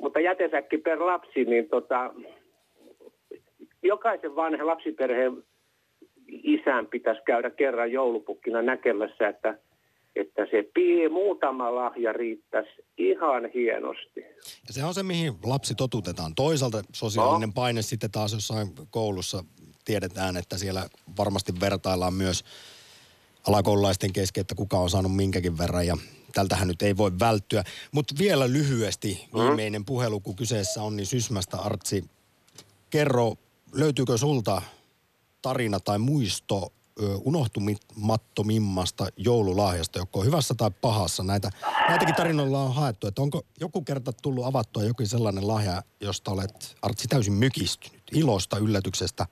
mutta 0.00 0.20
jätesäkki 0.20 0.78
per 0.78 1.00
lapsi, 1.00 1.44
niin 1.44 1.68
tota, 1.68 2.14
jokaisen 3.82 4.36
vanhan 4.36 4.66
lapsiperheen 4.66 5.32
isän 6.28 6.86
pitäisi 6.86 7.22
käydä 7.26 7.50
kerran 7.50 7.92
joulupukkina 7.92 8.62
näkemässä, 8.62 9.28
että, 9.28 9.58
että 10.16 10.46
se 10.50 10.62
pie, 10.74 11.08
muutama 11.08 11.74
lahja 11.74 12.12
riittäisi 12.12 12.70
ihan 12.98 13.50
hienosti. 13.54 14.20
Ja 14.66 14.72
se 14.72 14.84
on 14.84 14.94
se, 14.94 15.02
mihin 15.02 15.34
lapsi 15.44 15.74
totutetaan. 15.74 16.34
Toisaalta 16.34 16.82
sosiaalinen 16.92 17.52
paine 17.52 17.82
sitten 17.82 18.10
taas 18.10 18.32
jossain 18.32 18.68
koulussa 18.90 19.44
tiedetään, 19.84 20.36
että 20.36 20.58
siellä 20.58 20.88
varmasti 21.18 21.52
vertaillaan 21.60 22.14
myös 22.14 22.44
alakoululaisten 23.48 24.12
kesken, 24.12 24.40
että 24.40 24.54
kuka 24.54 24.78
on 24.78 24.90
saanut 24.90 25.16
minkäkin 25.16 25.58
verran 25.58 25.86
ja 25.86 25.96
tältähän 26.32 26.68
nyt 26.68 26.82
ei 26.82 26.96
voi 26.96 27.10
välttyä. 27.20 27.64
Mutta 27.92 28.14
vielä 28.18 28.52
lyhyesti 28.52 29.28
viimeinen 29.34 29.84
puhelu, 29.84 30.20
kun 30.20 30.36
kyseessä 30.36 30.82
on, 30.82 30.96
niin 30.96 31.06
Sysmästä 31.06 31.56
Artsi, 31.56 32.04
kerro, 32.90 33.34
löytyykö 33.74 34.18
sulta 34.18 34.62
tarina 35.42 35.80
tai 35.80 35.98
muisto 35.98 36.72
unohtumattomimmasta 37.24 39.06
joululahjasta, 39.16 39.98
joko 39.98 40.24
hyvässä 40.24 40.54
tai 40.54 40.70
pahassa. 40.80 41.22
Näitä, 41.22 41.50
näitäkin 41.88 42.14
tarinoilla 42.14 42.62
on 42.62 42.74
haettu, 42.74 43.06
että 43.06 43.22
onko 43.22 43.42
joku 43.60 43.82
kerta 43.82 44.12
tullut 44.12 44.46
avattua 44.46 44.82
jokin 44.82 45.08
sellainen 45.08 45.48
lahja, 45.48 45.82
josta 46.00 46.30
olet 46.30 46.76
Artsi 46.82 47.08
täysin 47.08 47.32
mykistynyt, 47.32 48.02
ilosta, 48.12 48.58
yllätyksestä, 48.58 49.26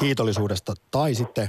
kiitollisuudesta 0.00 0.74
tai 0.90 1.14
sitten 1.14 1.48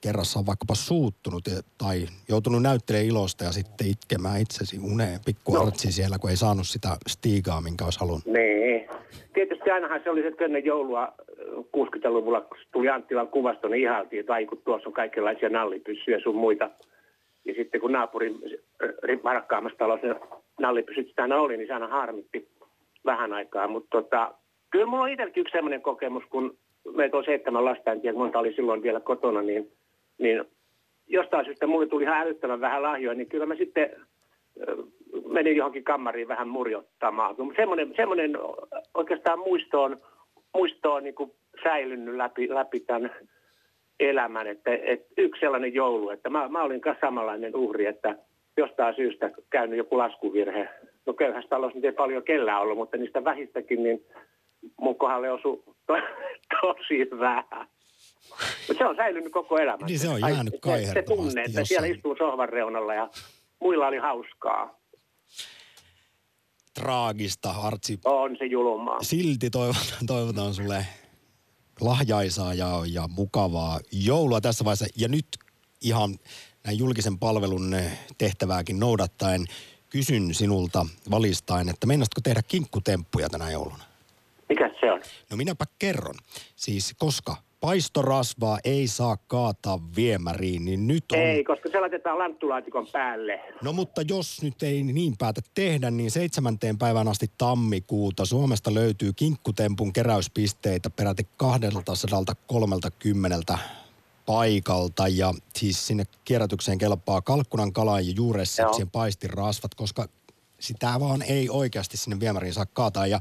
kerrassa 0.00 0.38
on 0.38 0.46
vaikkapa 0.46 0.74
suuttunut 0.74 1.44
tai 1.78 2.08
joutunut 2.28 2.62
näyttelemään 2.62 3.06
ilosta 3.06 3.44
ja 3.44 3.52
sitten 3.52 3.86
itkemään 3.86 4.40
itsesi 4.40 4.78
uneen 4.78 5.20
pikku 5.24 5.54
No. 5.54 5.62
Artsi 5.62 5.92
siellä, 5.92 6.18
kun 6.18 6.30
ei 6.30 6.36
saanut 6.36 6.68
sitä 6.68 6.96
stiigaa, 7.08 7.60
minkä 7.60 7.84
olisi 7.84 8.00
halunnut. 8.00 8.26
Niin. 8.26 8.97
Tietysti 9.32 9.70
ainahan 9.70 10.00
se 10.04 10.10
oli 10.10 10.22
se, 10.22 10.44
ennen 10.44 10.64
joulua 10.64 11.02
äh, 11.02 11.08
60-luvulla, 11.56 12.40
kun 12.40 12.58
tuli 12.72 12.88
Anttilan 12.88 13.28
kuvasto, 13.28 13.68
niin 13.68 13.82
ihailtiin, 13.82 14.20
että 14.20 14.32
ai 14.32 14.46
kun 14.46 14.62
tuossa 14.64 14.88
on 14.88 14.92
kaikenlaisia 14.92 15.48
nallipyssyjä 15.48 16.20
sun 16.20 16.36
muita. 16.36 16.70
Ja 17.44 17.54
sitten 17.54 17.80
kun 17.80 17.92
naapurin 17.92 18.34
äh, 18.84 19.22
varakkaamassa 19.24 19.78
talossa 19.78 20.06
nallipyssyt 20.60 21.08
sitä 21.08 21.24
oli, 21.24 21.56
niin 21.56 21.66
se 21.66 21.72
aina 21.72 21.88
harmitti. 21.88 22.48
vähän 23.04 23.32
aikaa. 23.32 23.68
Mutta 23.68 23.88
tota, 23.90 24.34
kyllä 24.70 24.86
mulla 24.86 25.02
on 25.02 25.10
itselläkin 25.10 25.40
yksi 25.40 25.52
sellainen 25.52 25.82
kokemus, 25.82 26.24
kun 26.30 26.56
meitä 26.94 27.16
on 27.16 27.24
seitsemän 27.24 27.64
lasta, 27.64 27.92
en 27.92 28.00
tiedä 28.00 28.18
monta 28.18 28.38
oli 28.38 28.52
silloin 28.52 28.82
vielä 28.82 29.00
kotona, 29.00 29.42
niin, 29.42 29.72
niin 30.18 30.44
jostain 31.06 31.44
syystä 31.44 31.66
mulle 31.66 31.86
tuli 31.86 32.02
ihan 32.02 32.20
älyttömän 32.20 32.60
vähän 32.60 32.82
lahjoja, 32.82 33.14
niin 33.14 33.28
kyllä 33.28 33.46
mä 33.46 33.56
sitten 33.56 33.90
ö, 34.68 34.76
menin 35.26 35.56
johonkin 35.56 35.84
kammariin 35.84 36.28
vähän 36.28 36.48
murjottamaan. 36.48 37.34
Mutta 37.38 37.56
semmoinen, 37.56 37.92
semmoinen 37.96 38.32
oikeastaan 38.94 39.38
muisto 39.38 39.82
on, 39.82 39.96
muisto 40.54 40.92
on 40.92 41.04
niin 41.04 41.14
kuin 41.14 41.32
säilynyt 41.62 42.16
läpi, 42.16 42.48
läpi 42.48 42.80
tämän 42.80 43.10
elämän. 44.00 44.46
Että, 44.46 44.70
että 44.82 45.06
yksi 45.18 45.40
sellainen 45.40 45.74
joulu, 45.74 46.10
että 46.10 46.30
mä, 46.30 46.48
mä 46.48 46.62
olin 46.62 46.80
kanssa 46.80 47.06
samanlainen 47.06 47.56
uhri, 47.56 47.86
että 47.86 48.16
jostain 48.56 48.96
syystä 48.96 49.30
käynyt 49.50 49.78
joku 49.78 49.98
laskuvirhe. 49.98 50.68
No 51.06 51.12
köyhässä 51.12 51.48
talossa 51.48 51.76
nyt 51.76 51.84
ei 51.84 51.92
paljon 51.92 52.22
kellään 52.22 52.60
ollut, 52.60 52.78
mutta 52.78 52.96
niistä 52.96 53.24
vähistäkin, 53.24 53.82
niin 53.82 54.04
mun 54.76 54.96
kohdalle 54.96 55.32
osui 55.32 55.62
to, 55.86 55.96
tosi 56.60 57.10
vähän. 57.20 57.66
Mutta 58.68 58.78
se 58.78 58.86
on 58.86 58.96
säilynyt 58.96 59.32
koko 59.32 59.58
elämän. 59.58 59.86
Niin 59.86 59.98
se 59.98 60.08
on 60.08 60.24
Ai, 60.24 60.32
jäänyt 60.32 60.52
se, 60.52 60.56
se 60.56 60.60
kaihertavasti 60.60 61.16
tunne, 61.16 61.42
että 61.42 61.64
siellä 61.64 61.88
istuu 61.88 62.16
sohvan 62.16 62.48
reunalla 62.48 62.94
ja 62.94 63.08
muilla 63.60 63.86
oli 63.86 63.96
hauskaa. 63.96 64.78
Traagista, 66.78 67.50
Artsi. 67.50 68.00
On 68.04 68.36
se 68.38 68.44
julmaa. 68.44 69.02
Silti 69.02 69.50
toivotan, 69.50 70.06
toivotan 70.06 70.54
sulle 70.54 70.86
lahjaisaa 71.80 72.54
ja, 72.54 72.82
ja 72.92 73.08
mukavaa 73.08 73.80
joulua 73.92 74.40
tässä 74.40 74.64
vaiheessa. 74.64 74.86
Ja 74.96 75.08
nyt 75.08 75.26
ihan 75.80 76.18
näin 76.64 76.78
julkisen 76.78 77.18
palvelun 77.18 77.76
tehtävääkin 78.18 78.80
noudattaen 78.80 79.44
kysyn 79.90 80.34
sinulta 80.34 80.86
valistaen, 81.10 81.68
että 81.68 81.86
meinasitko 81.86 82.20
tehdä 82.20 82.42
kinkkutemppuja 82.48 83.28
tänä 83.28 83.50
jouluna? 83.50 83.84
Mikä 84.48 84.70
se 84.80 84.92
on? 84.92 85.00
No 85.30 85.36
minäpä 85.36 85.64
kerron. 85.78 86.14
Siis 86.56 86.94
koska 86.98 87.36
paistorasvaa 87.60 88.58
ei 88.64 88.86
saa 88.86 89.16
kaataa 89.16 89.80
viemäriin, 89.96 90.64
niin 90.64 90.86
nyt 90.86 91.04
on... 91.12 91.18
Ei, 91.18 91.44
koska 91.44 91.68
se 91.68 91.80
laitetaan 91.80 92.18
lanttulaatikon 92.18 92.86
päälle. 92.92 93.40
No 93.62 93.72
mutta 93.72 94.02
jos 94.08 94.42
nyt 94.42 94.62
ei 94.62 94.82
niin 94.82 95.14
päätä 95.18 95.40
tehdä, 95.54 95.90
niin 95.90 96.10
seitsemänteen 96.10 96.78
päivään 96.78 97.08
asti 97.08 97.30
tammikuuta 97.38 98.26
Suomesta 98.26 98.74
löytyy 98.74 99.12
kinkkutempun 99.12 99.92
keräyspisteitä 99.92 100.90
peräti 100.90 101.26
230 101.36 103.58
paikalta. 104.26 105.08
Ja 105.08 105.34
siis 105.56 105.86
sinne 105.86 106.04
kierrätykseen 106.24 106.78
kelpaa 106.78 107.22
kalkkunan 107.22 107.72
kalan 107.72 108.06
ja 108.06 108.12
juuressipsien 108.16 108.90
paistirasvat, 108.90 109.74
koska 109.74 110.08
sitä 110.60 111.00
vaan 111.00 111.22
ei 111.22 111.50
oikeasti 111.50 111.96
sinne 111.96 112.20
viemäriin 112.20 112.54
saa 112.54 112.66
kaataa. 112.66 113.06
Ja, 113.06 113.20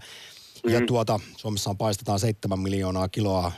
mm. 0.63 0.73
ja 0.73 0.81
tuota, 0.85 1.19
Suomessa 1.38 1.75
paistetaan 1.75 2.19
7 2.19 2.59
miljoonaa 2.59 3.09
kiloa 3.09 3.51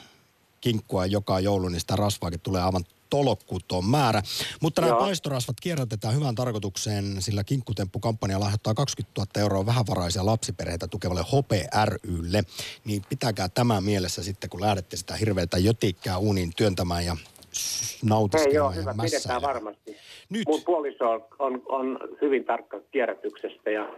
kinkkua 0.62 1.05
joka 1.05 1.39
joulu, 1.39 1.68
niin 1.68 1.80
sitä 1.80 1.95
rasvaakin 1.95 2.39
tulee 2.39 2.62
aivan 2.62 2.84
tolokkuuton 3.10 3.86
määrä. 3.86 4.22
Mutta 4.62 4.82
nämä 4.82 4.91
Joo. 4.91 4.99
paistorasvat 4.99 5.60
kierrätetään 5.62 6.16
hyvään 6.16 6.36
tarkoitukseen, 6.36 7.22
sillä 7.22 7.43
kinkkutemppu-kampanja 7.43 8.39
lahjoittaa 8.39 8.74
20 8.74 9.22
000 9.22 9.30
euroa 9.41 9.66
vähävaraisia 9.66 10.26
lapsiperheitä 10.26 10.88
tukevalle 10.88 11.26
Hope 11.32 11.68
rylle. 12.03 12.43
Niin 12.86 13.01
pitäkää 13.10 13.49
tämä 13.49 13.82
mielessä 13.82 14.24
sitten, 14.24 14.49
kun 14.49 14.62
lähdette 14.62 14.97
sitä 14.97 15.16
hirveätä 15.16 15.57
jötikkää 15.57 16.18
uuniin 16.18 16.51
työntämään 16.55 17.05
ja 17.05 17.16
joo, 17.16 18.10
nautiskelemaan 18.10 18.76
ja 18.76 18.82
hyvä, 18.82 18.95
pidetään 19.03 19.41
varmasti. 19.41 19.97
Nyt. 20.30 20.47
Mun 20.47 20.64
puoliso 20.66 21.10
on, 21.10 21.26
on, 21.39 21.62
on 21.70 21.99
hyvin 22.22 22.45
tarkka 22.45 22.80
kierrätyksestä 22.91 23.70
ja 23.70 23.89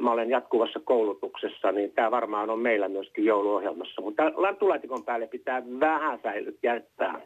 mä 0.00 0.12
olen 0.12 0.30
jatkuvassa 0.30 0.80
koulutuksessa, 0.80 1.72
niin 1.72 1.92
tämä 1.92 2.10
varmaan 2.10 2.50
on 2.50 2.58
meillä 2.58 2.88
myöskin 2.88 3.24
jouluohjelmassa. 3.24 4.02
Mutta 4.02 4.22
lanttulaatikon 4.34 5.04
päälle 5.04 5.26
pitää 5.26 5.62
vähän 5.80 6.18
säilyt 6.22 6.58
jättää. 6.62 7.20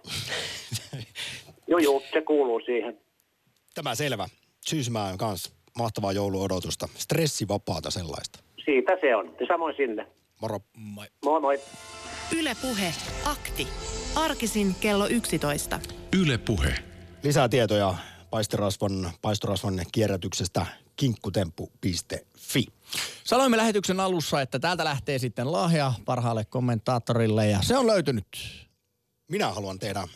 joo, 1.71 1.79
joo, 1.79 2.03
se 2.13 2.23
kuuluu 2.23 2.61
siihen. 2.61 2.99
Tämä 3.75 3.95
selvä. 3.95 4.27
Syysmään 4.67 5.19
kanssa 5.19 5.55
mahtavaa 5.79 6.13
jouluodotusta. 6.13 6.89
Stressivapaata 6.95 7.91
sellaista. 7.91 8.39
Siitä 8.65 8.93
se 9.01 9.17
on. 9.17 9.37
Ja 9.41 9.47
samoin 9.47 9.77
sinne. 9.77 10.07
Moro. 10.41 10.59
Moi. 10.77 11.07
Moi 11.25 11.41
moi. 11.41 11.59
Yle 12.39 12.53
Puhe. 12.63 12.95
Akti. 13.25 13.67
Arkisin 14.17 14.75
kello 14.81 15.07
11. 15.07 15.79
Yle 16.23 16.39
Puhe. 16.39 16.75
Lisää 17.25 17.49
tietoja 17.49 17.95
paistorasvan, 18.31 19.11
paistorasvan 19.23 19.75
kierrätyksestä 19.93 20.67
kinkkutemppu.fi. 20.97 22.67
Sanoimme 23.25 23.57
lähetyksen 23.57 24.01
alussa, 24.01 24.41
että 24.41 24.59
täältä 24.59 24.85
lähtee 24.85 25.19
sitten 25.19 25.53
lahja 25.53 25.93
parhaalle 26.05 26.45
kommentaattorille 26.45 27.47
ja 27.49 27.63
se 27.63 27.77
on 27.77 27.87
löytynyt. 27.87 28.27
Minä 29.31 29.53
haluan 29.53 29.79
tehdä 29.79 30.09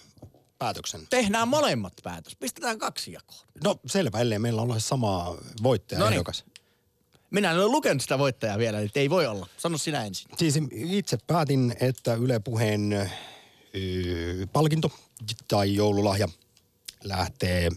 päätöksen. 0.59 1.01
Tehdään 1.11 1.49
molemmat 1.49 1.93
päätös. 2.03 2.37
Pistetään 2.37 2.79
kaksi 2.79 3.13
jakoon. 3.13 3.41
No 3.65 3.77
selvä, 3.87 4.19
ellei 4.21 4.39
meillä 4.39 4.63
ole 4.63 4.81
sama 4.81 5.37
voittaja 5.63 5.99
Noniin. 5.99 6.13
ehdokas. 6.13 6.45
Minä 7.31 7.51
en 7.51 7.57
ole 7.57 7.67
lukenut 7.67 8.03
sitä 8.03 8.19
voittajaa 8.19 8.59
vielä, 8.59 8.81
eli 8.81 8.91
ei 8.95 9.11
voi 9.11 9.27
olla. 9.27 9.47
Sano 9.57 9.79
sinä 9.79 10.05
ensin. 10.05 10.31
Siis 10.37 10.55
itse 10.73 11.19
päätin, 11.27 11.77
että 11.81 12.15
Yle 12.15 12.39
Puheen 12.39 13.11
palkinto 14.53 14.93
tai 15.49 15.75
joululahja 15.75 16.29
lähtee 17.05 17.69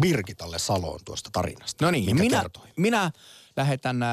Birgitalle 0.00 0.58
Saloon 0.58 1.00
tuosta 1.04 1.30
tarinasta. 1.32 1.84
No 1.84 1.90
niin, 1.90 2.16
minä, 2.16 2.40
kertoi. 2.40 2.66
minä 2.76 3.10
lähetän 3.56 4.02
äh, 4.02 4.08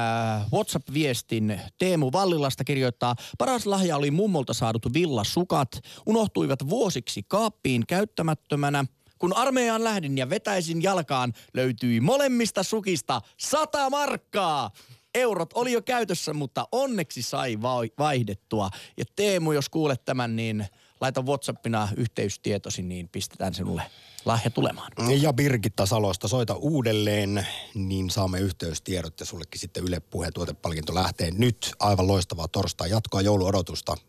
WhatsApp-viestin. 0.52 1.60
Teemu 1.78 2.12
Vallilasta 2.12 2.64
kirjoittaa, 2.64 3.14
paras 3.38 3.66
lahja 3.66 3.96
oli 3.96 4.10
mummolta 4.10 4.54
saadut 4.54 4.92
villasukat. 4.94 5.68
Unohtuivat 6.06 6.68
vuosiksi 6.68 7.22
kaappiin 7.22 7.86
käyttämättömänä. 7.86 8.84
Kun 9.18 9.36
armeijaan 9.36 9.84
lähdin 9.84 10.18
ja 10.18 10.30
vetäisin 10.30 10.82
jalkaan, 10.82 11.32
löytyi 11.54 12.00
molemmista 12.00 12.62
sukista 12.62 13.20
sata 13.36 13.90
markkaa. 13.90 14.70
Eurot 15.14 15.50
oli 15.54 15.72
jo 15.72 15.82
käytössä, 15.82 16.32
mutta 16.34 16.68
onneksi 16.72 17.22
sai 17.22 17.62
vai- 17.62 17.90
vaihdettua. 17.98 18.70
Ja 18.96 19.04
Teemu, 19.16 19.52
jos 19.52 19.68
kuulet 19.68 20.04
tämän, 20.04 20.36
niin 20.36 20.66
laita 21.00 21.22
WhatsAppina 21.22 21.88
yhteystietosi, 21.96 22.82
niin 22.82 23.08
pistetään 23.08 23.54
sinulle 23.54 23.82
lahja 24.24 24.50
tulemaan. 24.50 24.92
Ja 25.20 25.32
Birgitta 25.32 25.86
Salosta 25.86 26.28
soita 26.28 26.54
uudelleen, 26.54 27.46
niin 27.74 28.10
saamme 28.10 28.38
yhteystiedot 28.38 29.20
ja 29.20 29.26
sullekin 29.26 29.60
sitten 29.60 29.84
Yle 29.84 30.00
Puheen 30.00 30.32
tuotepalkinto 30.32 30.94
lähtee 30.94 31.30
nyt. 31.30 31.72
Aivan 31.78 32.06
loistavaa 32.06 32.48
torstai 32.48 32.90
jatkoa 32.90 33.20
jouluodotusta. 33.20 33.96